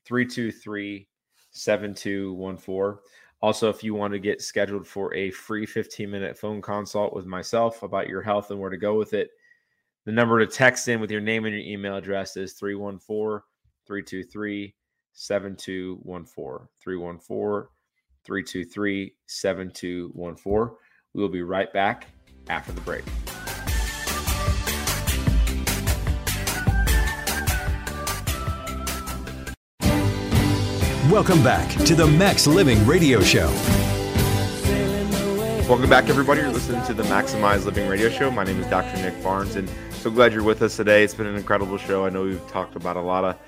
323 0.04 1.08
7214. 1.50 2.98
Also, 3.40 3.68
if 3.68 3.84
you 3.84 3.94
want 3.94 4.12
to 4.12 4.18
get 4.18 4.42
scheduled 4.42 4.86
for 4.86 5.14
a 5.14 5.30
free 5.30 5.64
15 5.64 6.10
minute 6.10 6.38
phone 6.38 6.60
consult 6.60 7.14
with 7.14 7.26
myself 7.26 7.82
about 7.82 8.08
your 8.08 8.22
health 8.22 8.50
and 8.50 8.58
where 8.58 8.70
to 8.70 8.76
go 8.76 8.96
with 8.96 9.14
it, 9.14 9.30
the 10.04 10.12
number 10.12 10.38
to 10.38 10.46
text 10.46 10.88
in 10.88 11.00
with 11.00 11.10
your 11.10 11.20
name 11.20 11.44
and 11.44 11.54
your 11.54 11.64
email 11.64 11.96
address 11.96 12.36
is 12.36 12.54
314 12.54 13.42
323 13.86 14.74
7214. 15.12 16.68
314 16.80 17.68
323 18.24 19.14
7214. 19.26 20.76
We 21.14 21.22
will 21.22 21.28
be 21.28 21.42
right 21.42 21.72
back 21.72 22.06
after 22.48 22.72
the 22.72 22.80
break. 22.82 23.04
Welcome 31.10 31.42
back 31.42 31.70
to 31.86 31.94
the 31.94 32.06
Max 32.06 32.46
Living 32.46 32.84
Radio 32.84 33.22
Show. 33.22 33.48
Welcome 35.66 35.88
back, 35.88 36.10
everybody. 36.10 36.42
You're 36.42 36.50
listening 36.50 36.84
to 36.84 36.92
the 36.92 37.02
Maximize 37.04 37.64
Living 37.64 37.88
Radio 37.88 38.10
Show. 38.10 38.30
My 38.30 38.44
name 38.44 38.60
is 38.60 38.66
Dr. 38.66 38.94
Nick 39.00 39.22
Barnes, 39.22 39.56
and 39.56 39.70
so 39.90 40.10
glad 40.10 40.34
you're 40.34 40.42
with 40.42 40.60
us 40.60 40.76
today. 40.76 41.02
It's 41.02 41.14
been 41.14 41.26
an 41.26 41.36
incredible 41.36 41.78
show. 41.78 42.04
I 42.04 42.10
know 42.10 42.24
we've 42.24 42.46
talked 42.50 42.76
about 42.76 42.98
a 42.98 43.00
lot 43.00 43.24
of 43.24 43.38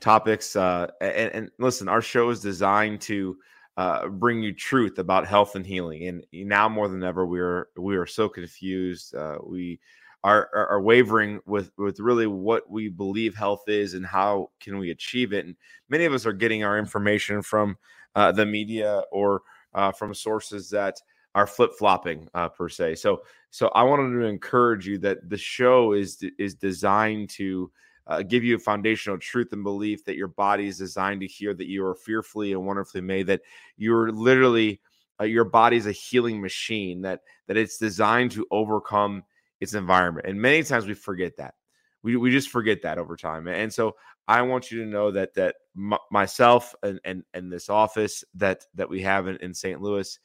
topics, 0.00 0.56
uh, 0.56 0.86
and, 1.02 1.30
and, 1.34 1.50
listen, 1.58 1.90
our 1.90 2.00
show 2.00 2.30
is 2.30 2.40
designed 2.40 3.02
to 3.02 3.36
uh, 3.76 4.08
bring 4.08 4.42
you 4.42 4.54
truth 4.54 4.98
about 4.98 5.26
health 5.26 5.56
and 5.56 5.66
healing. 5.66 6.06
And 6.08 6.24
now 6.32 6.70
more 6.70 6.88
than 6.88 7.02
ever, 7.02 7.26
we 7.26 7.40
are 7.40 7.68
we 7.76 7.98
are 7.98 8.06
so 8.06 8.30
confused. 8.30 9.14
Uh, 9.14 9.36
we 9.44 9.78
are, 10.22 10.50
are, 10.54 10.66
are 10.68 10.82
wavering 10.82 11.40
with 11.46 11.70
with 11.78 12.00
really 12.00 12.26
what 12.26 12.70
we 12.70 12.88
believe 12.88 13.34
health 13.34 13.64
is 13.68 13.94
and 13.94 14.04
how 14.04 14.50
can 14.60 14.78
we 14.78 14.90
achieve 14.90 15.32
it. 15.32 15.46
And 15.46 15.56
many 15.88 16.04
of 16.04 16.12
us 16.12 16.26
are 16.26 16.32
getting 16.32 16.64
our 16.64 16.78
information 16.78 17.42
from 17.42 17.78
uh, 18.14 18.32
the 18.32 18.46
media 18.46 19.02
or 19.12 19.42
uh, 19.74 19.92
from 19.92 20.14
sources 20.14 20.68
that 20.70 20.96
are 21.34 21.46
flip 21.46 21.70
flopping 21.78 22.28
uh, 22.34 22.48
per 22.48 22.68
se. 22.68 22.96
So 22.96 23.22
so 23.50 23.68
I 23.68 23.82
wanted 23.82 24.18
to 24.18 24.26
encourage 24.26 24.86
you 24.86 24.98
that 24.98 25.28
the 25.28 25.38
show 25.38 25.92
is 25.92 26.22
is 26.38 26.54
designed 26.54 27.30
to 27.30 27.70
uh, 28.06 28.22
give 28.22 28.42
you 28.42 28.56
a 28.56 28.58
foundational 28.58 29.18
truth 29.18 29.52
and 29.52 29.62
belief 29.62 30.04
that 30.04 30.16
your 30.16 30.28
body 30.28 30.66
is 30.66 30.78
designed 30.78 31.20
to 31.20 31.26
hear 31.26 31.54
that 31.54 31.68
you 31.68 31.84
are 31.84 31.94
fearfully 31.94 32.52
and 32.52 32.66
wonderfully 32.66 33.00
made, 33.00 33.26
that 33.28 33.40
you're 33.76 34.10
literally 34.10 34.80
uh, 35.20 35.24
your 35.24 35.48
is 35.72 35.86
a 35.86 35.92
healing 35.92 36.40
machine, 36.40 37.02
that 37.02 37.20
that 37.46 37.56
it's 37.56 37.78
designed 37.78 38.32
to 38.32 38.46
overcome 38.50 39.22
its 39.60 39.74
environment. 39.74 40.26
And 40.26 40.40
many 40.40 40.62
times 40.62 40.86
we 40.86 40.94
forget 40.94 41.36
that. 41.36 41.54
We, 42.02 42.16
we 42.16 42.30
just 42.30 42.48
forget 42.48 42.82
that 42.82 42.98
over 42.98 43.16
time. 43.16 43.46
And 43.46 43.72
so 43.72 43.96
I 44.26 44.42
want 44.42 44.70
you 44.70 44.82
to 44.82 44.90
know 44.90 45.10
that 45.10 45.34
that 45.34 45.56
m- 45.76 45.98
myself 46.10 46.74
and, 46.82 46.98
and 47.04 47.24
and 47.34 47.52
this 47.52 47.68
office 47.68 48.24
that 48.34 48.64
that 48.74 48.88
we 48.88 49.02
have 49.02 49.28
in, 49.28 49.36
in 49.36 49.52
St. 49.52 49.82
Louis 49.82 50.18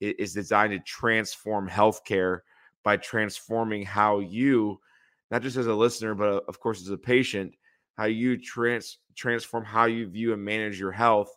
is 0.00 0.34
designed 0.34 0.72
to 0.72 0.78
transform 0.80 1.68
healthcare 1.68 2.40
by 2.84 2.96
transforming 2.96 3.82
how 3.82 4.20
you, 4.20 4.78
not 5.30 5.42
just 5.42 5.56
as 5.56 5.66
a 5.66 5.74
listener, 5.74 6.14
but 6.14 6.28
uh, 6.28 6.40
of 6.48 6.60
course 6.60 6.80
as 6.80 6.90
a 6.90 6.98
patient, 6.98 7.54
how 7.96 8.04
you 8.04 8.36
trans 8.36 8.98
transform 9.16 9.64
how 9.64 9.86
you 9.86 10.06
view 10.06 10.32
and 10.32 10.44
manage 10.44 10.78
your 10.78 10.92
health 10.92 11.36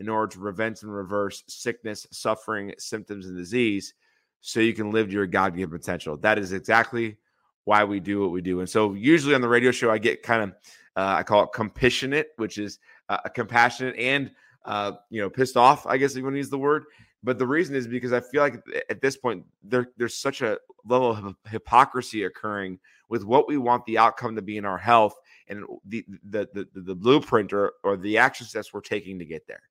in 0.00 0.08
order 0.08 0.26
to 0.26 0.40
prevent 0.40 0.82
and 0.82 0.92
reverse 0.92 1.44
sickness, 1.46 2.06
suffering, 2.10 2.74
symptoms, 2.78 3.26
and 3.26 3.36
disease 3.36 3.94
so 4.40 4.60
you 4.60 4.74
can 4.74 4.90
live 4.90 5.12
your 5.12 5.26
God 5.26 5.56
given 5.56 5.78
potential. 5.78 6.16
That 6.18 6.38
is 6.38 6.52
exactly 6.52 7.16
why 7.64 7.84
we 7.84 8.00
do 8.00 8.20
what 8.20 8.30
we 8.30 8.40
do. 8.40 8.60
And 8.60 8.68
so, 8.68 8.94
usually 8.94 9.34
on 9.34 9.40
the 9.40 9.48
radio 9.48 9.70
show, 9.70 9.90
I 9.90 9.98
get 9.98 10.22
kind 10.22 10.42
of, 10.42 10.50
uh, 10.96 11.16
I 11.18 11.22
call 11.22 11.44
it 11.44 11.50
compassionate, 11.54 12.28
which 12.36 12.58
is 12.58 12.78
uh, 13.08 13.18
compassionate 13.34 13.96
and, 13.96 14.30
uh, 14.64 14.92
you 15.10 15.20
know, 15.20 15.30
pissed 15.30 15.56
off, 15.56 15.86
I 15.86 15.96
guess 15.96 16.14
you 16.14 16.22
want 16.22 16.34
to 16.34 16.38
use 16.38 16.50
the 16.50 16.58
word. 16.58 16.84
But 17.22 17.38
the 17.38 17.46
reason 17.46 17.74
is 17.74 17.86
because 17.86 18.12
I 18.12 18.20
feel 18.20 18.40
like 18.40 18.62
at 18.88 19.02
this 19.02 19.16
point, 19.16 19.44
there, 19.62 19.88
there's 19.98 20.16
such 20.16 20.40
a 20.40 20.58
level 20.86 21.10
of 21.10 21.36
hypocrisy 21.50 22.24
occurring 22.24 22.78
with 23.10 23.24
what 23.24 23.46
we 23.46 23.58
want 23.58 23.84
the 23.84 23.98
outcome 23.98 24.36
to 24.36 24.42
be 24.42 24.56
in 24.56 24.64
our 24.64 24.78
health 24.78 25.14
and 25.48 25.64
the 25.84 26.04
the 26.24 26.48
the, 26.54 26.66
the 26.80 26.94
blueprint 26.94 27.52
or, 27.52 27.72
or 27.84 27.96
the 27.96 28.16
action 28.16 28.46
steps 28.46 28.72
we're 28.72 28.80
taking 28.80 29.18
to 29.18 29.26
get 29.26 29.46
there. 29.46 29.62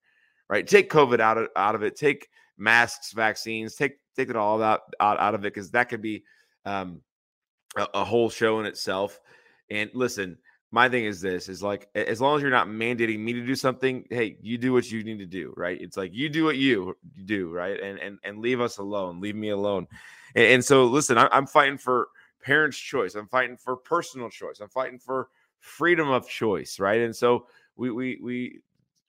Right? 0.48 0.68
Take 0.68 0.92
COVID 0.92 1.20
out 1.20 1.38
of 1.38 1.48
out 1.56 1.74
of 1.74 1.82
it. 1.82 1.96
Take 1.96 2.28
masks, 2.58 3.14
vaccines. 3.14 3.76
Take 3.76 3.98
take 4.20 4.30
it 4.30 4.36
all 4.36 4.62
out 4.62 4.82
out, 5.00 5.20
out 5.20 5.36
of 5.36 5.42
it 5.42 5.54
because 5.54 5.72
that 5.72 5.90
could 5.90 6.02
be 6.02 6.24
um, 6.66 7.02
a, 7.78 7.88
a 7.96 8.04
whole 8.04 8.30
show 8.30 8.60
in 8.60 8.66
itself. 8.66 9.20
And 9.70 9.90
listen, 9.94 10.38
my 10.72 10.90
thing 10.90 11.06
is 11.06 11.22
this 11.22 11.50
is 11.50 11.64
like 11.64 11.88
as 11.96 12.22
long 12.22 12.36
as 12.36 12.42
you're 12.42 12.52
not 12.52 12.68
mandating 12.68 13.20
me 13.20 13.34
to 13.34 13.46
do 13.46 13.56
something 13.56 14.06
hey 14.10 14.38
you 14.42 14.58
do 14.58 14.72
what 14.72 14.90
you 14.92 15.04
need 15.04 15.20
to 15.20 15.26
do 15.26 15.54
right? 15.58 15.80
It's 15.82 15.98
like 15.98 16.14
you 16.14 16.30
do 16.30 16.44
what 16.44 16.58
you 16.58 16.96
do 17.26 17.50
right? 17.50 17.80
And 17.80 18.00
and 18.00 18.20
and 18.24 18.40
leave 18.40 18.62
us 18.62 18.78
alone 18.78 19.20
leave 19.20 19.36
me 19.36 19.50
alone. 19.50 19.88
And, 20.36 20.46
and 20.46 20.66
so 20.66 20.86
listen 20.86 21.18
I, 21.18 21.28
i'm 21.32 21.48
fighting 21.48 21.78
for 21.80 22.10
parents 22.44 22.78
choice 22.78 23.16
i'm 23.16 23.28
fighting 23.28 23.58
for 23.58 23.76
personal 23.76 24.30
choice 24.30 24.60
i'm 24.60 24.70
fighting 24.70 25.00
for 25.00 25.30
freedom 25.60 26.10
of 26.10 26.28
choice 26.28 26.80
right? 26.80 27.02
And 27.02 27.16
so 27.16 27.48
we 27.76 27.90
we 27.90 28.20
we 28.22 28.62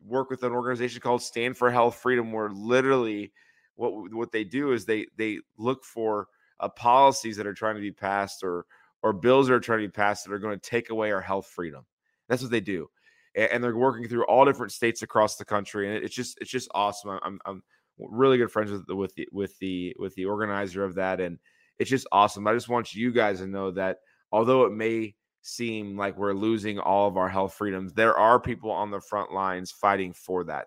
work 0.07 0.31
with 0.31 0.42
an 0.44 0.53
organization 0.53 1.01
called 1.01 1.23
stand 1.23 1.57
for 1.57 1.70
health 1.70 1.96
freedom 1.96 2.33
where 2.33 2.51
literally 2.51 3.33
what 3.81 4.12
what 4.12 4.31
they 4.31 4.45
do 4.45 4.73
is 4.73 4.85
they 4.85 5.07
they 5.16 5.38
look 5.57 5.85
for 5.85 6.29
uh, 6.61 6.69
policies 6.69 7.37
that 7.38 7.47
are 7.47 7.55
trying 7.55 7.75
to 7.75 7.81
be 7.81 7.90
passed 7.90 8.45
or 8.45 8.66
or 9.03 9.14
bills 9.14 9.49
that 9.49 9.55
are 9.55 9.61
trying 9.61 9.81
to 9.81 9.88
be 9.88 9.93
passed 9.93 10.25
that 10.25 10.33
are 10.33 10.38
going 10.38 10.59
to 10.59 10.71
take 10.71 10.90
away 10.90 11.11
our 11.11 11.23
health 11.23 11.47
freedom. 11.47 11.87
That's 12.29 12.43
what 12.43 12.51
they 12.51 12.61
do, 12.61 12.88
and 13.35 13.64
they're 13.64 13.77
working 13.77 14.07
through 14.07 14.25
all 14.25 14.45
different 14.45 14.73
states 14.73 15.03
across 15.03 15.37
the 15.37 15.47
country, 15.47 15.88
and 15.88 16.05
it's 16.05 16.14
just 16.14 16.38
it's 16.40 16.51
just 16.51 16.69
awesome. 16.75 17.19
I'm 17.23 17.40
I'm 17.47 17.62
really 17.99 18.37
good 18.37 18.53
friends 18.53 18.71
with 18.71 18.87
the, 18.87 18.95
with 18.95 19.14
the 19.14 19.29
with 19.33 19.59
the 19.59 19.97
with 19.99 20.14
the 20.14 20.27
organizer 20.27 20.85
of 20.85 20.95
that, 20.97 21.21
and 21.21 21.38
it's 21.79 21.90
just 21.90 22.07
awesome. 22.12 22.47
I 22.47 22.53
just 22.53 22.69
want 22.69 22.95
you 22.95 23.11
guys 23.11 23.38
to 23.40 23.47
know 23.47 23.71
that 23.73 23.99
although 24.31 24.66
it 24.66 24.73
may 24.73 25.14
seem 25.40 25.97
like 25.97 26.19
we're 26.19 26.35
losing 26.35 26.79
all 26.79 27.09
of 27.09 27.16
our 27.16 27.31
health 27.31 27.55
freedoms, 27.55 27.95
there 27.95 28.16
are 28.19 28.38
people 28.38 28.71
on 28.71 28.90
the 28.90 29.01
front 29.01 29.33
lines 29.33 29.71
fighting 29.71 30.12
for 30.12 30.45
that 30.45 30.66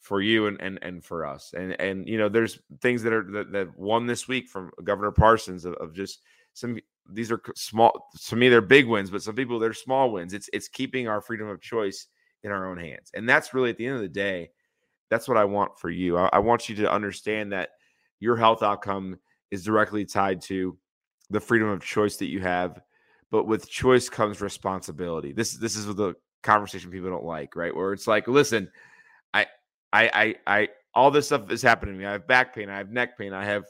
for 0.00 0.20
you 0.20 0.46
and 0.46 0.60
and 0.60 0.78
and 0.82 1.04
for 1.04 1.26
us. 1.26 1.52
And 1.56 1.78
and 1.80 2.08
you 2.08 2.18
know, 2.18 2.28
there's 2.28 2.58
things 2.80 3.02
that 3.02 3.12
are 3.12 3.24
that, 3.32 3.52
that 3.52 3.78
won 3.78 4.06
this 4.06 4.26
week 4.26 4.48
from 4.48 4.70
Governor 4.82 5.12
Parsons 5.12 5.64
of, 5.64 5.74
of 5.74 5.94
just 5.94 6.20
some 6.54 6.78
these 7.12 7.30
are 7.30 7.40
small 7.56 8.08
to 8.26 8.36
me 8.36 8.48
they're 8.48 8.60
big 8.60 8.86
wins 8.86 9.10
but 9.10 9.22
some 9.22 9.34
people 9.34 9.58
they're 9.58 9.72
small 9.72 10.12
wins. 10.12 10.32
It's 10.34 10.48
it's 10.52 10.68
keeping 10.68 11.08
our 11.08 11.20
freedom 11.20 11.48
of 11.48 11.60
choice 11.60 12.06
in 12.42 12.50
our 12.50 12.70
own 12.70 12.78
hands. 12.78 13.10
And 13.14 13.28
that's 13.28 13.52
really 13.52 13.70
at 13.70 13.76
the 13.76 13.86
end 13.86 13.96
of 13.96 14.02
the 14.02 14.08
day 14.08 14.50
that's 15.10 15.26
what 15.26 15.36
i 15.36 15.44
want 15.44 15.76
for 15.78 15.90
you. 15.90 16.16
I, 16.16 16.30
I 16.34 16.38
want 16.38 16.68
you 16.68 16.76
to 16.76 16.90
understand 16.90 17.52
that 17.52 17.70
your 18.20 18.36
health 18.36 18.62
outcome 18.62 19.18
is 19.50 19.64
directly 19.64 20.04
tied 20.04 20.40
to 20.42 20.78
the 21.30 21.40
freedom 21.40 21.68
of 21.68 21.82
choice 21.82 22.16
that 22.16 22.28
you 22.28 22.40
have 22.40 22.80
but 23.30 23.46
with 23.46 23.68
choice 23.68 24.08
comes 24.08 24.40
responsibility. 24.40 25.32
This 25.32 25.54
this 25.54 25.76
is 25.76 25.86
the 25.86 26.14
conversation 26.42 26.90
people 26.90 27.10
don't 27.10 27.24
like 27.24 27.54
right? 27.54 27.74
Where 27.74 27.92
it's 27.92 28.06
like 28.06 28.26
listen 28.28 28.70
i 29.92 30.34
i 30.46 30.60
i, 30.60 30.68
all 30.94 31.10
this 31.10 31.26
stuff 31.26 31.50
is 31.50 31.62
happening 31.62 31.94
to 31.94 31.98
me 31.98 32.06
i 32.06 32.12
have 32.12 32.26
back 32.26 32.54
pain 32.54 32.68
i 32.68 32.76
have 32.78 32.90
neck 32.90 33.16
pain 33.18 33.32
i 33.32 33.44
have 33.44 33.64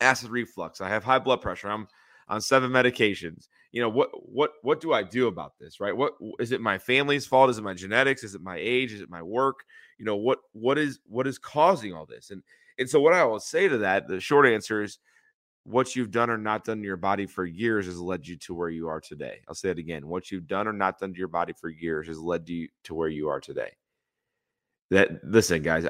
acid 0.00 0.30
reflux. 0.30 0.80
I 0.80 0.88
have 0.88 1.04
high 1.04 1.18
blood 1.18 1.40
pressure. 1.40 1.68
I'm 1.68 1.88
on 2.28 2.40
seven 2.40 2.70
medications. 2.70 3.48
You 3.72 3.82
know 3.82 3.88
what 3.88 4.10
what 4.12 4.52
what 4.62 4.80
do 4.80 4.92
I 4.92 5.02
do 5.02 5.26
about 5.26 5.58
this? 5.58 5.80
Right? 5.80 5.96
What 5.96 6.14
is 6.38 6.52
it 6.52 6.60
my 6.60 6.78
family's 6.78 7.26
fault? 7.26 7.50
Is 7.50 7.58
it 7.58 7.64
my 7.64 7.74
genetics? 7.74 8.24
Is 8.24 8.34
it 8.34 8.40
my 8.40 8.56
age? 8.58 8.92
Is 8.92 9.00
it 9.00 9.10
my 9.10 9.22
work? 9.22 9.60
You 9.98 10.04
know 10.04 10.16
what 10.16 10.38
what 10.52 10.78
is 10.78 11.00
what 11.06 11.26
is 11.26 11.38
causing 11.38 11.92
all 11.92 12.06
this? 12.06 12.30
And 12.30 12.42
and 12.78 12.88
so 12.88 13.00
what 13.00 13.14
I 13.14 13.24
will 13.24 13.40
say 13.40 13.68
to 13.68 13.78
that, 13.78 14.08
the 14.08 14.20
short 14.20 14.46
answer 14.46 14.82
is 14.82 14.98
what 15.64 15.96
you've 15.96 16.10
done 16.10 16.30
or 16.30 16.38
not 16.38 16.64
done 16.64 16.78
to 16.78 16.84
your 16.84 16.96
body 16.96 17.26
for 17.26 17.44
years 17.44 17.86
has 17.86 17.98
led 17.98 18.26
you 18.26 18.36
to 18.36 18.54
where 18.54 18.68
you 18.68 18.86
are 18.86 19.00
today. 19.00 19.40
I'll 19.48 19.54
say 19.54 19.70
it 19.70 19.78
again. 19.78 20.06
What 20.06 20.30
you've 20.30 20.46
done 20.46 20.68
or 20.68 20.72
not 20.72 20.98
done 20.98 21.12
to 21.12 21.18
your 21.18 21.28
body 21.28 21.52
for 21.52 21.68
years 21.68 22.06
has 22.06 22.18
led 22.18 22.48
you 22.48 22.68
to 22.84 22.94
where 22.94 23.08
you 23.08 23.28
are 23.28 23.40
today. 23.40 23.72
That 24.90 25.24
listen, 25.24 25.62
guys, 25.62 25.86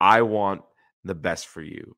I 0.00 0.22
want 0.22 0.62
the 1.04 1.14
best 1.14 1.48
for 1.48 1.62
you 1.62 1.96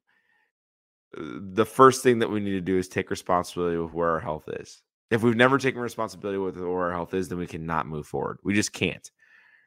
the 1.17 1.67
first 1.67 2.03
thing 2.03 2.19
that 2.21 2.31
we 2.31 2.41
need 2.41 2.53
to 2.53 2.61
do 2.61 2.79
is 2.79 2.89
take 2.89 3.11
responsibility 3.11 3.77
with 3.77 3.93
where 3.93 4.11
our 4.11 4.21
health 4.21 4.49
is. 4.49 4.83
If 5.11 5.23
we've 5.23 5.37
never 5.37 5.59
taken 5.59 5.81
responsibility 5.81 6.39
with 6.39 6.57
where 6.57 6.85
our 6.85 6.93
health 6.93 7.15
is, 7.15 7.29
then 7.29 7.39
we 7.39 7.47
cannot 7.47 7.87
move 7.87 8.07
forward. 8.07 8.39
We 8.43 8.55
just 8.55 8.73
can't. 8.73 9.09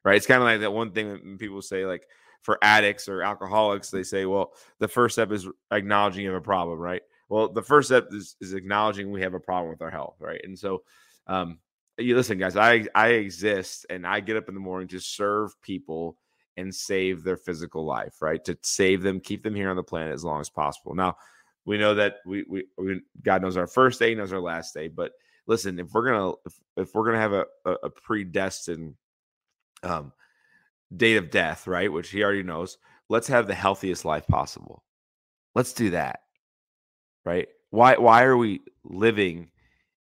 Right? 0.03 0.17
It's 0.17 0.25
kind 0.25 0.41
of 0.41 0.45
like 0.45 0.61
that 0.61 0.73
one 0.73 0.91
thing 0.91 1.09
that 1.09 1.39
people 1.39 1.61
say, 1.61 1.85
like 1.85 2.07
for 2.41 2.57
addicts 2.61 3.07
or 3.07 3.21
alcoholics, 3.21 3.89
they 3.89 4.03
say, 4.03 4.25
well, 4.25 4.53
the 4.79 4.87
first 4.87 5.15
step 5.15 5.31
is 5.31 5.47
acknowledging 5.71 6.23
you 6.23 6.31
have 6.31 6.41
a 6.41 6.43
problem, 6.43 6.79
right? 6.79 7.01
Well, 7.29 7.51
the 7.51 7.61
first 7.61 7.89
step 7.89 8.07
is, 8.11 8.35
is 8.39 8.53
acknowledging 8.53 9.11
we 9.11 9.21
have 9.21 9.33
a 9.33 9.39
problem 9.39 9.69
with 9.69 9.81
our 9.81 9.91
health, 9.91 10.15
right? 10.19 10.39
And 10.43 10.57
so, 10.57 10.83
um, 11.27 11.59
you 11.97 12.15
listen, 12.15 12.37
guys, 12.37 12.55
I 12.55 12.85
I 12.93 13.09
exist 13.09 13.87
and 13.89 14.05
I 14.05 14.19
get 14.19 14.37
up 14.37 14.49
in 14.49 14.53
the 14.53 14.61
morning 14.61 14.87
to 14.89 14.99
serve 14.99 15.59
people 15.61 16.15
and 16.57 16.73
save 16.73 17.23
their 17.23 17.37
physical 17.37 17.85
life, 17.85 18.21
right? 18.21 18.43
To 18.45 18.57
save 18.63 19.03
them, 19.03 19.19
keep 19.19 19.43
them 19.43 19.55
here 19.55 19.69
on 19.69 19.75
the 19.75 19.83
planet 19.83 20.13
as 20.13 20.23
long 20.23 20.41
as 20.41 20.49
possible. 20.49 20.95
Now, 20.95 21.15
we 21.65 21.77
know 21.77 21.95
that 21.95 22.15
we, 22.25 22.43
we, 22.47 22.65
we 22.77 23.01
God 23.21 23.41
knows 23.41 23.57
our 23.57 23.67
first 23.67 23.99
day, 23.99 24.15
knows 24.15 24.33
our 24.33 24.39
last 24.39 24.73
day. 24.73 24.87
But 24.87 25.11
listen, 25.45 25.79
if 25.79 25.93
we're 25.93 26.05
gonna 26.05 26.31
if, 26.45 26.59
if 26.77 26.95
we're 26.95 27.05
gonna 27.05 27.19
have 27.19 27.33
a, 27.33 27.45
a, 27.65 27.71
a 27.83 27.89
predestined 27.89 28.95
um 29.83 30.11
date 30.95 31.17
of 31.17 31.29
death, 31.29 31.67
right? 31.67 31.91
Which 31.91 32.09
he 32.09 32.23
already 32.23 32.43
knows. 32.43 32.77
Let's 33.09 33.27
have 33.27 33.47
the 33.47 33.55
healthiest 33.55 34.05
life 34.05 34.25
possible. 34.27 34.83
Let's 35.55 35.73
do 35.73 35.91
that. 35.91 36.21
Right? 37.25 37.49
Why 37.69 37.97
why 37.97 38.23
are 38.23 38.37
we 38.37 38.61
living 38.83 39.49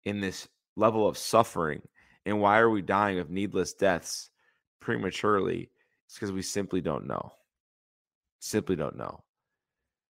in 0.05 0.19
this 0.19 0.47
level 0.75 1.07
of 1.07 1.17
suffering 1.17 1.81
and 2.25 2.41
why 2.41 2.59
are 2.59 2.69
we 2.69 2.81
dying 2.81 3.19
of 3.19 3.29
needless 3.29 3.73
deaths 3.73 4.29
prematurely? 4.81 5.69
It's 6.13 6.19
because 6.19 6.31
we 6.31 6.43
simply 6.43 6.79
don't 6.79 7.07
know. 7.07 7.33
Simply 8.37 8.75
don't 8.75 8.95
know. 8.95 9.23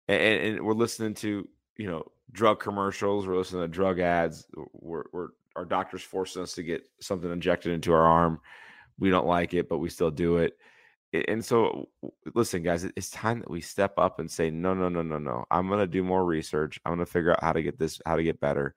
And, 0.07 0.55
and, 0.57 0.65
we're 0.65 0.73
listening 0.73 1.13
to, 1.15 1.47
you 1.77 1.87
know, 1.87 2.05
drug 2.31 2.59
commercials, 2.59 3.27
we're 3.27 3.37
listening 3.37 3.61
to 3.61 3.67
drug 3.67 3.99
ads, 3.99 4.47
we're, 4.73 5.03
we're 5.13 5.27
our 5.55 5.63
doctors 5.63 6.01
forcing 6.01 6.41
us 6.41 6.55
to 6.55 6.63
get 6.63 6.81
something 7.01 7.31
injected 7.31 7.71
into 7.71 7.93
our 7.93 8.01
arm. 8.01 8.39
We 8.97 9.11
don't 9.11 9.27
like 9.27 9.53
it, 9.53 9.69
but 9.69 9.77
we 9.77 9.89
still 9.89 10.09
do 10.09 10.37
it. 10.37 10.57
And 11.13 11.45
so, 11.45 11.89
listen, 12.33 12.63
guys, 12.63 12.83
it's 12.83 13.11
time 13.11 13.37
that 13.41 13.51
we 13.51 13.61
step 13.61 13.99
up 13.99 14.17
and 14.17 14.31
say, 14.31 14.49
no, 14.49 14.73
no, 14.73 14.89
no, 14.89 15.03
no, 15.03 15.19
no. 15.19 15.45
I'm 15.51 15.67
going 15.67 15.81
to 15.81 15.87
do 15.87 16.03
more 16.03 16.25
research. 16.25 16.79
I'm 16.83 16.95
going 16.95 17.05
to 17.05 17.11
figure 17.11 17.33
out 17.33 17.43
how 17.43 17.53
to 17.53 17.61
get 17.61 17.77
this, 17.77 18.01
how 18.07 18.15
to 18.15 18.23
get 18.23 18.39
better. 18.39 18.73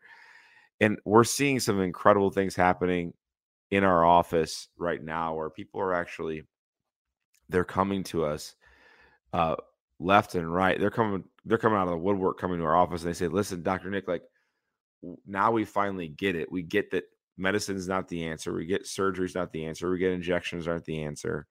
And 0.79 0.99
we're 1.07 1.25
seeing 1.25 1.59
some 1.59 1.81
incredible 1.81 2.31
things 2.31 2.55
happening 2.55 3.15
in 3.71 3.83
our 3.83 4.05
office 4.05 4.69
right 4.77 5.03
now 5.03 5.37
where 5.37 5.49
people 5.49 5.81
are 5.81 5.95
actually 5.95 6.45
they're 7.55 7.65
coming 7.65 8.03
to 8.03 8.25
us 8.25 8.57
uh, 9.33 9.55
left 10.01 10.35
and 10.35 10.53
right. 10.53 10.79
They're 10.79 10.91
coming, 10.91 11.25
they're 11.45 11.57
coming 11.59 11.79
out 11.79 11.85
of 11.85 11.91
the 11.91 11.99
woodwork, 11.99 12.39
coming 12.39 12.59
to 12.59 12.65
our 12.65 12.77
office, 12.77 13.03
and 13.03 13.11
they 13.11 13.15
say, 13.15 13.29
"Listen, 13.29 13.63
Doctor 13.63 13.91
Nick, 13.91 14.09
like 14.09 14.23
now 15.27 15.53
we 15.53 15.65
finally 15.65 16.09
get 16.09 16.35
it. 16.35 16.51
We 16.51 16.63
get 16.63 16.91
that 16.91 17.05
medicine 17.37 17.77
is 17.77 17.89
not 17.89 18.09
the 18.09 18.25
answer. 18.27 18.53
We 18.53 18.67
get 18.67 18.87
surgery 18.87 19.27
is 19.27 19.35
not 19.35 19.53
the 19.53 19.65
answer. 19.67 19.91
We 19.91 19.99
get 19.99 20.13
injections 20.13 20.67
aren't 20.67 20.85
the 20.85 21.03
answer. 21.03 21.47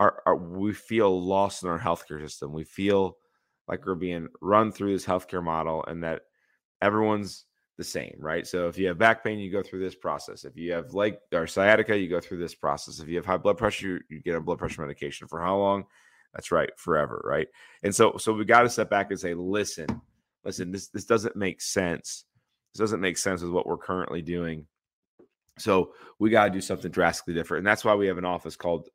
Our, 0.00 0.22
our, 0.26 0.36
we 0.36 0.74
feel 0.74 1.24
lost 1.24 1.62
in 1.62 1.68
our 1.68 1.78
healthcare 1.78 2.20
system. 2.20 2.52
We 2.52 2.64
feel 2.64 3.16
like 3.68 3.86
we're 3.86 3.94
being 3.94 4.28
run 4.40 4.72
through 4.72 4.92
this 4.92 5.06
healthcare 5.06 5.42
model 5.42 5.84
and 5.86 6.02
that 6.02 6.22
everyone's 6.80 7.46
the 7.82 7.88
same, 7.88 8.16
right? 8.18 8.46
So 8.46 8.68
if 8.68 8.78
you 8.78 8.88
have 8.88 8.98
back 8.98 9.24
pain, 9.24 9.38
you 9.38 9.50
go 9.50 9.62
through 9.62 9.80
this 9.80 9.94
process. 9.94 10.44
If 10.44 10.56
you 10.56 10.72
have 10.72 10.94
leg 10.94 11.16
or 11.32 11.46
sciatica, 11.46 11.98
you 11.98 12.08
go 12.08 12.20
through 12.20 12.38
this 12.38 12.54
process. 12.54 13.00
If 13.00 13.08
you 13.08 13.16
have 13.16 13.26
high 13.26 13.36
blood 13.36 13.58
pressure, 13.58 13.86
you, 13.86 14.00
you 14.08 14.20
get 14.20 14.36
a 14.36 14.40
blood 14.40 14.58
pressure 14.58 14.82
medication 14.82 15.28
for 15.28 15.40
how 15.40 15.56
long? 15.56 15.84
That's 16.34 16.50
right, 16.50 16.70
forever, 16.76 17.22
right? 17.24 17.48
And 17.82 17.94
so 17.94 18.16
so 18.18 18.32
we 18.32 18.44
got 18.44 18.62
to 18.62 18.70
step 18.70 18.88
back 18.88 19.10
and 19.10 19.20
say, 19.20 19.34
listen, 19.34 19.86
listen, 20.44 20.72
this 20.72 20.88
this 20.88 21.04
doesn't 21.04 21.36
make 21.36 21.60
sense 21.60 22.24
this 22.72 22.80
doesn't 22.80 23.00
make 23.00 23.18
sense 23.18 23.42
with 23.42 23.52
what 23.52 23.66
we're 23.66 23.76
currently 23.76 24.22
doing. 24.22 24.66
So 25.58 25.92
we 26.18 26.30
got 26.30 26.44
to 26.44 26.50
do 26.50 26.60
something 26.60 26.90
drastically 26.90 27.34
different. 27.34 27.60
And 27.60 27.66
that's 27.66 27.84
why 27.84 27.94
we 27.94 28.06
have 28.06 28.18
an 28.18 28.24
office 28.24 28.56
called 28.56 28.88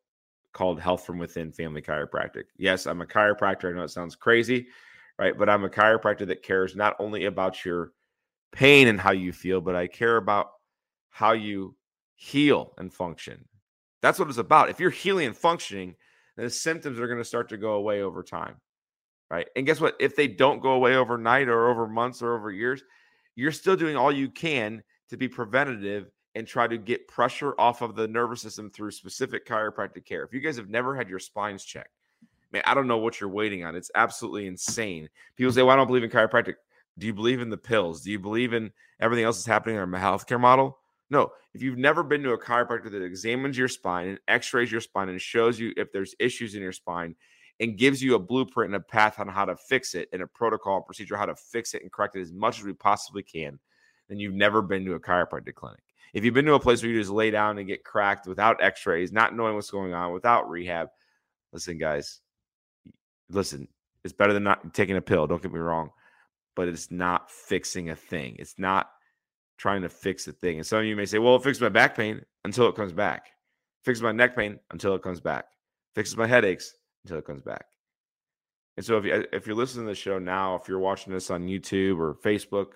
called 0.53 0.79
Health 0.79 1.05
from 1.05 1.19
Within 1.19 1.51
Family 1.51 1.83
Chiropractic. 1.83 2.45
Yes, 2.57 2.87
I'm 2.87 3.01
a 3.01 3.05
chiropractor. 3.05 3.69
I 3.69 3.75
know 3.75 3.83
it 3.83 3.91
sounds 3.91 4.15
crazy, 4.15 4.67
right? 5.19 5.37
But 5.37 5.49
I'm 5.49 5.65
a 5.65 5.69
chiropractor 5.69 6.25
that 6.27 6.41
cares 6.41 6.75
not 6.75 6.95
only 6.99 7.25
about 7.25 7.63
your 7.63 7.91
pain 8.51 8.87
and 8.87 8.99
how 8.99 9.11
you 9.11 9.31
feel, 9.31 9.61
but 9.61 9.75
I 9.75 9.87
care 9.87 10.17
about 10.17 10.51
how 11.09 11.31
you 11.31 11.75
heal 12.15 12.73
and 12.77 12.93
function. 12.93 13.45
That's 14.01 14.19
what 14.19 14.29
it's 14.29 14.37
about. 14.37 14.69
If 14.69 14.79
you're 14.79 14.89
healing 14.89 15.27
and 15.27 15.37
functioning, 15.37 15.95
then 16.35 16.45
the 16.45 16.51
symptoms 16.51 16.99
are 16.99 17.07
going 17.07 17.19
to 17.19 17.25
start 17.25 17.49
to 17.49 17.57
go 17.57 17.73
away 17.73 18.01
over 18.01 18.23
time. 18.23 18.55
Right. 19.29 19.47
And 19.55 19.65
guess 19.65 19.81
what? 19.81 19.95
If 19.99 20.15
they 20.15 20.27
don't 20.27 20.61
go 20.61 20.71
away 20.71 20.95
overnight 20.95 21.49
or 21.49 21.69
over 21.69 21.87
months 21.87 22.21
or 22.21 22.33
over 22.33 22.49
years, 22.49 22.83
you're 23.35 23.51
still 23.51 23.75
doing 23.75 23.97
all 23.97 24.11
you 24.11 24.29
can 24.29 24.81
to 25.09 25.17
be 25.17 25.27
preventative 25.27 26.09
and 26.35 26.47
try 26.47 26.67
to 26.67 26.77
get 26.77 27.07
pressure 27.07 27.53
off 27.59 27.81
of 27.81 27.95
the 27.95 28.07
nervous 28.07 28.41
system 28.41 28.69
through 28.69 28.91
specific 28.91 29.45
chiropractic 29.45 30.05
care. 30.05 30.23
If 30.23 30.33
you 30.33 30.39
guys 30.39 30.55
have 30.57 30.69
never 30.69 30.95
had 30.95 31.09
your 31.09 31.19
spines 31.19 31.65
checked, 31.65 31.91
man, 32.51 32.61
I 32.65 32.73
don't 32.73 32.87
know 32.87 32.99
what 32.99 33.19
you're 33.19 33.29
waiting 33.29 33.65
on. 33.65 33.75
It's 33.75 33.91
absolutely 33.95 34.47
insane. 34.47 35.09
People 35.35 35.51
say, 35.51 35.61
Well, 35.63 35.71
I 35.71 35.75
don't 35.75 35.87
believe 35.87 36.03
in 36.03 36.09
chiropractic. 36.09 36.55
Do 36.97 37.07
you 37.07 37.13
believe 37.13 37.41
in 37.41 37.49
the 37.49 37.57
pills? 37.57 38.01
Do 38.01 38.11
you 38.11 38.19
believe 38.19 38.53
in 38.53 38.71
everything 38.99 39.25
else 39.25 39.37
that's 39.37 39.45
happening 39.45 39.75
in 39.75 39.81
our 39.81 39.99
healthcare 39.99 40.39
model? 40.39 40.79
No. 41.09 41.31
If 41.53 41.61
you've 41.61 41.77
never 41.77 42.03
been 42.03 42.23
to 42.23 42.31
a 42.31 42.39
chiropractor 42.39 42.91
that 42.91 43.03
examines 43.03 43.57
your 43.57 43.67
spine 43.67 44.09
and 44.09 44.19
x 44.27 44.53
rays 44.53 44.71
your 44.71 44.81
spine 44.81 45.09
and 45.09 45.21
shows 45.21 45.59
you 45.59 45.73
if 45.77 45.91
there's 45.91 46.15
issues 46.19 46.55
in 46.55 46.61
your 46.61 46.71
spine 46.73 47.15
and 47.59 47.77
gives 47.77 48.03
you 48.03 48.15
a 48.15 48.19
blueprint 48.19 48.73
and 48.73 48.75
a 48.75 48.85
path 48.85 49.19
on 49.19 49.27
how 49.27 49.45
to 49.45 49.55
fix 49.55 49.95
it 49.95 50.09
and 50.13 50.21
a 50.21 50.27
protocol 50.27 50.81
procedure 50.81 51.17
how 51.17 51.25
to 51.25 51.35
fix 51.35 51.73
it 51.73 51.81
and 51.81 51.91
correct 51.91 52.15
it 52.15 52.21
as 52.21 52.31
much 52.31 52.59
as 52.59 52.65
we 52.65 52.73
possibly 52.73 53.23
can, 53.23 53.57
then 54.09 54.19
you've 54.19 54.33
never 54.33 54.61
been 54.61 54.85
to 54.85 54.93
a 54.93 54.99
chiropractic 54.99 55.55
clinic. 55.55 55.81
If 56.13 56.23
you've 56.23 56.33
been 56.33 56.45
to 56.45 56.53
a 56.53 56.59
place 56.59 56.81
where 56.81 56.91
you 56.91 56.99
just 56.99 57.11
lay 57.11 57.31
down 57.31 57.57
and 57.57 57.67
get 57.67 57.83
cracked 57.83 58.27
without 58.27 58.61
x-rays, 58.61 59.11
not 59.11 59.35
knowing 59.35 59.55
what's 59.55 59.71
going 59.71 59.93
on, 59.93 60.13
without 60.13 60.49
rehab, 60.49 60.89
listen, 61.51 61.77
guys, 61.77 62.21
listen, 63.29 63.67
it's 64.03 64.13
better 64.13 64.33
than 64.33 64.43
not 64.43 64.73
taking 64.73 64.95
a 64.95 65.01
pill. 65.01 65.27
Don't 65.27 65.41
get 65.41 65.51
me 65.51 65.59
wrong, 65.59 65.89
but 66.57 66.67
it's 66.67 66.89
not 66.89 67.29
fixing 67.29 67.91
a 67.91 67.95
thing. 67.95 68.35
It's 68.39 68.55
not 68.57 68.89
trying 69.57 69.83
to 69.83 69.89
fix 69.89 70.27
a 70.27 70.33
thing. 70.33 70.57
And 70.57 70.65
some 70.65 70.79
of 70.79 70.85
you 70.85 70.95
may 70.95 71.05
say, 71.05 71.19
well, 71.19 71.35
it 71.35 71.43
fixes 71.43 71.61
my 71.61 71.69
back 71.69 71.95
pain 71.95 72.19
until 72.45 72.67
it 72.67 72.75
comes 72.75 72.91
back. 72.91 73.27
It 73.27 73.85
fixes 73.85 74.01
my 74.01 74.11
neck 74.11 74.35
pain 74.35 74.59
until 74.71 74.95
it 74.95 75.03
comes 75.03 75.21
back. 75.21 75.45
Fixes 75.93 76.17
my 76.17 76.25
headaches 76.25 76.73
until 77.05 77.19
it 77.19 77.25
comes 77.25 77.43
back. 77.43 77.65
And 78.75 78.83
so 78.83 78.97
if 78.97 79.05
you 79.05 79.23
if 79.31 79.45
you're 79.45 79.55
listening 79.55 79.85
to 79.85 79.91
the 79.91 79.95
show 79.95 80.17
now, 80.17 80.55
if 80.55 80.67
you're 80.67 80.79
watching 80.79 81.13
this 81.13 81.29
on 81.29 81.47
YouTube 81.47 81.99
or 81.99 82.15
Facebook, 82.15 82.73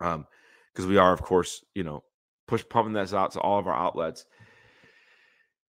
um, 0.00 0.26
because 0.72 0.86
we 0.86 0.98
are 0.98 1.14
of 1.14 1.22
course, 1.22 1.64
you 1.74 1.84
know, 1.84 2.04
push 2.46 2.62
pumping 2.68 2.92
this 2.92 3.14
out 3.14 3.32
to 3.32 3.40
all 3.40 3.58
of 3.58 3.66
our 3.66 3.74
outlets, 3.74 4.26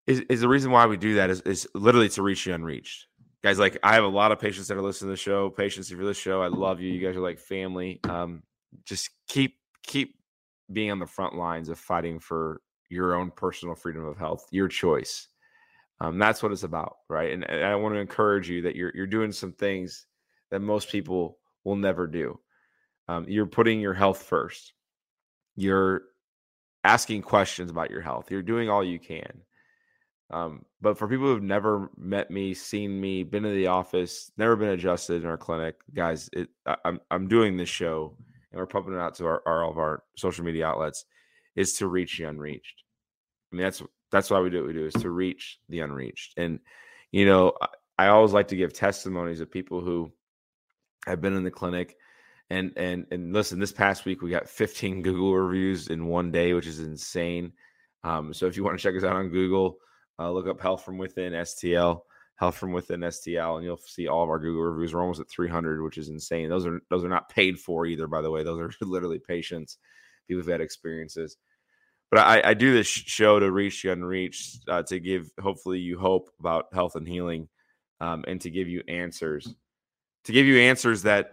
is, 0.08 0.20
is 0.30 0.42
the 0.42 0.50
reason 0.50 0.72
why 0.72 0.86
we 0.88 0.98
do 0.98 1.16
that 1.16 1.30
is, 1.30 1.42
is 1.42 1.68
literally 1.74 2.10
to 2.10 2.22
reach 2.22 2.44
the 2.44 2.54
unreached. 2.54 3.08
Guys, 3.44 3.60
like 3.60 3.78
I 3.84 3.94
have 3.96 4.06
a 4.06 4.08
lot 4.08 4.32
of 4.32 4.40
patients 4.40 4.70
that 4.70 4.78
are 4.78 4.82
listening 4.82 5.10
to 5.10 5.14
the 5.14 5.18
show. 5.18 5.50
Patients, 5.50 5.92
if 5.92 5.98
you're 5.98 6.08
this 6.08 6.18
show, 6.18 6.42
I 6.42 6.48
love 6.48 6.80
you. 6.80 6.90
You 6.90 7.06
guys 7.06 7.18
are 7.18 7.22
like 7.22 7.40
family. 7.40 8.00
Um, 8.06 8.42
just 8.86 9.10
keep 9.28 9.58
keep 9.84 10.16
being 10.72 10.92
on 10.92 11.00
the 11.00 11.06
front 11.06 11.36
lines 11.36 11.68
of 11.68 11.78
fighting 11.78 12.20
for 12.20 12.62
your 12.90 13.16
own 13.16 13.32
personal 13.32 13.76
freedom 13.76 14.06
of 14.06 14.18
health, 14.18 14.48
your 14.52 14.70
choice. 14.70 15.28
Um, 16.00 16.18
that's 16.18 16.42
what 16.42 16.54
it's 16.54 16.64
about, 16.64 16.98
right? 17.10 17.34
And, 17.34 17.44
and, 17.50 17.66
I 17.66 17.76
want 17.76 17.96
to 17.96 18.00
encourage 18.00 18.50
you 18.50 18.62
that 18.62 18.78
you're 18.78 18.94
you're 18.96 19.08
doing 19.08 19.34
some 19.34 19.52
things 19.52 20.06
that 20.50 20.62
most 20.62 20.90
people 20.90 21.38
will 21.66 21.76
never 21.76 22.08
do. 22.08 22.40
Um, 23.10 23.26
you're 23.28 23.46
putting 23.46 23.82
your 23.82 23.94
health 23.94 24.22
first. 24.24 24.72
You're 25.58 26.04
asking 26.86 27.24
questions 27.24 27.70
about 27.70 27.92
your 27.92 28.02
health. 28.02 28.32
You're 28.32 28.42
doing 28.42 28.70
all 28.70 28.86
you 28.86 29.00
can. 29.00 29.42
Um, 30.32 30.66
but 30.82 30.98
for 30.98 31.08
people 31.08 31.28
who've 31.28 31.44
never 31.44 31.90
met 31.98 32.32
me, 32.32 32.54
seen 32.54 33.00
me, 33.00 33.24
been 33.24 33.44
to 33.44 33.50
the 33.50 33.68
office, 33.68 34.32
never 34.38 34.56
been 34.56 34.70
adjusted 34.70 35.24
in 35.24 35.30
our 35.30 35.38
clinic, 35.38 35.76
guys, 35.94 36.30
it, 36.34 36.50
I, 36.66 36.76
I'm 36.86 37.00
I'm 37.12 37.28
doing 37.28 37.58
this 37.58 37.70
show 37.70 38.16
and 38.52 38.60
we're 38.60 38.66
pumping 38.66 38.94
it 38.94 39.00
out 39.00 39.16
to 39.16 39.26
our, 39.26 39.42
our 39.46 39.64
all 39.64 39.72
of 39.72 39.78
our 39.78 40.04
social 40.16 40.46
media 40.46 40.66
outlets 40.66 41.06
is 41.56 41.74
to 41.74 41.88
reach 41.88 42.18
the 42.18 42.26
unreached. 42.26 42.84
I 43.52 43.56
mean, 43.56 43.64
that's 43.64 43.84
that's 44.12 44.30
why 44.30 44.40
we 44.40 44.50
do 44.50 44.60
what 44.60 44.68
we 44.68 44.74
do 44.74 44.86
is 44.86 44.94
to 44.94 45.10
reach 45.10 45.60
the 45.70 45.82
unreached. 45.82 46.34
And 46.38 46.60
you 47.12 47.26
know, 47.26 47.54
I, 47.62 47.68
I 48.06 48.08
always 48.08 48.34
like 48.34 48.48
to 48.50 48.56
give 48.56 48.74
testimonies 48.74 49.42
of 49.42 49.52
people 49.52 49.82
who 49.82 50.12
have 51.06 51.22
been 51.22 51.36
in 51.36 51.44
the 51.44 51.52
clinic 51.52 51.98
and 52.50 52.74
and 52.78 53.06
and 53.12 53.34
listen 53.34 53.60
this 53.60 53.72
past 53.72 54.06
week 54.06 54.22
we 54.22 54.30
got 54.30 54.48
15 54.50 55.02
google 55.04 55.36
reviews 55.36 55.88
in 55.88 56.06
one 56.06 56.32
day 56.32 56.54
which 56.54 56.68
is 56.68 56.80
insane 56.80 57.52
um, 58.04 58.34
so 58.34 58.48
if 58.48 58.58
you 58.58 58.64
want 58.64 58.78
to 58.78 58.84
check 58.84 58.96
us 58.96 59.04
out 59.04 59.16
on 59.16 59.30
google 59.30 59.78
uh, 60.20 60.32
look 60.32 60.48
up 60.48 60.62
health 60.62 60.84
from 60.84 60.98
within 60.98 61.34
stl 61.34 62.02
health 62.36 62.56
from 62.56 62.72
within 62.72 63.02
stl 63.02 63.56
and 63.56 63.66
you'll 63.66 63.78
see 63.78 64.08
all 64.08 64.24
of 64.24 64.30
our 64.30 64.40
google 64.40 64.64
reviews. 64.64 64.94
We're 64.94 65.02
almost 65.02 65.20
at 65.20 65.30
300 65.30 65.82
which 65.84 65.98
is 65.98 66.10
insane. 66.10 66.50
Those 66.50 66.66
are 66.66 66.80
those 66.90 67.04
are 67.04 67.10
not 67.10 67.30
paid 67.30 67.60
for 67.60 67.86
either 67.86 68.08
by 68.08 68.22
the 68.22 68.32
way. 68.32 68.44
Those 68.44 68.60
are 68.60 68.72
literally 68.86 69.20
patients 69.20 69.78
people 70.28 70.42
who've 70.42 70.52
had 70.52 70.62
experiences. 70.62 71.38
But 72.12 72.20
I, 72.20 72.50
I, 72.50 72.54
do 72.54 72.74
this 72.74 72.88
show 72.88 73.40
to 73.40 73.52
reach 73.52 73.82
the 73.82 73.92
unreached, 73.92 74.70
uh, 74.70 74.84
to 74.84 75.00
give 75.00 75.32
hopefully 75.42 75.80
you 75.80 75.98
hope 75.98 76.30
about 76.40 76.66
health 76.72 76.96
and 76.96 77.08
healing, 77.08 77.48
um, 78.02 78.24
and 78.28 78.40
to 78.42 78.52
give 78.52 78.68
you 78.68 78.84
answers, 78.88 79.52
to 80.26 80.32
give 80.32 80.46
you 80.46 80.60
answers 80.60 81.04
that 81.04 81.32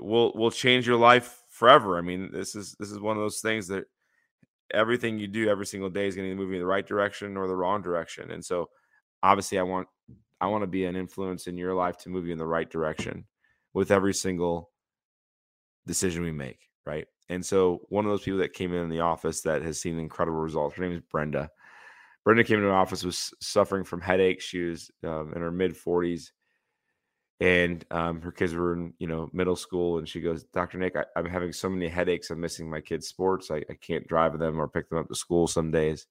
will 0.00 0.32
will 0.34 0.50
change 0.50 0.86
your 0.86 0.96
life 0.96 1.42
forever. 1.50 1.96
I 1.96 2.00
mean, 2.00 2.30
this 2.32 2.56
is 2.56 2.74
this 2.80 2.90
is 2.90 2.98
one 2.98 3.16
of 3.16 3.22
those 3.22 3.40
things 3.40 3.68
that 3.68 3.84
everything 4.72 5.18
you 5.18 5.26
do 5.26 5.48
every 5.48 5.66
single 5.66 5.90
day 5.90 6.06
is 6.06 6.16
going 6.16 6.28
to 6.28 6.34
move 6.34 6.50
you 6.50 6.56
in 6.56 6.60
the 6.60 6.66
right 6.66 6.86
direction 6.86 7.36
or 7.36 7.46
the 7.46 7.56
wrong 7.56 7.82
direction. 7.82 8.30
And 8.30 8.44
so, 8.44 8.68
obviously, 9.22 9.58
I 9.58 9.62
want 9.62 9.88
I 10.40 10.46
want 10.46 10.62
to 10.62 10.68
be 10.68 10.84
an 10.84 10.96
influence 10.96 11.46
in 11.46 11.56
your 11.56 11.74
life 11.74 11.96
to 11.98 12.10
move 12.10 12.26
you 12.26 12.32
in 12.32 12.38
the 12.38 12.46
right 12.46 12.68
direction 12.68 13.26
with 13.72 13.90
every 13.90 14.14
single 14.14 14.70
decision 15.86 16.22
we 16.22 16.32
make. 16.32 16.68
Right. 16.84 17.06
And 17.28 17.44
so 17.44 17.80
one 17.88 18.04
of 18.04 18.10
those 18.10 18.22
people 18.22 18.38
that 18.38 18.52
came 18.52 18.72
in, 18.72 18.88
the 18.88 19.00
office 19.00 19.40
that 19.42 19.62
has 19.62 19.80
seen 19.80 19.98
incredible 19.98 20.38
results, 20.38 20.76
her 20.76 20.82
name 20.82 20.92
is 20.92 21.02
Brenda. 21.10 21.50
Brenda 22.24 22.44
came 22.44 22.58
into 22.58 22.68
the 22.68 22.74
office 22.74 23.04
was 23.04 23.32
suffering 23.40 23.84
from 23.84 24.00
headaches. 24.00 24.44
She 24.44 24.60
was 24.60 24.90
um, 25.04 25.32
in 25.34 25.42
her 25.42 25.50
mid 25.50 25.76
40s, 25.76 26.30
and 27.40 27.84
um, 27.90 28.20
her 28.22 28.32
kids 28.32 28.54
were 28.54 28.74
in 28.74 28.94
you 28.98 29.06
know 29.06 29.28
middle 29.32 29.56
school. 29.56 29.98
And 29.98 30.08
she 30.08 30.20
goes, 30.20 30.44
"Dr. 30.44 30.78
Nick, 30.78 30.96
I, 30.96 31.04
am 31.18 31.26
having 31.26 31.52
so 31.52 31.68
many 31.68 31.88
headaches. 31.88 32.30
I'm 32.30 32.40
missing 32.40 32.70
my 32.70 32.80
kids' 32.80 33.08
sports. 33.08 33.50
I, 33.50 33.62
I, 33.70 33.74
can't 33.80 34.06
drive 34.06 34.38
them 34.38 34.60
or 34.60 34.68
pick 34.68 34.88
them 34.88 34.98
up 34.98 35.08
to 35.08 35.14
school 35.14 35.46
some 35.46 35.70
days." 35.70 36.06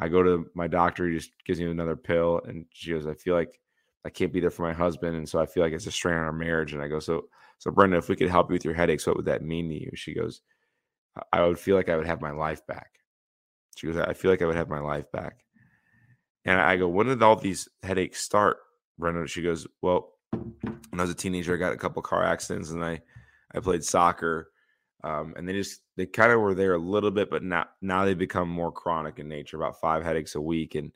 I 0.00 0.08
go 0.08 0.22
to 0.22 0.48
my 0.54 0.68
doctor, 0.68 1.08
he 1.08 1.16
just 1.16 1.32
gives 1.44 1.58
me 1.58 1.66
another 1.66 1.96
pill. 1.96 2.40
And 2.46 2.66
she 2.72 2.92
goes, 2.92 3.06
I 3.06 3.14
feel 3.14 3.34
like 3.34 3.60
I 4.04 4.10
can't 4.10 4.32
be 4.32 4.40
there 4.40 4.50
for 4.50 4.62
my 4.62 4.72
husband. 4.72 5.16
And 5.16 5.28
so 5.28 5.40
I 5.40 5.46
feel 5.46 5.62
like 5.62 5.72
it's 5.72 5.86
a 5.86 5.90
strain 5.90 6.16
on 6.16 6.24
our 6.24 6.32
marriage. 6.32 6.72
And 6.72 6.82
I 6.82 6.88
go, 6.88 7.00
So, 7.00 7.24
so 7.58 7.70
Brenda, 7.70 7.96
if 7.96 8.08
we 8.08 8.16
could 8.16 8.30
help 8.30 8.48
you 8.48 8.54
with 8.54 8.64
your 8.64 8.74
headaches, 8.74 9.06
what 9.06 9.16
would 9.16 9.24
that 9.26 9.42
mean 9.42 9.68
to 9.68 9.74
you? 9.74 9.90
She 9.94 10.14
goes, 10.14 10.42
I 11.32 11.44
would 11.44 11.58
feel 11.58 11.74
like 11.74 11.88
I 11.88 11.96
would 11.96 12.06
have 12.06 12.20
my 12.20 12.30
life 12.30 12.64
back. 12.66 13.00
She 13.76 13.88
goes, 13.88 13.96
I 13.96 14.12
feel 14.12 14.30
like 14.30 14.42
I 14.42 14.46
would 14.46 14.56
have 14.56 14.68
my 14.68 14.80
life 14.80 15.10
back. 15.10 15.44
And 16.44 16.60
I 16.60 16.76
go, 16.76 16.88
when 16.88 17.08
did 17.08 17.22
all 17.22 17.36
these 17.36 17.68
headaches 17.82 18.20
start, 18.20 18.58
Brenda? 18.98 19.26
She 19.26 19.42
goes, 19.42 19.66
Well, 19.82 20.12
when 20.32 20.98
I 20.98 21.02
was 21.02 21.10
a 21.10 21.14
teenager, 21.14 21.54
I 21.54 21.58
got 21.58 21.72
a 21.72 21.78
couple 21.78 22.02
car 22.02 22.24
accidents 22.24 22.70
and 22.70 22.84
I, 22.84 23.00
I 23.54 23.60
played 23.60 23.84
soccer. 23.84 24.50
Um, 25.04 25.34
and 25.36 25.48
they 25.48 25.52
just 25.52 25.82
they 25.96 26.06
kind 26.06 26.32
of 26.32 26.40
were 26.40 26.54
there 26.54 26.74
a 26.74 26.78
little 26.78 27.12
bit, 27.12 27.30
but 27.30 27.44
now 27.44 27.66
now 27.80 28.04
they 28.04 28.14
become 28.14 28.48
more 28.48 28.72
chronic 28.72 29.20
in 29.20 29.28
nature, 29.28 29.56
about 29.56 29.80
five 29.80 30.02
headaches 30.02 30.34
a 30.34 30.40
week. 30.40 30.74
And 30.74 30.90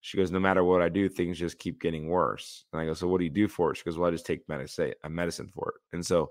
she 0.00 0.16
goes, 0.16 0.30
no 0.30 0.40
matter 0.40 0.64
what 0.64 0.80
I 0.80 0.88
do, 0.88 1.08
things 1.08 1.38
just 1.38 1.58
keep 1.58 1.80
getting 1.80 2.08
worse. 2.08 2.64
And 2.72 2.80
I 2.80 2.86
go, 2.86 2.94
so 2.94 3.06
what 3.06 3.18
do 3.18 3.24
you 3.24 3.30
do 3.30 3.48
for 3.48 3.70
it? 3.70 3.76
She 3.76 3.84
goes, 3.84 3.98
well, 3.98 4.08
I 4.08 4.12
just 4.12 4.24
take 4.24 4.48
medicine, 4.48 4.94
a 5.04 5.10
medicine 5.10 5.48
for 5.54 5.74
it. 5.76 5.94
And 5.94 6.04
so 6.04 6.30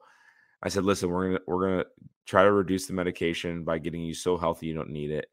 I 0.63 0.69
said, 0.69 0.83
listen, 0.83 1.09
we're 1.09 1.27
gonna 1.27 1.39
we're 1.45 1.69
gonna 1.69 1.85
try 2.25 2.43
to 2.43 2.51
reduce 2.51 2.87
the 2.87 2.93
medication 2.93 3.63
by 3.63 3.77
getting 3.77 4.01
you 4.01 4.15
so 4.15 4.35
healthy 4.35 4.65
you 4.65 4.73
don't 4.73 4.89
need 4.89 5.11
it, 5.11 5.27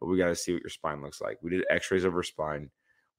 but 0.00 0.06
we 0.06 0.18
got 0.18 0.28
to 0.28 0.36
see 0.36 0.52
what 0.52 0.62
your 0.62 0.70
spine 0.70 1.02
looks 1.02 1.20
like. 1.20 1.38
We 1.40 1.50
did 1.50 1.64
X-rays 1.70 2.04
of 2.04 2.12
her 2.14 2.22
spine. 2.24 2.70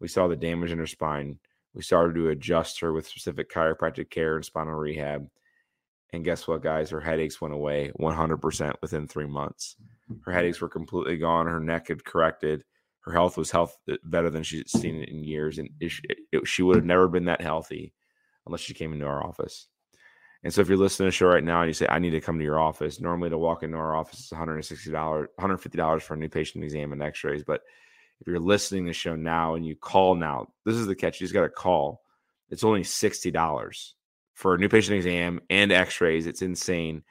We 0.02 0.08
saw 0.10 0.28
the 0.28 0.36
damage 0.36 0.72
in 0.72 0.78
her 0.78 0.88
spine. 0.88 1.40
We 1.74 1.82
started 1.82 2.16
to 2.16 2.30
adjust 2.30 2.80
her 2.80 2.94
with 2.94 3.08
specific 3.08 3.52
chiropractic 3.52 4.10
care 4.10 4.36
and 4.36 4.46
spinal 4.46 4.74
rehab. 4.74 5.28
And 6.12 6.26
guess 6.26 6.48
what, 6.48 6.64
guys? 6.64 6.90
Her 6.90 7.00
headaches 7.00 7.40
went 7.40 7.54
away 7.54 7.92
100% 8.00 8.74
within 8.82 9.08
three 9.08 9.28
months. 9.28 9.76
Her 10.26 10.32
headaches 10.32 10.60
were 10.60 10.70
completely 10.70 11.18
gone. 11.18 11.46
Her 11.46 11.60
neck 11.60 11.90
had 11.90 12.04
corrected. 12.04 12.64
Her 13.02 13.12
health 13.12 13.38
was 13.38 13.52
health 13.52 13.78
uh, 13.90 13.96
better 14.04 14.30
than 14.30 14.44
she'd 14.44 14.70
seen 14.70 15.02
it 15.04 15.10
in 15.10 15.24
years. 15.24 15.60
And 15.60 15.70
it, 15.80 15.94
it, 16.32 16.48
she 16.48 16.64
would 16.64 16.76
have 16.76 16.86
never 16.86 17.08
been 17.08 17.26
that 17.26 17.42
healthy 17.42 17.94
unless 18.46 18.62
she 18.62 18.74
came 18.74 18.92
into 18.92 19.06
our 19.06 19.24
office. 19.24 19.68
And 20.44 20.54
so 20.54 20.62
if 20.62 20.70
you're 20.70 20.78
listening 20.78 21.08
to 21.08 21.12
the 21.12 21.18
show 21.18 21.28
right 21.28 21.44
now 21.44 21.62
and 21.62 21.70
you 21.70 21.74
say, 21.74 21.86
I 21.90 22.00
need 22.00 22.12
to 22.12 22.22
come 22.22 22.40
to 22.40 22.46
your 22.46 22.60
office, 22.60 23.02
normally 23.02 23.30
to 23.30 23.38
walk 23.38 23.62
into 23.62 23.78
our 23.78 23.96
office 23.96 24.20
is 24.20 24.30
$160, 24.32 25.28
$150 25.40 26.02
for 26.02 26.14
a 26.14 26.18
new 26.18 26.30
patient 26.30 26.64
exam 26.64 26.94
and 26.94 27.04
x-rays. 27.04 27.44
But 27.44 27.62
if 28.22 28.28
you're 28.28 28.40
listening 28.40 28.86
to 28.86 28.90
the 28.90 28.94
show 28.94 29.16
now 29.16 29.56
and 29.56 29.66
you 29.66 29.76
call 29.76 30.16
now, 30.16 30.48
this 30.66 30.76
is 30.76 30.88
the 30.88 30.96
catch. 30.96 31.20
You 31.20 31.26
just 31.26 31.34
got 31.34 31.44
to 31.44 31.50
call. 31.50 32.02
It's 32.50 32.64
only 32.64 32.82
$60 32.82 33.94
for 34.34 34.56
a 34.56 34.58
new 34.58 34.70
patient 34.70 34.98
exam 34.98 35.40
and 35.50 35.72
x-rays. 35.72 36.28
It's 36.28 36.42
insane. 36.42 37.04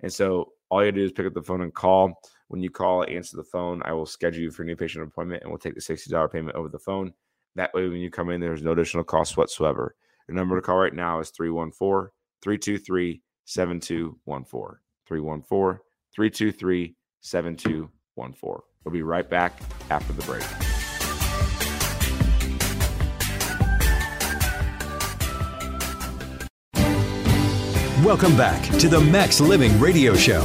And 0.00 0.12
so 0.12 0.52
all 0.70 0.84
you 0.84 0.92
do 0.92 1.04
is 1.04 1.12
pick 1.12 1.26
up 1.26 1.34
the 1.34 1.42
phone 1.42 1.62
and 1.62 1.74
call. 1.74 2.20
When 2.48 2.62
you 2.62 2.70
call, 2.70 3.04
answer 3.08 3.36
the 3.36 3.44
phone. 3.44 3.80
I 3.84 3.92
will 3.92 4.06
schedule 4.06 4.42
you 4.42 4.50
for 4.50 4.62
a 4.62 4.66
new 4.66 4.76
patient 4.76 5.04
appointment 5.04 5.42
and 5.42 5.50
we'll 5.50 5.58
take 5.58 5.74
the 5.74 5.80
$60 5.80 6.32
payment 6.32 6.56
over 6.56 6.68
the 6.68 6.78
phone. 6.78 7.12
That 7.56 7.72
way, 7.74 7.88
when 7.88 8.00
you 8.00 8.10
come 8.10 8.30
in, 8.30 8.40
there's 8.40 8.62
no 8.62 8.72
additional 8.72 9.04
cost 9.04 9.36
whatsoever. 9.36 9.94
The 10.26 10.34
number 10.34 10.56
to 10.56 10.62
call 10.62 10.76
right 10.76 10.94
now 10.94 11.20
is 11.20 11.30
314 11.30 12.10
323 12.42 13.22
7214. 13.44 14.78
314 15.06 15.80
323 16.14 16.96
7214. 17.20 18.69
We'll 18.84 18.92
be 18.92 19.02
right 19.02 19.28
back 19.28 19.60
after 19.90 20.14
the 20.14 20.22
break. 20.22 20.42
Welcome 28.02 28.34
back 28.38 28.62
to 28.78 28.88
the 28.88 28.98
Max 28.98 29.38
Living 29.38 29.78
Radio 29.78 30.14
Show. 30.14 30.40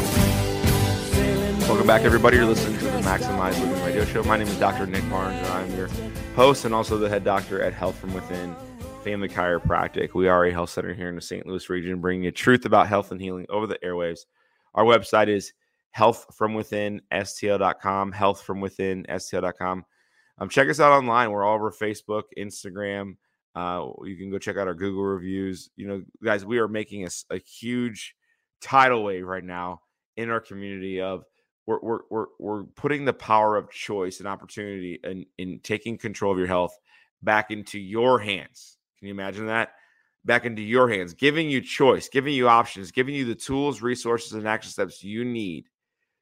Welcome 1.62 1.88
back, 1.88 2.02
everybody. 2.02 2.36
You're 2.36 2.46
listening 2.46 2.78
to 2.80 2.84
the 2.84 3.00
Maximize 3.00 3.58
Living 3.62 3.82
Radio 3.86 4.04
Show. 4.04 4.24
My 4.24 4.36
name 4.36 4.50
is 4.50 4.60
Dr. 4.60 4.86
Nick 4.86 5.10
Barnes, 5.10 5.38
and 5.38 5.48
I'm 5.48 5.78
your 5.78 5.88
host 6.36 6.66
and 6.66 6.76
also 6.76 6.98
the 6.98 7.08
head 7.08 7.24
doctor 7.24 7.62
at 7.62 7.74
Health 7.74 7.96
from 7.98 8.14
Within 8.14 8.54
Family 9.06 9.30
Chiropractic. 9.30 10.14
We 10.14 10.28
are 10.28 10.44
a 10.46 10.52
health 10.52 10.72
center 10.72 10.94
here 10.94 11.08
in 11.08 11.16
the 11.16 11.22
St. 11.22 11.48
Louis 11.48 11.70
region, 11.70 12.02
bringing 12.02 12.26
you 12.26 12.32
truth 12.32 12.66
about 12.66 12.90
health 12.90 13.12
and 13.12 13.22
healing 13.22 13.46
over 13.50 13.66
the 13.66 13.80
airwaves. 13.82 14.26
Our 14.74 14.84
website 14.84 15.30
is 15.30 15.54
healthfromwithinstl.com, 15.98 18.14
healthfromwithinstl.com. 18.14 19.86
Um, 20.38 20.50
check 20.50 20.70
us 20.70 20.82
out 20.82 20.92
online. 20.92 21.32
We're 21.32 21.46
all 21.46 21.56
over 21.56 21.72
Facebook, 21.72 22.24
Instagram, 22.38 23.16
uh, 23.56 23.88
you 24.04 24.18
can 24.18 24.30
go 24.30 24.38
check 24.38 24.58
out 24.58 24.68
our 24.68 24.74
Google 24.74 25.04
reviews. 25.04 25.70
You 25.78 25.88
know, 25.88 26.04
guys, 26.24 26.46
we 26.46 26.60
are 26.60 26.68
making 26.68 27.06
a, 27.06 27.10
a 27.30 27.38
huge 27.38 28.14
tidal 28.62 29.04
wave 29.04 29.26
right 29.26 29.44
now 29.44 29.82
in 30.18 30.30
our 30.30 30.42
community 30.42 31.02
of 31.02 31.24
we're, 31.66 31.80
we're, 31.82 32.00
we're, 32.10 32.26
we're 32.38 32.64
putting 32.64 33.06
the 33.06 33.14
power 33.14 33.56
of 33.56 33.72
choice 33.72 34.20
and 34.20 34.28
opportunity 34.28 35.00
and 35.04 35.26
in, 35.38 35.54
in 35.54 35.60
taking 35.60 35.98
control 35.98 36.34
of 36.34 36.38
your 36.38 36.48
health 36.48 36.78
back 37.24 37.50
into 37.50 37.80
your 37.80 38.20
hands. 38.20 38.78
Can 39.00 39.08
you 39.08 39.14
imagine 39.14 39.48
that? 39.48 39.72
Back 40.26 40.46
into 40.46 40.62
your 40.62 40.90
hands, 40.90 41.14
giving 41.14 41.50
you 41.50 41.62
choice, 41.62 42.10
giving 42.10 42.34
you 42.34 42.50
options, 42.50 42.92
giving 42.92 43.16
you 43.16 43.26
the 43.26 43.36
tools, 43.36 43.82
resources, 43.82 44.34
and 44.34 44.48
action 44.48 44.72
steps 44.72 45.04
you 45.04 45.24
need 45.24 45.66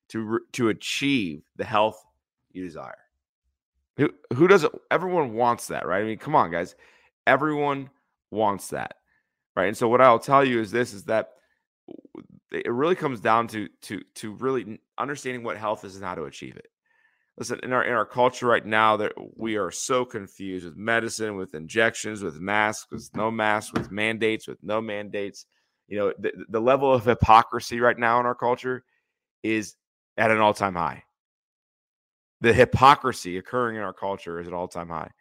to 0.10 0.40
to 0.54 0.70
achieve 0.70 1.44
the 1.56 1.66
health 1.66 2.04
you 2.52 2.64
desire. 2.64 2.98
Who 3.98 4.10
who 4.34 4.48
doesn't? 4.48 4.74
Everyone 4.90 5.34
wants 5.34 5.68
that, 5.68 5.86
right? 5.86 6.02
I 6.02 6.06
mean, 6.06 6.18
come 6.18 6.36
on, 6.36 6.52
guys. 6.52 6.76
Everyone 7.28 7.90
wants 8.32 8.70
that, 8.70 8.96
right? 9.56 9.68
And 9.68 9.78
so 9.78 9.88
what 9.88 10.02
I'll 10.02 10.20
tell 10.20 10.44
you 10.44 10.60
is 10.60 10.72
this: 10.72 10.94
is 10.94 11.06
that 11.06 11.34
it 12.52 12.72
really 12.72 12.96
comes 12.96 13.20
down 13.20 13.48
to 13.50 13.68
to 13.84 14.02
to 14.16 14.34
really 14.34 14.80
understanding 14.98 15.44
what 15.44 15.58
health 15.58 15.84
is 15.86 15.96
and 15.96 16.04
how 16.04 16.16
to 16.16 16.24
achieve 16.24 16.56
it. 16.56 16.68
Listen, 17.38 17.60
in 17.64 17.74
our 17.74 17.84
in 17.84 17.94
our 17.94 18.06
culture 18.06 18.48
right 18.48 18.66
now, 18.66 18.98
that 18.98 19.14
we 19.36 19.58
are 19.58 19.72
so 19.72 20.06
confused 20.06 20.66
with 20.66 20.78
medicine, 20.78 21.36
with 21.36 21.56
injections, 21.56 22.24
with 22.24 22.40
masks, 22.40 22.88
with 22.92 23.10
no 23.16 23.32
masks, 23.32 23.74
with 23.74 23.92
mandates, 23.92 24.48
with 24.48 24.62
no 24.64 24.82
mandates. 24.82 25.46
You 25.88 25.98
know, 25.98 26.14
the, 26.18 26.32
the 26.50 26.62
level 26.62 26.94
of 26.94 27.06
hypocrisy 27.06 27.80
right 27.80 27.98
now 27.98 28.20
in 28.20 28.26
our 28.26 28.36
culture 28.36 28.84
is 29.42 29.76
at 30.18 30.32
an 30.32 30.40
all 30.40 30.54
time 30.54 30.76
high. 30.76 31.04
The 32.42 32.54
hypocrisy 32.54 33.38
occurring 33.38 33.78
in 33.78 33.82
our 33.82 33.94
culture 33.94 34.40
is 34.40 34.48
at 34.48 34.54
all 34.54 34.68
time 34.68 34.90
high. 34.90 35.12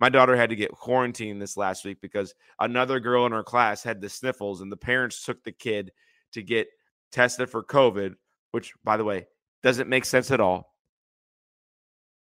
My 0.00 0.08
daughter 0.08 0.34
had 0.34 0.48
to 0.48 0.56
get 0.56 0.72
quarantined 0.72 1.42
this 1.42 1.58
last 1.58 1.84
week 1.84 2.00
because 2.00 2.34
another 2.58 3.00
girl 3.00 3.26
in 3.26 3.32
her 3.32 3.42
class 3.42 3.82
had 3.82 4.00
the 4.00 4.08
sniffles, 4.08 4.62
and 4.62 4.72
the 4.72 4.76
parents 4.76 5.24
took 5.24 5.44
the 5.44 5.52
kid 5.52 5.92
to 6.32 6.42
get 6.42 6.68
tested 7.12 7.50
for 7.50 7.62
COVID, 7.62 8.14
which, 8.52 8.72
by 8.82 8.96
the 8.96 9.04
way, 9.04 9.26
doesn't 9.62 9.90
make 9.90 10.06
sense 10.06 10.30
at 10.30 10.40
all. 10.40 10.74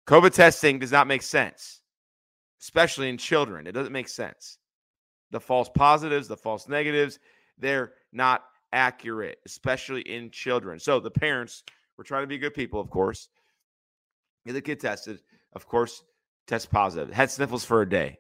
COVID 0.08 0.34
testing 0.34 0.80
does 0.80 0.92
not 0.92 1.06
make 1.06 1.22
sense, 1.22 1.82
especially 2.62 3.10
in 3.10 3.18
children. 3.18 3.68
It 3.68 3.74
doesn't 3.74 3.94
make 3.94 4.08
sense. 4.08 4.58
The 5.30 5.40
false 5.40 5.70
positives, 5.70 6.28
the 6.28 6.38
false 6.38 6.68
negatives, 6.68 7.20
they're 7.60 7.94
not 8.12 8.46
accurate, 8.74 9.38
especially 9.46 10.02
in 10.02 10.32
children. 10.32 10.80
So 10.80 11.00
the 11.00 11.12
parents 11.12 11.64
were 11.98 12.04
trying 12.04 12.24
to 12.24 12.28
be 12.28 12.38
good 12.38 12.54
people, 12.54 12.80
of 12.80 12.90
course. 12.90 13.30
Get 14.46 14.54
the 14.54 14.62
kid 14.62 14.80
tested. 14.80 15.20
Of 15.54 15.68
course, 15.68 16.04
test 16.46 16.72
positive. 16.72 17.14
Had 17.14 17.32
sniffles 17.32 17.66
for 17.66 17.82
a 17.82 17.90
day. 17.90 18.20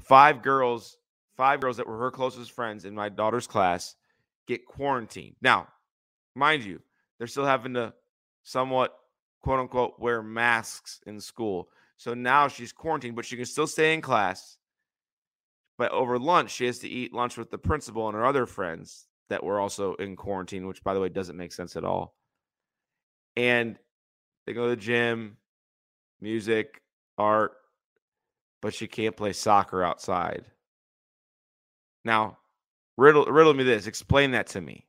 Five 0.00 0.42
girls, 0.42 0.96
five 1.36 1.60
girls 1.60 1.76
that 1.78 1.86
were 1.86 1.98
her 1.98 2.10
closest 2.10 2.52
friends 2.52 2.84
in 2.84 2.94
my 2.94 3.08
daughter's 3.08 3.46
class 3.46 3.96
get 4.46 4.66
quarantined. 4.66 5.36
Now, 5.42 5.68
mind 6.34 6.64
you, 6.64 6.80
they're 7.18 7.26
still 7.26 7.46
having 7.46 7.74
to 7.74 7.92
somewhat 8.42 8.96
quote 9.42 9.60
unquote 9.60 9.98
wear 9.98 10.22
masks 10.22 11.00
in 11.06 11.20
school. 11.20 11.68
So 11.96 12.14
now 12.14 12.48
she's 12.48 12.72
quarantined, 12.72 13.16
but 13.16 13.24
she 13.24 13.36
can 13.36 13.46
still 13.46 13.66
stay 13.66 13.94
in 13.94 14.00
class. 14.00 14.58
But 15.78 15.92
over 15.92 16.18
lunch, 16.18 16.52
she 16.52 16.66
has 16.66 16.78
to 16.80 16.88
eat 16.88 17.12
lunch 17.12 17.36
with 17.36 17.50
the 17.50 17.58
principal 17.58 18.08
and 18.08 18.16
her 18.16 18.24
other 18.24 18.46
friends 18.46 19.06
that 19.28 19.44
were 19.44 19.60
also 19.60 19.94
in 19.94 20.16
quarantine, 20.16 20.66
which 20.66 20.82
by 20.82 20.94
the 20.94 21.00
way 21.00 21.08
doesn't 21.08 21.36
make 21.36 21.52
sense 21.52 21.76
at 21.76 21.84
all. 21.84 22.15
And 23.36 23.78
they 24.46 24.52
go 24.52 24.64
to 24.64 24.70
the 24.70 24.76
gym, 24.76 25.36
music, 26.20 26.80
art, 27.18 27.52
but 28.62 28.74
she 28.74 28.86
can't 28.86 29.16
play 29.16 29.32
soccer 29.32 29.82
outside. 29.82 30.44
Now, 32.04 32.38
riddle 32.96 33.26
riddle 33.26 33.54
me 33.54 33.64
this, 33.64 33.86
explain 33.86 34.30
that 34.32 34.46
to 34.48 34.60
me. 34.60 34.86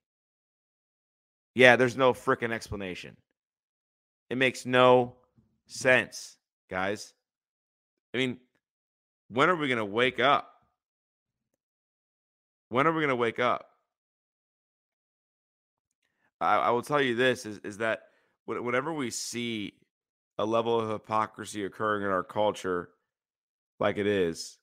Yeah, 1.56 1.76
there's 1.76 1.98
no 1.98 2.14
freaking 2.14 2.52
explanation. 2.52 3.18
It 4.30 4.38
makes 4.38 4.66
no 4.66 5.16
sense, 5.66 6.38
guys. 6.70 7.14
I 8.14 8.18
mean, 8.18 8.38
when 9.30 9.50
are 9.50 9.56
we 9.56 9.68
going 9.68 9.78
to 9.78 9.86
wake 9.86 10.20
up? 10.20 10.54
When 12.70 12.86
are 12.86 12.92
we 12.92 13.00
going 13.00 13.10
to 13.10 13.16
wake 13.16 13.40
up? 13.40 13.66
I, 16.40 16.58
I, 16.58 16.70
will 16.70 16.82
tell 16.82 17.02
you 17.02 17.16
this 17.16 17.46
is, 17.46 17.60
is 17.64 17.78
that 17.80 18.02
whenever 18.48 18.94
we 18.94 19.10
see 19.10 19.74
a 20.38 20.46
level 20.46 20.80
of 20.80 20.90
hypocrisy 20.90 21.64
occurring 21.66 22.04
in 22.04 22.10
our 22.10 22.24
culture 22.24 22.90
like 23.80 23.98
it 23.98 24.08
is 24.08 24.58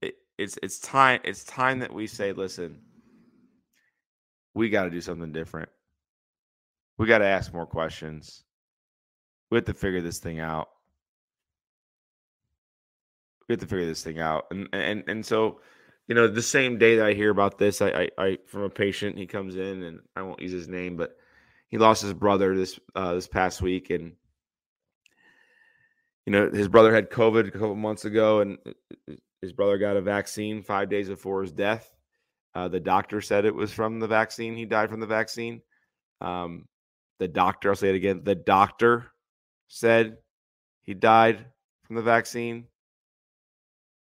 it, 0.00 0.14
it's 0.38 0.58
it's 0.62 0.78
time 0.78 1.20
it's 1.24 1.44
time 1.44 1.80
that 1.80 1.92
we 1.92 2.06
say 2.06 2.32
listen 2.32 2.80
we 4.54 4.68
got 4.68 4.84
to 4.84 4.90
do 4.90 5.00
something 5.00 5.32
different 5.32 5.68
we 6.98 7.06
got 7.06 7.18
to 7.18 7.26
ask 7.26 7.52
more 7.52 7.66
questions 7.66 8.44
we 9.52 9.56
have 9.58 9.66
to 9.66 9.74
figure 9.74 10.00
this 10.00 10.18
thing 10.18 10.40
out. 10.40 10.70
We 13.46 13.52
have 13.52 13.60
to 13.60 13.66
figure 13.66 13.84
this 13.84 14.02
thing 14.02 14.18
out, 14.18 14.46
and 14.50 14.66
and 14.72 15.04
and 15.06 15.26
so, 15.26 15.60
you 16.08 16.14
know, 16.14 16.26
the 16.26 16.40
same 16.40 16.78
day 16.78 16.96
that 16.96 17.06
I 17.06 17.12
hear 17.12 17.28
about 17.28 17.58
this, 17.58 17.82
I 17.82 17.88
I, 17.88 18.08
I 18.16 18.38
from 18.46 18.62
a 18.62 18.70
patient, 18.70 19.18
he 19.18 19.26
comes 19.26 19.56
in, 19.56 19.82
and 19.82 20.00
I 20.16 20.22
won't 20.22 20.40
use 20.40 20.52
his 20.52 20.68
name, 20.68 20.96
but 20.96 21.18
he 21.72 21.78
lost 21.78 22.02
his 22.02 22.12
brother 22.12 22.54
this 22.54 22.78
uh, 22.94 23.14
this 23.14 23.26
past 23.26 23.62
week, 23.62 23.88
and 23.88 24.12
you 26.26 26.32
know, 26.32 26.50
his 26.50 26.68
brother 26.68 26.94
had 26.94 27.10
COVID 27.10 27.48
a 27.48 27.50
couple 27.50 27.74
months 27.74 28.04
ago, 28.04 28.40
and 28.40 28.58
uh, 28.66 29.14
his 29.40 29.54
brother 29.54 29.78
got 29.78 29.96
a 29.96 30.02
vaccine 30.02 30.62
five 30.62 30.90
days 30.90 31.08
before 31.08 31.40
his 31.40 31.50
death. 31.50 31.90
Uh, 32.54 32.68
the 32.68 32.78
doctor 32.78 33.22
said 33.22 33.46
it 33.46 33.54
was 33.54 33.72
from 33.72 33.98
the 33.98 34.06
vaccine. 34.06 34.54
He 34.54 34.66
died 34.66 34.90
from 34.90 35.00
the 35.00 35.06
vaccine. 35.06 35.62
Um, 36.20 36.68
the 37.18 37.26
doctor, 37.26 37.70
I'll 37.70 37.76
say 37.76 37.88
it 37.88 37.96
again, 37.96 38.20
the 38.22 38.34
doctor 38.34 39.10
said 39.68 40.18
he 40.82 40.92
died 40.92 41.46
from 41.86 41.96
the 41.96 42.02
vaccine. 42.02 42.66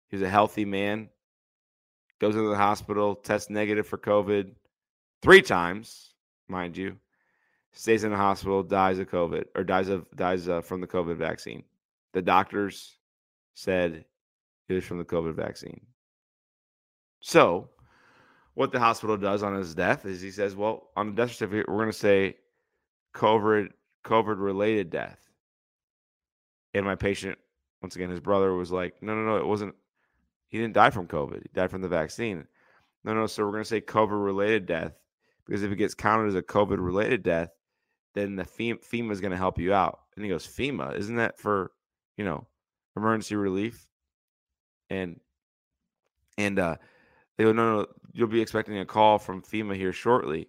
He 0.09 0.17
was 0.17 0.23
a 0.23 0.31
healthy 0.31 0.65
man. 0.65 1.09
Goes 2.21 2.37
into 2.37 2.49
the 2.49 2.57
hospital, 2.57 3.17
tests 3.17 3.51
negative 3.51 3.89
for 3.89 3.99
COVID 3.99 4.53
three 5.21 5.43
times, 5.43 6.15
mind 6.49 6.77
you. 6.77 6.97
Stays 7.77 8.05
in 8.05 8.11
the 8.11 8.17
hospital, 8.17 8.63
dies 8.63 8.99
of 8.99 9.11
COVID 9.11 9.45
or 9.55 9.63
dies 9.63 9.89
of 9.89 10.07
dies 10.17 10.49
uh, 10.49 10.63
from 10.63 10.81
the 10.81 10.87
COVID 10.87 11.17
vaccine. 11.19 11.63
The 12.15 12.23
doctors 12.23 12.97
said 13.53 14.07
it 14.69 14.75
was 14.75 14.85
from 14.85 14.97
the 14.97 15.05
COVID 15.05 15.35
vaccine. 15.35 15.83
So, 17.21 17.69
what 18.55 18.73
the 18.73 18.81
hospital 18.81 19.19
does 19.19 19.43
on 19.43 19.55
his 19.55 19.75
death 19.75 20.07
is 20.07 20.23
he 20.23 20.31
says, 20.31 20.57
"Well, 20.57 20.89
on 20.97 21.09
the 21.09 21.13
death 21.13 21.33
certificate, 21.33 21.69
we're 21.69 21.77
going 21.77 21.93
to 21.93 21.93
say 21.93 22.37
COVID 23.15 23.69
COVID 24.05 24.43
related 24.43 24.89
death." 24.89 25.19
And 26.73 26.85
my 26.87 26.95
patient, 26.95 27.39
once 27.83 27.97
again, 27.97 28.11
his 28.11 28.21
brother 28.21 28.55
was 28.55 28.71
like, 28.71 29.03
no, 29.03 29.15
no, 29.15 29.23
no, 29.23 29.37
it 29.37 29.47
wasn't. 29.47 29.75
He 30.49 30.59
didn't 30.59 30.75
die 30.75 30.91
from 30.91 31.07
COVID. 31.07 31.43
He 31.43 31.51
died 31.55 31.71
from 31.71 31.83
the 31.83 31.89
vaccine. 31.89 32.47
No, 33.05 33.15
no, 33.15 33.27
so 33.27 33.45
we're 33.45 33.53
going 33.53 33.63
to 33.63 33.69
say 33.69 33.81
COVID 33.81 34.25
related 34.25 34.67
death 34.67 34.93
because 35.47 35.63
if 35.63 35.73
it 35.73 35.77
gets 35.77 35.95
counted 35.95 36.29
as 36.29 36.35
a 36.35 36.43
COVID 36.43 36.77
related 36.79 37.23
death, 37.23 37.51
then 38.17 38.37
the 38.37 38.45
FEMA 38.45 39.11
is 39.13 39.21
going 39.21 39.31
to 39.31 39.37
help 39.37 39.59
you 39.59 39.73
out. 39.73 40.01
And 40.17 40.25
he 40.25 40.31
goes, 40.31 40.47
FEMA, 40.47 40.97
isn't 40.97 41.17
that 41.17 41.39
for, 41.39 41.71
you 42.17 42.25
know, 42.25 42.47
emergency 42.97 43.37
relief? 43.37 43.87
And, 44.91 45.21
and, 46.39 46.59
uh, 46.59 46.77
they 47.37 47.45
go, 47.45 47.53
no, 47.53 47.81
no, 47.81 47.87
you'll 48.13 48.29
be 48.29 48.41
expecting 48.41 48.79
a 48.79 48.87
call 48.87 49.19
from 49.19 49.43
FEMA 49.43 49.77
here 49.77 49.93
shortly. 49.93 50.49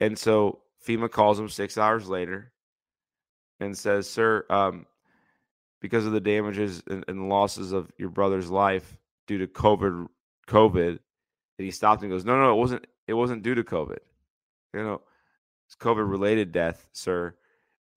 And 0.00 0.18
so 0.18 0.60
FEMA 0.86 1.10
calls 1.10 1.38
him 1.38 1.48
six 1.48 1.76
hours 1.76 2.08
later 2.08 2.52
and 3.60 3.76
says, 3.76 4.08
Sir, 4.08 4.46
um, 4.48 4.86
because 5.80 6.06
of 6.06 6.12
the 6.12 6.20
damages 6.20 6.82
and, 6.88 7.04
and 7.08 7.28
losses 7.28 7.72
of 7.72 7.90
your 7.98 8.08
brother's 8.08 8.50
life 8.50 8.96
due 9.26 9.38
to 9.38 9.46
COVID. 9.46 10.08
COVID, 10.48 10.88
and 10.88 10.98
he 11.58 11.70
stopped 11.70 12.02
and 12.02 12.10
goes, 12.10 12.24
"No, 12.24 12.40
no, 12.40 12.52
it 12.52 12.56
wasn't. 12.56 12.86
It 13.06 13.14
wasn't 13.14 13.42
due 13.42 13.54
to 13.54 13.62
COVID. 13.62 13.98
You 14.74 14.82
know, 14.82 15.02
it's 15.68 15.76
COVID 15.76 16.10
related 16.10 16.50
death, 16.50 16.88
sir. 16.92 17.34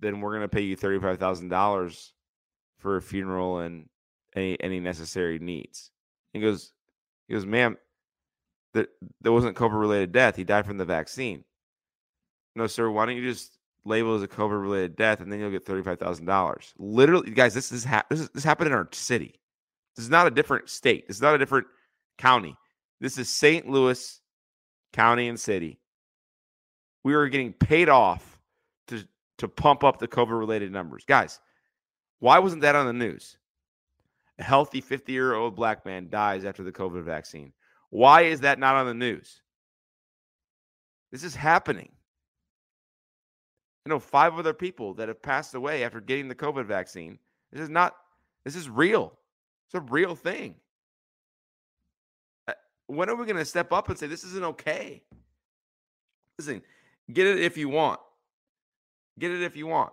Then 0.02 0.20
we're 0.20 0.34
gonna 0.34 0.50
pay 0.50 0.62
you 0.62 0.76
thirty 0.76 1.00
five 1.00 1.18
thousand 1.20 1.48
dollars 1.48 2.14
for 2.80 2.98
a 2.98 3.02
funeral 3.02 3.60
and 3.60 3.88
any 4.36 4.62
any 4.62 4.82
necessary 4.82 5.40
needs." 5.40 5.90
He 6.34 6.42
goes, 6.42 6.74
"He 7.28 7.34
goes, 7.34 7.46
ma'am, 7.46 7.78
that 8.74 8.90
there 9.22 9.32
wasn't 9.32 9.56
COVID 9.56 9.80
related 9.80 10.12
death. 10.12 10.36
He 10.36 10.44
died 10.44 10.66
from 10.66 10.78
the 10.78 10.86
vaccine." 10.86 11.46
No, 12.56 12.68
sir. 12.68 12.90
Why 12.90 13.06
don't 13.06 13.16
you 13.16 13.24
just 13.24 13.58
label 13.86 14.16
as 14.16 14.24
a 14.24 14.28
COVID 14.28 14.62
related 14.62 14.96
death, 14.96 15.22
and 15.22 15.32
then 15.32 15.40
you'll 15.40 15.52
get 15.52 15.66
thirty 15.66 15.84
five 15.84 16.00
thousand 16.00 16.26
dollars. 16.26 16.74
Literally, 16.78 17.32
guys, 17.32 17.54
this 17.54 17.72
is 17.72 17.86
ha- 17.86 18.06
this 18.10 18.20
is 18.20 18.30
this 18.30 18.44
happened 18.44 18.68
in 18.68 18.74
our 18.74 18.90
city. 18.92 19.40
This 19.96 20.06
is 20.06 20.12
not 20.12 20.28
a 20.28 20.32
different 20.32 20.70
state. 20.70 21.08
This 21.08 21.18
is 21.18 21.22
not 21.22 21.36
a 21.36 21.38
different 21.38 21.68
county. 22.18 22.56
This 23.00 23.18
is 23.18 23.30
St. 23.30 23.68
Louis 23.68 24.22
County 24.94 25.28
and 25.28 25.40
City. 25.40 25.81
We 27.04 27.14
are 27.14 27.28
getting 27.30 27.54
paid 27.54 27.90
off 27.90 28.40
to 28.88 29.08
to 29.40 29.48
pump 29.48 29.84
up 29.84 30.00
the 30.00 30.08
COVID 30.08 30.38
related 30.38 30.72
numbers, 30.72 31.04
guys. 31.06 31.40
Why 32.20 32.40
wasn't 32.40 32.62
that 32.62 32.76
on 32.76 32.86
the 32.86 32.94
news? 32.94 33.38
A 34.38 34.44
healthy 34.44 34.82
50 34.82 35.12
year 35.12 35.34
old 35.34 35.56
black 35.56 35.86
man 35.86 36.10
dies 36.10 36.46
after 36.46 36.64
the 36.64 36.72
COVID 36.72 37.04
vaccine. 37.04 37.54
Why 37.90 38.22
is 38.22 38.42
that 38.42 38.60
not 38.60 38.76
on 38.76 38.86
the 38.86 38.94
news? 38.94 39.42
This 41.12 41.24
is 41.24 41.36
happening 41.36 41.92
you 43.86 43.90
know, 43.90 44.00
five 44.00 44.38
other 44.38 44.54
people 44.54 44.94
that 44.96 45.08
have 45.08 45.22
passed 45.22 45.56
away 45.56 45.84
after 45.84 46.00
getting 46.00 46.28
the 46.28 46.36
COVID 46.36 46.66
vaccine. 46.66 47.18
This 47.52 47.62
is 47.62 47.70
not, 47.70 47.96
this 48.46 48.56
is 48.56 48.70
real. 48.70 49.18
It's 49.68 49.76
a 49.76 49.80
real 49.80 50.16
thing. 50.16 50.56
Uh, 52.48 52.54
when 52.88 53.10
are 53.10 53.16
we 53.16 53.26
going 53.26 53.38
to 53.38 53.46
step 53.46 53.74
up 53.74 53.90
and 53.90 53.98
say 53.98 54.08
this 54.08 54.24
isn't 54.24 54.44
okay? 54.44 55.02
Listen, 56.38 56.62
get 57.14 57.28
it 57.28 57.40
if 57.40 57.58
you 57.58 57.70
want. 57.70 58.00
Get 59.20 59.32
it 59.32 59.42
if 59.44 59.56
you 59.56 59.68
want. 59.68 59.92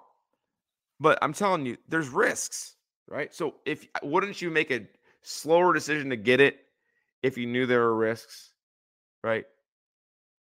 But 1.01 1.19
I'm 1.23 1.33
telling 1.33 1.67
you, 1.67 1.77
there's 1.89 2.09
risks, 2.09 2.75
right? 3.09 3.35
So 3.35 3.55
if 3.65 3.87
wouldn't 4.03 4.43
you 4.43 4.51
make 4.51 4.71
a 4.71 4.87
slower 5.23 5.73
decision 5.73 6.11
to 6.11 6.17
get 6.17 6.41
it 6.41 6.59
if 7.23 7.37
you 7.39 7.47
knew 7.47 7.67
there 7.67 7.81
were 7.81 7.97
risks, 7.97 8.53
right? 9.23 9.45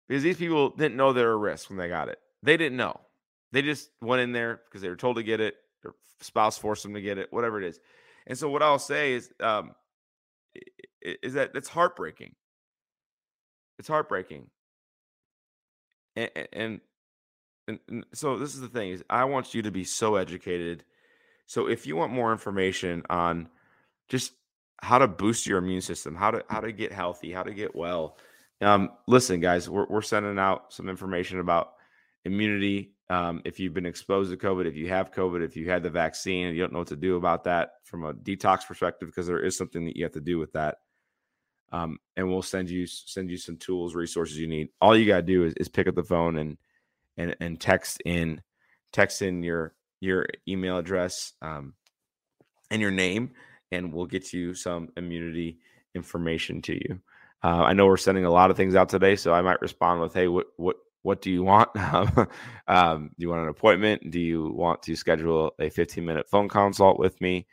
Because 0.08 0.22
these 0.22 0.36
people 0.36 0.70
didn't 0.70 0.96
know 0.96 1.12
there 1.12 1.28
were 1.28 1.38
risks 1.38 1.68
when 1.68 1.78
they 1.78 1.88
got 1.88 2.08
it. 2.08 2.18
They 2.42 2.56
didn't 2.56 2.76
know. 2.76 3.00
They 3.52 3.62
just 3.62 3.90
went 4.00 4.22
in 4.22 4.32
there 4.32 4.60
because 4.66 4.82
they 4.82 4.88
were 4.88 4.96
told 4.96 5.16
to 5.16 5.22
get 5.22 5.40
it. 5.40 5.56
Their 5.82 5.94
spouse 6.20 6.58
forced 6.58 6.82
them 6.82 6.94
to 6.94 7.00
get 7.00 7.18
it, 7.18 7.32
whatever 7.32 7.60
it 7.60 7.66
is. 7.66 7.80
And 8.26 8.38
so 8.38 8.48
what 8.48 8.62
I'll 8.62 8.78
say 8.78 9.14
is, 9.14 9.30
um, 9.40 9.72
is 11.02 11.34
that 11.34 11.52
it's 11.54 11.68
heartbreaking. 11.68 12.34
It's 13.78 13.88
heartbreaking. 13.88 14.48
And, 16.16 16.30
and 16.52 16.80
and, 17.68 17.78
and 17.88 18.04
so 18.12 18.38
this 18.38 18.54
is 18.54 18.60
the 18.60 18.68
thing 18.68 18.90
is 18.90 19.04
I 19.10 19.24
want 19.24 19.54
you 19.54 19.62
to 19.62 19.70
be 19.70 19.84
so 19.84 20.16
educated. 20.16 20.84
So 21.46 21.68
if 21.68 21.86
you 21.86 21.96
want 21.96 22.12
more 22.12 22.32
information 22.32 23.02
on 23.10 23.48
just 24.08 24.32
how 24.80 24.98
to 24.98 25.08
boost 25.08 25.46
your 25.46 25.58
immune 25.58 25.80
system, 25.80 26.14
how 26.14 26.32
to 26.32 26.44
how 26.48 26.60
to 26.60 26.72
get 26.72 26.92
healthy, 26.92 27.32
how 27.32 27.42
to 27.42 27.54
get 27.54 27.74
well, 27.74 28.16
um, 28.60 28.90
listen, 29.06 29.40
guys, 29.40 29.68
we're 29.68 29.86
we're 29.86 30.02
sending 30.02 30.38
out 30.38 30.72
some 30.72 30.88
information 30.88 31.40
about 31.40 31.74
immunity 32.24 32.92
um, 33.08 33.40
if 33.44 33.60
you've 33.60 33.74
been 33.74 33.86
exposed 33.86 34.30
to 34.32 34.36
COVID, 34.36 34.66
if 34.66 34.74
you 34.74 34.88
have 34.88 35.12
COVID, 35.12 35.44
if 35.44 35.56
you 35.56 35.70
had 35.70 35.82
the 35.82 35.90
vaccine 35.90 36.48
and 36.48 36.56
you 36.56 36.62
don't 36.62 36.72
know 36.72 36.80
what 36.80 36.88
to 36.88 36.96
do 36.96 37.16
about 37.16 37.44
that 37.44 37.74
from 37.84 38.04
a 38.04 38.12
detox 38.12 38.66
perspective, 38.66 39.08
because 39.08 39.28
there 39.28 39.44
is 39.44 39.56
something 39.56 39.84
that 39.84 39.96
you 39.96 40.04
have 40.04 40.12
to 40.12 40.20
do 40.20 40.38
with 40.38 40.52
that. 40.52 40.78
Um, 41.72 41.98
and 42.16 42.28
we'll 42.28 42.42
send 42.42 42.70
you 42.70 42.86
send 42.86 43.30
you 43.30 43.36
some 43.36 43.56
tools, 43.56 43.94
resources 43.94 44.38
you 44.38 44.46
need. 44.46 44.68
All 44.80 44.96
you 44.96 45.06
gotta 45.06 45.22
do 45.22 45.44
is, 45.44 45.54
is 45.54 45.68
pick 45.68 45.88
up 45.88 45.94
the 45.94 46.04
phone 46.04 46.38
and 46.38 46.56
and 47.16 47.36
and 47.40 47.60
text 47.60 48.00
in 48.04 48.40
text 48.92 49.22
in 49.22 49.42
your 49.42 49.74
your 50.00 50.26
email 50.48 50.78
address 50.78 51.32
um, 51.42 51.74
and 52.70 52.80
your 52.80 52.90
name, 52.90 53.32
and 53.72 53.92
we'll 53.92 54.06
get 54.06 54.32
you 54.32 54.54
some 54.54 54.90
immunity 54.96 55.58
information 55.94 56.62
to 56.62 56.74
you. 56.74 57.00
Uh, 57.42 57.62
I 57.62 57.72
know 57.72 57.86
we're 57.86 57.96
sending 57.96 58.24
a 58.24 58.30
lot 58.30 58.50
of 58.50 58.56
things 58.56 58.74
out 58.74 58.88
today, 58.88 59.16
so 59.16 59.32
I 59.32 59.42
might 59.42 59.60
respond 59.60 60.00
with, 60.00 60.14
"Hey, 60.14 60.28
what 60.28 60.46
what 60.56 60.76
what 61.06 61.22
do 61.22 61.30
you 61.30 61.44
want? 61.44 61.68
um, 62.66 63.10
do 63.16 63.22
you 63.22 63.28
want 63.28 63.42
an 63.42 63.48
appointment? 63.48 64.10
Do 64.10 64.18
you 64.20 64.50
want 64.52 64.82
to 64.82 64.96
schedule 64.96 65.52
a 65.60 65.70
15 65.70 66.04
minute 66.04 66.28
phone 66.28 66.48
consult 66.48 66.98
with 66.98 67.20
me? 67.20 67.46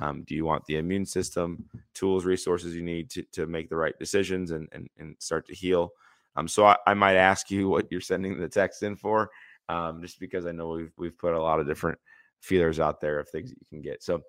Um, 0.00 0.22
do 0.22 0.34
you 0.34 0.44
want 0.44 0.64
the 0.66 0.76
immune 0.76 1.06
system 1.06 1.64
tools, 1.94 2.24
resources 2.24 2.74
you 2.74 2.82
need 2.82 3.10
to, 3.10 3.22
to 3.32 3.46
make 3.46 3.68
the 3.68 3.76
right 3.76 3.98
decisions 3.98 4.52
and, 4.52 4.68
and, 4.72 4.88
and 4.98 5.16
start 5.18 5.46
to 5.48 5.54
heal? 5.54 5.90
Um, 6.36 6.46
so 6.46 6.66
I, 6.66 6.76
I, 6.86 6.94
might 6.94 7.16
ask 7.16 7.50
you 7.50 7.68
what 7.70 7.90
you're 7.90 8.00
sending 8.00 8.38
the 8.38 8.48
text 8.48 8.82
in 8.82 8.94
for, 8.94 9.30
um, 9.68 10.00
just 10.00 10.20
because 10.20 10.46
I 10.46 10.52
know 10.52 10.68
we've, 10.68 10.92
we've 10.96 11.18
put 11.18 11.34
a 11.34 11.42
lot 11.42 11.58
of 11.58 11.66
different 11.66 11.98
feelers 12.40 12.78
out 12.78 13.00
there 13.00 13.18
of 13.18 13.28
things 13.28 13.50
that 13.50 13.58
you 13.60 13.66
can 13.68 13.82
get. 13.82 14.02
So, 14.02 14.22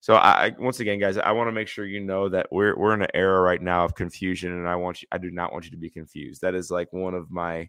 so 0.00 0.14
I 0.14 0.52
once 0.58 0.78
again, 0.78 1.00
guys, 1.00 1.18
I 1.18 1.32
want 1.32 1.48
to 1.48 1.52
make 1.52 1.66
sure 1.66 1.84
you 1.84 2.00
know 2.00 2.28
that 2.28 2.46
we're 2.52 2.76
we're 2.76 2.94
in 2.94 3.02
an 3.02 3.08
era 3.14 3.40
right 3.40 3.60
now 3.60 3.84
of 3.84 3.96
confusion, 3.96 4.52
and 4.52 4.68
I 4.68 4.76
want 4.76 5.02
you, 5.02 5.08
I 5.10 5.18
do 5.18 5.30
not 5.30 5.52
want 5.52 5.64
you 5.64 5.72
to 5.72 5.76
be 5.76 5.90
confused. 5.90 6.40
That 6.40 6.54
is 6.54 6.70
like 6.70 6.92
one 6.92 7.14
of 7.14 7.32
my 7.32 7.68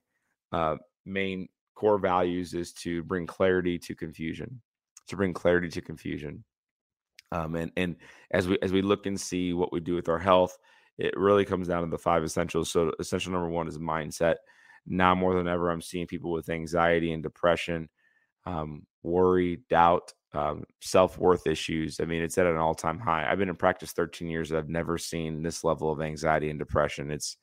uh, 0.51 0.75
main 1.05 1.47
core 1.73 1.97
values 1.97 2.53
is 2.53 2.71
to 2.73 3.03
bring 3.03 3.25
clarity 3.25 3.79
to 3.79 3.95
confusion, 3.95 4.61
to 5.07 5.15
bring 5.15 5.33
clarity 5.33 5.69
to 5.69 5.81
confusion. 5.81 6.43
Um, 7.31 7.55
and 7.55 7.71
and 7.77 7.95
as 8.31 8.47
we 8.47 8.57
as 8.61 8.71
we 8.71 8.81
look 8.81 9.05
and 9.05 9.19
see 9.19 9.53
what 9.53 9.71
we 9.71 9.79
do 9.79 9.95
with 9.95 10.09
our 10.09 10.19
health, 10.19 10.57
it 10.97 11.17
really 11.17 11.45
comes 11.45 11.67
down 11.67 11.83
to 11.83 11.89
the 11.89 11.97
five 11.97 12.23
essentials. 12.23 12.71
So 12.71 12.91
essential 12.99 13.31
number 13.31 13.49
one 13.49 13.67
is 13.67 13.77
mindset. 13.77 14.35
Now 14.85 15.13
more 15.15 15.35
than 15.35 15.47
ever, 15.47 15.69
I'm 15.69 15.81
seeing 15.81 16.07
people 16.07 16.31
with 16.31 16.49
anxiety 16.49 17.11
and 17.11 17.21
depression, 17.21 17.89
um, 18.45 18.85
worry, 19.03 19.61
doubt, 19.69 20.13
um, 20.33 20.63
self 20.81 21.17
worth 21.17 21.45
issues. 21.47 21.99
I 21.99 22.05
mean, 22.05 22.21
it's 22.21 22.37
at 22.37 22.47
an 22.47 22.57
all 22.57 22.75
time 22.75 22.99
high. 22.99 23.29
I've 23.29 23.37
been 23.37 23.49
in 23.49 23.55
practice 23.55 23.91
13 23.91 24.27
years. 24.27 24.51
I've 24.51 24.69
never 24.69 24.97
seen 24.97 25.43
this 25.43 25.63
level 25.63 25.91
of 25.91 26.01
anxiety 26.01 26.49
and 26.49 26.59
depression. 26.59 27.11
It's 27.11 27.37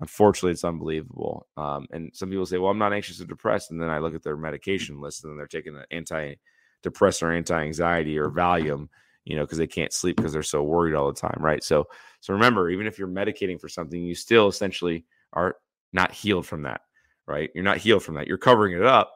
unfortunately, 0.00 0.52
it's 0.52 0.64
unbelievable. 0.64 1.46
Um, 1.56 1.86
and 1.90 2.10
some 2.14 2.30
people 2.30 2.46
say, 2.46 2.58
well, 2.58 2.70
I'm 2.70 2.78
not 2.78 2.92
anxious 2.92 3.20
or 3.20 3.24
depressed. 3.24 3.70
And 3.70 3.80
then 3.80 3.88
I 3.88 3.98
look 3.98 4.14
at 4.14 4.22
their 4.22 4.36
medication 4.36 5.00
list 5.00 5.24
and 5.24 5.38
they're 5.38 5.46
taking 5.46 5.76
an 5.76 5.84
antidepressant 5.92 6.36
depressant 6.82 7.30
or 7.30 7.34
anti-anxiety 7.34 8.18
or 8.18 8.30
Valium, 8.30 8.88
you 9.26 9.36
know, 9.36 9.42
because 9.42 9.58
they 9.58 9.66
can't 9.66 9.92
sleep 9.92 10.16
because 10.16 10.32
they're 10.32 10.42
so 10.42 10.62
worried 10.62 10.94
all 10.94 11.12
the 11.12 11.20
time, 11.20 11.36
right? 11.40 11.62
So, 11.62 11.88
so 12.20 12.32
remember, 12.32 12.70
even 12.70 12.86
if 12.86 12.98
you're 12.98 13.08
medicating 13.08 13.60
for 13.60 13.68
something, 13.68 14.00
you 14.00 14.14
still 14.14 14.46
essentially 14.46 15.04
are 15.32 15.56
not 15.92 16.12
healed 16.12 16.46
from 16.46 16.62
that, 16.62 16.82
right? 17.26 17.50
You're 17.54 17.64
not 17.64 17.78
healed 17.78 18.04
from 18.04 18.14
that. 18.14 18.28
You're 18.28 18.38
covering 18.38 18.74
it 18.74 18.84
up, 18.84 19.12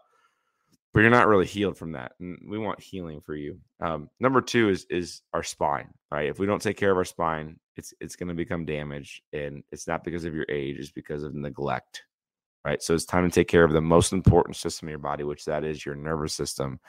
but 0.93 1.01
you're 1.01 1.11
not 1.11 1.29
really 1.29 1.47
healed 1.47 1.79
from 1.79 1.93
that. 1.93 2.13
And 2.19 2.39
we 2.51 2.59
want 2.59 2.81
healing 2.81 3.21
for 3.21 3.37
you. 3.37 3.61
Um, 3.81 4.11
number 4.19 4.41
two 4.41 4.69
is 4.69 4.85
is 4.91 5.23
our 5.33 5.45
spine, 5.45 5.89
right? 6.11 6.29
If 6.29 6.41
we 6.41 6.47
don't 6.47 6.61
take 6.61 6.77
care 6.77 6.91
of 6.91 6.99
our 6.99 7.05
spine, 7.05 7.61
it's 7.77 7.95
it's 8.01 8.17
going 8.17 8.29
to 8.29 8.35
become 8.35 8.65
damaged, 8.65 9.23
and 9.33 9.63
it's 9.71 9.87
not 9.87 10.03
because 10.03 10.25
of 10.25 10.35
your 10.35 10.47
age; 10.49 10.77
it's 10.79 10.91
because 10.91 11.23
of 11.23 11.35
neglect, 11.37 12.03
right? 12.65 12.83
So 12.83 12.95
it's 12.95 13.05
time 13.05 13.29
to 13.29 13.35
take 13.35 13.49
care 13.49 13.65
of 13.65 13.73
the 13.73 13.81
most 13.81 14.13
important 14.13 14.57
system 14.57 14.89
in 14.89 14.91
your 14.91 14.99
body, 14.99 15.25
which 15.25 15.45
that 15.45 15.65
is 15.65 15.85
your 15.85 15.95
nervous 15.95 16.35
system. 16.35 16.81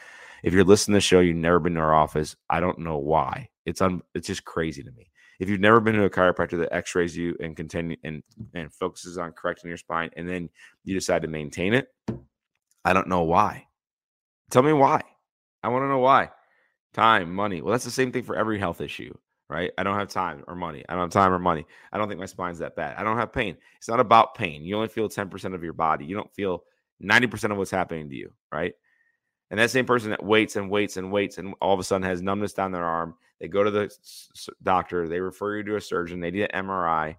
If 0.44 0.54
you're 0.54 0.64
listening 0.64 0.94
to 0.94 0.98
the 0.98 1.02
show, 1.02 1.20
you've 1.20 1.36
never 1.36 1.60
been 1.60 1.76
to 1.76 1.82
our 1.82 1.94
office. 1.94 2.36
I 2.50 2.60
don't 2.60 2.80
know 2.80 2.98
why. 2.98 3.50
It's 3.66 3.82
un, 3.82 4.02
it's 4.14 4.28
just 4.28 4.46
crazy 4.46 4.84
to 4.84 4.92
me. 4.92 5.12
If 5.40 5.50
you've 5.50 5.60
never 5.60 5.80
been 5.80 5.96
to 5.96 6.04
a 6.04 6.10
chiropractor 6.10 6.60
that 6.60 6.74
X-rays 6.74 7.18
you 7.18 7.36
and 7.40 7.56
continue 7.56 7.98
and 8.04 8.22
and 8.54 8.72
focuses 8.72 9.18
on 9.18 9.32
correcting 9.32 9.70
your 9.70 9.78
spine, 9.78 10.12
and 10.16 10.30
then 10.30 10.50
you 10.84 10.94
decide 10.94 11.24
to 11.24 11.28
maintain 11.28 11.74
it, 11.74 11.88
I 12.86 12.94
don't 12.94 13.08
know 13.08 13.24
why. 13.24 13.66
Tell 14.52 14.62
me 14.62 14.74
why. 14.74 15.02
I 15.64 15.70
want 15.70 15.84
to 15.84 15.88
know 15.88 16.00
why. 16.00 16.30
Time, 16.94 17.34
money. 17.34 17.62
Well, 17.62 17.72
that's 17.72 17.86
the 17.86 17.92
same 17.92 18.12
thing 18.12 18.24
for 18.24 18.36
every 18.36 18.60
health 18.60 18.82
issue, 18.82 19.16
right? 19.52 19.70
I 19.78 19.84
don't 19.84 20.00
have 20.00 20.08
time 20.08 20.46
or 20.48 20.56
money. 20.56 20.86
I 20.88 20.94
don't 20.94 21.02
have 21.02 21.10
time 21.10 21.34
or 21.34 21.40
money. 21.40 21.66
I 21.92 21.98
don't 21.98 22.08
think 22.08 22.22
my 22.22 22.26
spine's 22.26 22.60
that 22.60 22.78
bad. 22.78 22.96
I 22.98 23.04
don't 23.04 23.18
have 23.18 23.34
pain. 23.34 23.58
It's 23.78 23.90
not 23.90 24.00
about 24.00 24.34
pain. 24.34 24.64
You 24.64 24.78
only 24.78 24.88
feel 24.88 25.10
10% 25.10 25.54
of 25.54 25.62
your 25.62 25.74
body. 25.74 26.06
You 26.06 26.16
don't 26.16 26.34
feel 26.34 26.64
90% 27.04 27.52
of 27.52 27.58
what's 27.58 27.70
happening 27.70 28.10
to 28.10 28.16
you, 28.16 28.32
right? 28.50 28.74
And 29.50 29.60
that 29.60 29.70
same 29.70 29.86
person 29.86 30.12
that 30.12 30.24
waits 30.24 30.56
and 30.56 30.72
waits 30.72 30.96
and 30.96 31.12
waits 31.12 31.38
and 31.38 31.54
all 31.60 31.74
of 31.74 31.82
a 31.82 31.84
sudden 31.84 32.08
has 32.08 32.22
numbness 32.22 32.54
down 32.54 32.72
their 32.72 32.86
arm, 32.86 33.16
they 33.42 33.50
go 33.50 33.66
to 33.66 33.72
the 33.72 33.94
doctor, 34.64 35.10
they 35.10 35.20
refer 35.20 35.58
you 35.58 35.64
to 35.64 35.76
a 35.76 35.82
surgeon, 35.82 36.22
they 36.22 36.32
do 36.32 36.44
an 36.50 36.66
MRI, 36.68 37.18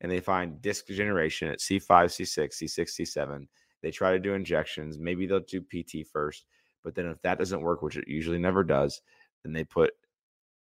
and 0.00 0.10
they 0.10 0.20
find 0.20 0.62
disc 0.62 0.86
degeneration 0.86 1.48
at 1.48 1.58
C5, 1.58 1.86
C6, 1.86 2.48
C6, 2.62 3.00
C7. 3.00 3.46
They 3.82 3.90
try 3.90 4.12
to 4.12 4.18
do 4.18 4.32
injections. 4.32 4.98
Maybe 4.98 5.26
they'll 5.26 5.40
do 5.40 5.60
PT 5.60 6.06
first. 6.10 6.46
But 6.82 6.94
then 6.94 7.06
if 7.06 7.20
that 7.20 7.38
doesn't 7.38 7.60
work, 7.60 7.82
which 7.82 7.98
it 7.98 8.08
usually 8.08 8.38
never 8.38 8.64
does, 8.64 9.02
then 9.42 9.52
they 9.52 9.64
put 9.64 9.92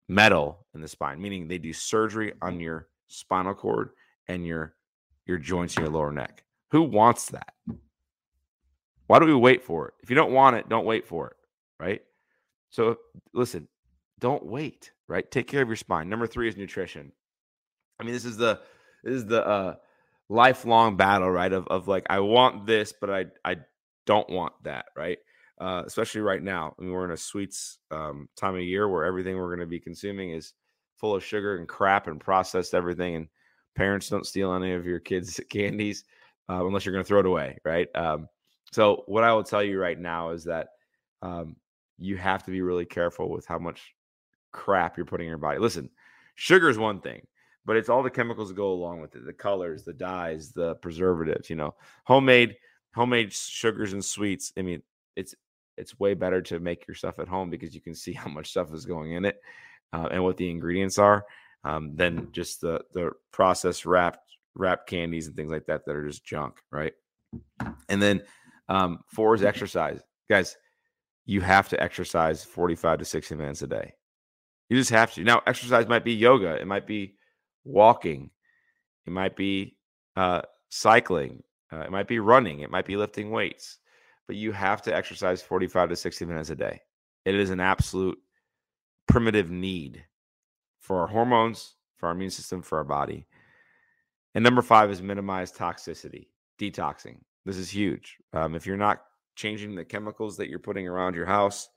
metal 0.08 0.66
in 0.74 0.80
the 0.80 0.88
spine, 0.88 1.20
meaning 1.20 1.48
they 1.48 1.58
do 1.58 1.72
surgery 1.72 2.32
on 2.42 2.60
your 2.60 2.88
spinal 3.08 3.54
cord 3.54 3.90
and 4.28 4.46
your 4.46 4.74
your 5.26 5.38
joints 5.38 5.76
in 5.76 5.82
your 5.82 5.92
lower 5.92 6.12
neck. 6.12 6.44
Who 6.70 6.82
wants 6.82 7.30
that? 7.30 7.54
Why 9.06 9.18
do 9.18 9.26
we 9.26 9.34
wait 9.34 9.62
for 9.62 9.88
it? 9.88 9.94
If 10.02 10.10
you 10.10 10.16
don't 10.16 10.32
want 10.32 10.56
it, 10.56 10.68
don't 10.68 10.86
wait 10.86 11.06
for 11.06 11.28
it, 11.28 11.36
right? 11.78 12.02
So 12.70 12.98
listen, 13.32 13.68
don't 14.18 14.44
wait, 14.44 14.92
right? 15.08 15.28
Take 15.30 15.46
care 15.46 15.62
of 15.62 15.68
your 15.68 15.76
spine. 15.76 16.08
Number 16.08 16.26
3 16.26 16.48
is 16.48 16.56
nutrition. 16.56 17.12
I 18.00 18.04
mean, 18.04 18.14
this 18.14 18.24
is 18.24 18.36
the 18.36 18.60
this 19.04 19.14
is 19.14 19.26
the 19.26 19.46
uh 19.46 19.74
lifelong 20.28 20.96
battle, 20.96 21.30
right? 21.30 21.52
Of 21.52 21.66
of 21.68 21.88
like 21.88 22.06
I 22.10 22.20
want 22.20 22.66
this, 22.66 22.92
but 23.00 23.10
I 23.10 23.26
I 23.44 23.56
don't 24.06 24.28
want 24.28 24.52
that, 24.64 24.86
right? 24.96 25.18
Uh, 25.60 25.82
especially 25.86 26.20
right 26.20 26.42
now. 26.42 26.74
I 26.78 26.82
mean, 26.82 26.92
we're 26.92 27.04
in 27.04 27.12
a 27.12 27.16
sweets 27.16 27.78
um, 27.90 28.28
time 28.36 28.54
of 28.54 28.62
year 28.62 28.88
where 28.88 29.04
everything 29.04 29.36
we're 29.36 29.48
going 29.48 29.60
to 29.60 29.66
be 29.66 29.80
consuming 29.80 30.30
is 30.30 30.52
full 30.96 31.14
of 31.14 31.24
sugar 31.24 31.56
and 31.56 31.68
crap 31.68 32.06
and 32.06 32.20
processed 32.20 32.74
everything. 32.74 33.16
And 33.16 33.28
parents 33.74 34.08
don't 34.08 34.26
steal 34.26 34.52
any 34.52 34.72
of 34.72 34.86
your 34.86 35.00
kids' 35.00 35.40
candies 35.50 36.04
uh, 36.48 36.66
unless 36.66 36.84
you're 36.84 36.92
going 36.92 37.04
to 37.04 37.08
throw 37.08 37.20
it 37.20 37.26
away, 37.26 37.58
right? 37.64 37.88
Um, 37.94 38.28
so, 38.72 39.04
what 39.06 39.24
I 39.24 39.32
will 39.32 39.44
tell 39.44 39.62
you 39.62 39.80
right 39.80 39.98
now 39.98 40.30
is 40.30 40.44
that 40.44 40.68
um, 41.22 41.56
you 41.98 42.16
have 42.16 42.44
to 42.44 42.50
be 42.50 42.60
really 42.60 42.84
careful 42.84 43.30
with 43.30 43.46
how 43.46 43.58
much 43.58 43.94
crap 44.52 44.96
you're 44.96 45.06
putting 45.06 45.26
in 45.26 45.30
your 45.30 45.38
body. 45.38 45.58
Listen, 45.58 45.88
sugar 46.34 46.68
is 46.68 46.78
one 46.78 47.00
thing, 47.00 47.26
but 47.64 47.76
it's 47.76 47.88
all 47.88 48.02
the 48.02 48.10
chemicals 48.10 48.48
that 48.48 48.56
go 48.56 48.72
along 48.72 49.00
with 49.00 49.14
it 49.14 49.24
the 49.24 49.32
colors, 49.32 49.84
the 49.84 49.92
dyes, 49.92 50.52
the 50.52 50.74
preservatives, 50.76 51.48
you 51.48 51.56
know, 51.56 51.74
homemade. 52.04 52.56
Homemade 52.94 53.30
sugars 53.30 53.92
and 53.92 54.02
sweets. 54.02 54.54
I 54.56 54.62
mean, 54.62 54.80
it's 55.16 55.34
it's 55.76 55.98
way 55.98 56.14
better 56.14 56.40
to 56.42 56.60
make 56.60 56.86
your 56.86 56.94
stuff 56.94 57.18
at 57.18 57.28
home 57.28 57.50
because 57.50 57.74
you 57.74 57.80
can 57.80 57.94
see 57.94 58.12
how 58.14 58.28
much 58.30 58.50
stuff 58.50 58.72
is 58.72 58.86
going 58.86 59.12
in 59.12 59.24
it 59.24 59.40
uh, 59.92 60.08
and 60.10 60.22
what 60.22 60.36
the 60.36 60.50
ingredients 60.50 60.98
are 60.98 61.24
um, 61.64 61.94
than 61.96 62.28
just 62.32 62.60
the 62.60 62.80
the 62.92 63.10
processed 63.32 63.86
wrapped 63.86 64.20
wrapped 64.54 64.88
candies 64.88 65.26
and 65.26 65.36
things 65.36 65.50
like 65.50 65.66
that 65.66 65.84
that 65.84 65.96
are 65.96 66.06
just 66.06 66.24
junk, 66.24 66.60
right? 66.70 66.94
And 67.88 68.00
then 68.00 68.22
um, 68.68 69.00
four 69.08 69.34
is 69.34 69.44
exercise, 69.44 70.00
guys. 70.28 70.56
You 71.26 71.40
have 71.40 71.68
to 71.70 71.82
exercise 71.82 72.44
45 72.44 73.00
to 73.00 73.04
60 73.04 73.34
minutes 73.34 73.62
a 73.62 73.66
day. 73.66 73.94
You 74.68 74.76
just 74.76 74.90
have 74.90 75.12
to. 75.14 75.24
Now, 75.24 75.42
exercise 75.46 75.88
might 75.88 76.04
be 76.04 76.14
yoga, 76.14 76.54
it 76.54 76.66
might 76.66 76.86
be 76.86 77.16
walking, 77.64 78.30
it 79.06 79.10
might 79.10 79.36
be 79.36 79.76
uh, 80.16 80.42
cycling, 80.70 81.42
uh, 81.72 81.80
it 81.80 81.90
might 81.90 82.08
be 82.08 82.20
running, 82.20 82.60
it 82.60 82.70
might 82.70 82.86
be 82.86 82.96
lifting 82.96 83.30
weights 83.30 83.78
but 84.26 84.36
you 84.36 84.52
have 84.52 84.82
to 84.82 84.94
exercise 84.94 85.42
45 85.42 85.90
to 85.90 85.96
60 85.96 86.24
minutes 86.24 86.50
a 86.50 86.56
day. 86.56 86.80
It 87.24 87.34
is 87.34 87.50
an 87.50 87.60
absolute 87.60 88.18
primitive 89.06 89.50
need 89.50 90.04
for 90.80 91.00
our 91.00 91.06
hormones, 91.06 91.74
for 91.96 92.06
our 92.06 92.12
immune 92.12 92.30
system, 92.30 92.62
for 92.62 92.78
our 92.78 92.84
body. 92.84 93.26
And 94.34 94.44
number 94.44 94.62
five 94.62 94.90
is 94.90 95.02
minimize 95.02 95.52
toxicity, 95.52 96.28
detoxing. 96.58 97.18
This 97.44 97.56
is 97.56 97.70
huge. 97.70 98.18
Um, 98.32 98.54
if 98.54 98.66
you're 98.66 98.76
not 98.76 99.02
changing 99.34 99.74
the 99.74 99.84
chemicals 99.84 100.36
that 100.36 100.48
you're 100.48 100.58
putting 100.58 100.86
around 100.86 101.14
your 101.14 101.26
house, 101.26 101.68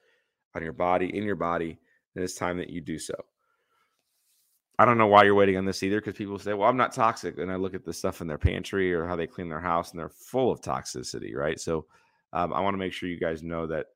on 0.56 0.64
your 0.64 0.74
body, 0.74 1.16
in 1.16 1.24
your 1.24 1.36
body, 1.36 1.78
then 2.14 2.24
it's 2.24 2.36
time 2.36 2.58
that 2.58 2.70
you 2.70 2.82
do 2.82 2.98
so. 2.98 3.14
I 4.78 4.86
don't 4.86 4.98
know 4.98 5.08
why 5.08 5.24
you're 5.24 5.36
waiting 5.36 5.58
on 5.58 5.66
this 5.66 5.84
either 5.84 6.00
because 6.00 6.16
people 6.16 6.40
say, 6.40 6.54
well, 6.54 6.70
I'm 6.70 6.78
not 6.78 6.94
toxic. 6.94 7.38
And 7.38 7.52
I 7.52 7.56
look 7.56 7.74
at 7.74 7.84
the 7.84 7.94
stuff 7.94 8.22
in 8.22 8.28
their 8.28 8.38
pantry 8.38 8.94
or 8.94 9.06
how 9.06 9.16
they 9.16 9.28
clean 9.28 9.50
their 9.50 9.60
house 9.60 9.92
and 9.92 10.00
they're 10.00 10.10
full 10.10 10.52
of 10.52 10.62
toxicity, 10.62 11.36
right? 11.36 11.60
So 11.60 11.86
um, 12.34 12.54
I 12.54 12.62
want 12.62 12.74
to 12.74 12.80
make 12.80 12.94
sure 12.94 13.10
you 13.10 13.20
guys 13.20 13.44
know 13.44 13.68
that 13.68 13.88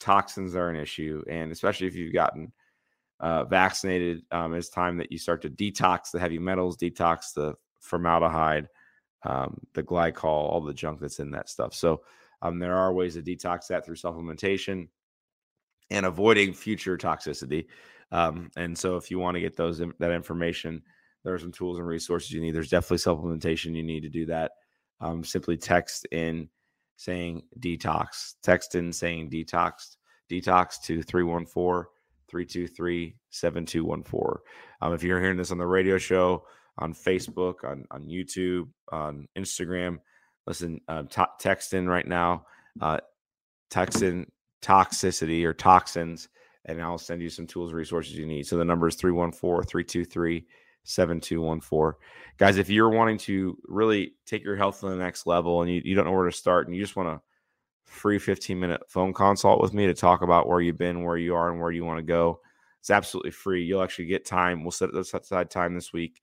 toxins 0.00 0.54
are 0.56 0.68
an 0.68 0.76
issue, 0.76 1.22
and 1.28 1.52
especially 1.52 1.86
if 1.86 1.94
you've 1.94 2.14
gotten 2.14 2.52
uh, 3.20 3.44
vaccinated, 3.44 4.22
um, 4.30 4.54
it's 4.54 4.68
time 4.68 4.96
that 4.98 5.10
you 5.10 5.18
start 5.18 5.42
to 5.42 5.50
detox 5.50 6.10
the 6.10 6.20
heavy 6.20 6.38
metals, 6.38 6.76
detox 6.76 7.32
the 7.34 7.54
formaldehyde, 7.80 8.68
um, 9.24 9.58
the 9.74 9.82
glycol, 9.82 10.24
all 10.24 10.60
the 10.60 10.74
junk 10.74 11.00
that's 11.00 11.20
in 11.20 11.30
that 11.30 11.48
stuff. 11.48 11.74
So 11.74 12.02
um, 12.42 12.58
there 12.58 12.76
are 12.76 12.92
ways 12.92 13.14
to 13.14 13.22
detox 13.22 13.68
that 13.68 13.84
through 13.84 13.96
supplementation 13.96 14.88
and 15.90 16.06
avoiding 16.06 16.52
future 16.52 16.96
toxicity. 16.96 17.66
Um, 18.12 18.50
and 18.56 18.76
so 18.76 18.96
if 18.96 19.10
you 19.10 19.18
want 19.18 19.36
to 19.36 19.40
get 19.40 19.56
those 19.56 19.78
that 19.78 20.10
information, 20.10 20.82
there 21.24 21.34
are 21.34 21.38
some 21.38 21.52
tools 21.52 21.78
and 21.78 21.86
resources 21.86 22.30
you 22.30 22.40
need. 22.40 22.54
There's 22.54 22.70
definitely 22.70 22.98
supplementation 22.98 23.74
you 23.74 23.82
need 23.82 24.02
to 24.02 24.08
do 24.08 24.26
that. 24.26 24.52
Um, 25.00 25.24
simply 25.24 25.56
text 25.56 26.06
in 26.12 26.48
saying 26.96 27.42
detox. 27.60 28.34
Text 28.42 28.74
in 28.74 28.92
saying 28.92 29.30
detox, 29.30 29.96
detox 30.30 30.80
to 30.82 31.02
314 31.02 31.90
323 32.28 33.16
7214. 33.30 34.42
Um, 34.80 34.92
if 34.92 35.02
you're 35.02 35.20
hearing 35.20 35.36
this 35.36 35.52
on 35.52 35.58
the 35.58 35.66
radio 35.66 35.98
show, 35.98 36.44
on 36.78 36.92
Facebook, 36.92 37.64
on, 37.64 37.84
on 37.90 38.06
YouTube, 38.06 38.68
on 38.92 39.26
Instagram, 39.36 39.98
listen, 40.46 40.80
uh, 40.88 41.04
t- 41.04 41.22
text 41.38 41.72
in 41.72 41.88
right 41.88 42.06
now, 42.06 42.44
uh, 42.80 42.98
text 43.70 44.02
in 44.02 44.26
toxicity 44.62 45.44
or 45.44 45.54
toxins, 45.54 46.28
and 46.64 46.82
I'll 46.82 46.98
send 46.98 47.22
you 47.22 47.30
some 47.30 47.46
tools, 47.46 47.72
resources 47.72 48.14
you 48.14 48.26
need. 48.26 48.46
So 48.46 48.56
the 48.56 48.64
number 48.64 48.88
is 48.88 48.96
314 48.96 49.66
323 49.66 50.46
7214. 50.86 51.98
Guys, 52.38 52.58
if 52.58 52.68
you're 52.68 52.90
wanting 52.90 53.18
to 53.18 53.56
really 53.66 54.14
take 54.26 54.44
your 54.44 54.56
health 54.56 54.80
to 54.80 54.88
the 54.88 54.96
next 54.96 55.26
level 55.26 55.62
and 55.62 55.70
you, 55.70 55.82
you 55.84 55.94
don't 55.94 56.04
know 56.04 56.12
where 56.12 56.26
to 56.26 56.36
start 56.36 56.66
and 56.66 56.76
you 56.76 56.82
just 56.82 56.96
want 56.96 57.08
a 57.08 57.20
free 57.84 58.18
15 58.18 58.58
minute 58.58 58.82
phone 58.88 59.12
consult 59.12 59.60
with 59.60 59.72
me 59.72 59.86
to 59.86 59.94
talk 59.94 60.22
about 60.22 60.48
where 60.48 60.60
you've 60.60 60.78
been, 60.78 61.04
where 61.04 61.16
you 61.16 61.34
are, 61.34 61.50
and 61.50 61.60
where 61.60 61.70
you 61.70 61.84
want 61.84 61.98
to 61.98 62.02
go, 62.02 62.40
it's 62.80 62.90
absolutely 62.90 63.30
free. 63.30 63.64
You'll 63.64 63.82
actually 63.82 64.06
get 64.06 64.24
time. 64.24 64.62
We'll 64.62 64.70
set 64.70 64.94
aside 64.94 65.50
time 65.50 65.74
this 65.74 65.92
week. 65.92 66.20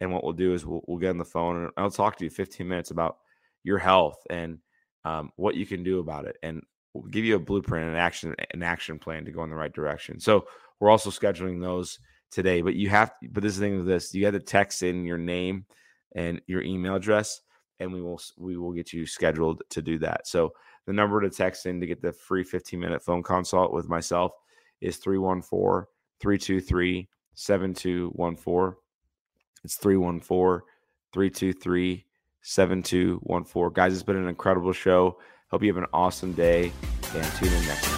And 0.00 0.12
what 0.12 0.22
we'll 0.22 0.32
do 0.32 0.54
is 0.54 0.64
we'll, 0.64 0.82
we'll 0.86 0.98
get 0.98 1.10
on 1.10 1.18
the 1.18 1.24
phone 1.24 1.64
and 1.64 1.70
I'll 1.76 1.90
talk 1.90 2.16
to 2.18 2.24
you 2.24 2.30
15 2.30 2.68
minutes 2.68 2.90
about 2.90 3.18
your 3.64 3.78
health 3.78 4.18
and 4.30 4.58
um, 5.04 5.32
what 5.36 5.56
you 5.56 5.66
can 5.66 5.82
do 5.82 5.98
about 5.98 6.24
it. 6.24 6.36
And 6.42 6.62
we'll 6.94 7.10
give 7.10 7.24
you 7.24 7.34
a 7.34 7.40
blueprint 7.40 7.88
and 7.88 7.96
action, 7.96 8.34
an 8.52 8.62
action 8.62 8.98
plan 8.98 9.24
to 9.24 9.32
go 9.32 9.42
in 9.42 9.50
the 9.50 9.56
right 9.56 9.72
direction. 9.72 10.20
So 10.20 10.46
we're 10.80 10.90
also 10.90 11.10
scheduling 11.10 11.60
those 11.60 11.98
today. 12.30 12.62
But 12.62 12.74
you 12.74 12.88
have, 12.88 13.12
but 13.30 13.42
this 13.42 13.52
is 13.52 13.58
the 13.58 13.66
thing 13.66 13.76
with 13.78 13.86
this: 13.86 14.14
you 14.14 14.24
have 14.24 14.34
to 14.34 14.40
text 14.40 14.82
in 14.82 15.04
your 15.04 15.18
name 15.18 15.66
and 16.14 16.40
your 16.46 16.62
email 16.62 16.94
address, 16.94 17.40
and 17.80 17.92
we 17.92 18.00
will 18.00 18.20
we 18.36 18.56
will 18.56 18.72
get 18.72 18.92
you 18.92 19.06
scheduled 19.06 19.62
to 19.70 19.82
do 19.82 19.98
that. 19.98 20.26
So 20.26 20.52
the 20.86 20.92
number 20.92 21.20
to 21.20 21.30
text 21.30 21.66
in 21.66 21.80
to 21.80 21.86
get 21.86 22.00
the 22.00 22.12
free 22.12 22.44
15 22.44 22.80
minute 22.80 23.02
phone 23.02 23.22
consult 23.22 23.72
with 23.72 23.88
myself 23.88 24.32
is 24.80 24.96
314 24.96 25.86
323 26.20 27.08
7214. 27.34 28.76
It's 29.64 29.76
314 29.76 30.66
323 31.12 32.04
7214. 32.42 33.72
Guys, 33.74 33.92
it's 33.92 34.02
been 34.02 34.16
an 34.16 34.28
incredible 34.28 34.72
show. 34.72 35.18
Hope 35.50 35.62
you 35.62 35.68
have 35.68 35.82
an 35.82 35.88
awesome 35.92 36.32
day 36.32 36.72
and 37.14 37.34
tune 37.36 37.52
in 37.52 37.66
next 37.66 37.84
time. 37.84 37.97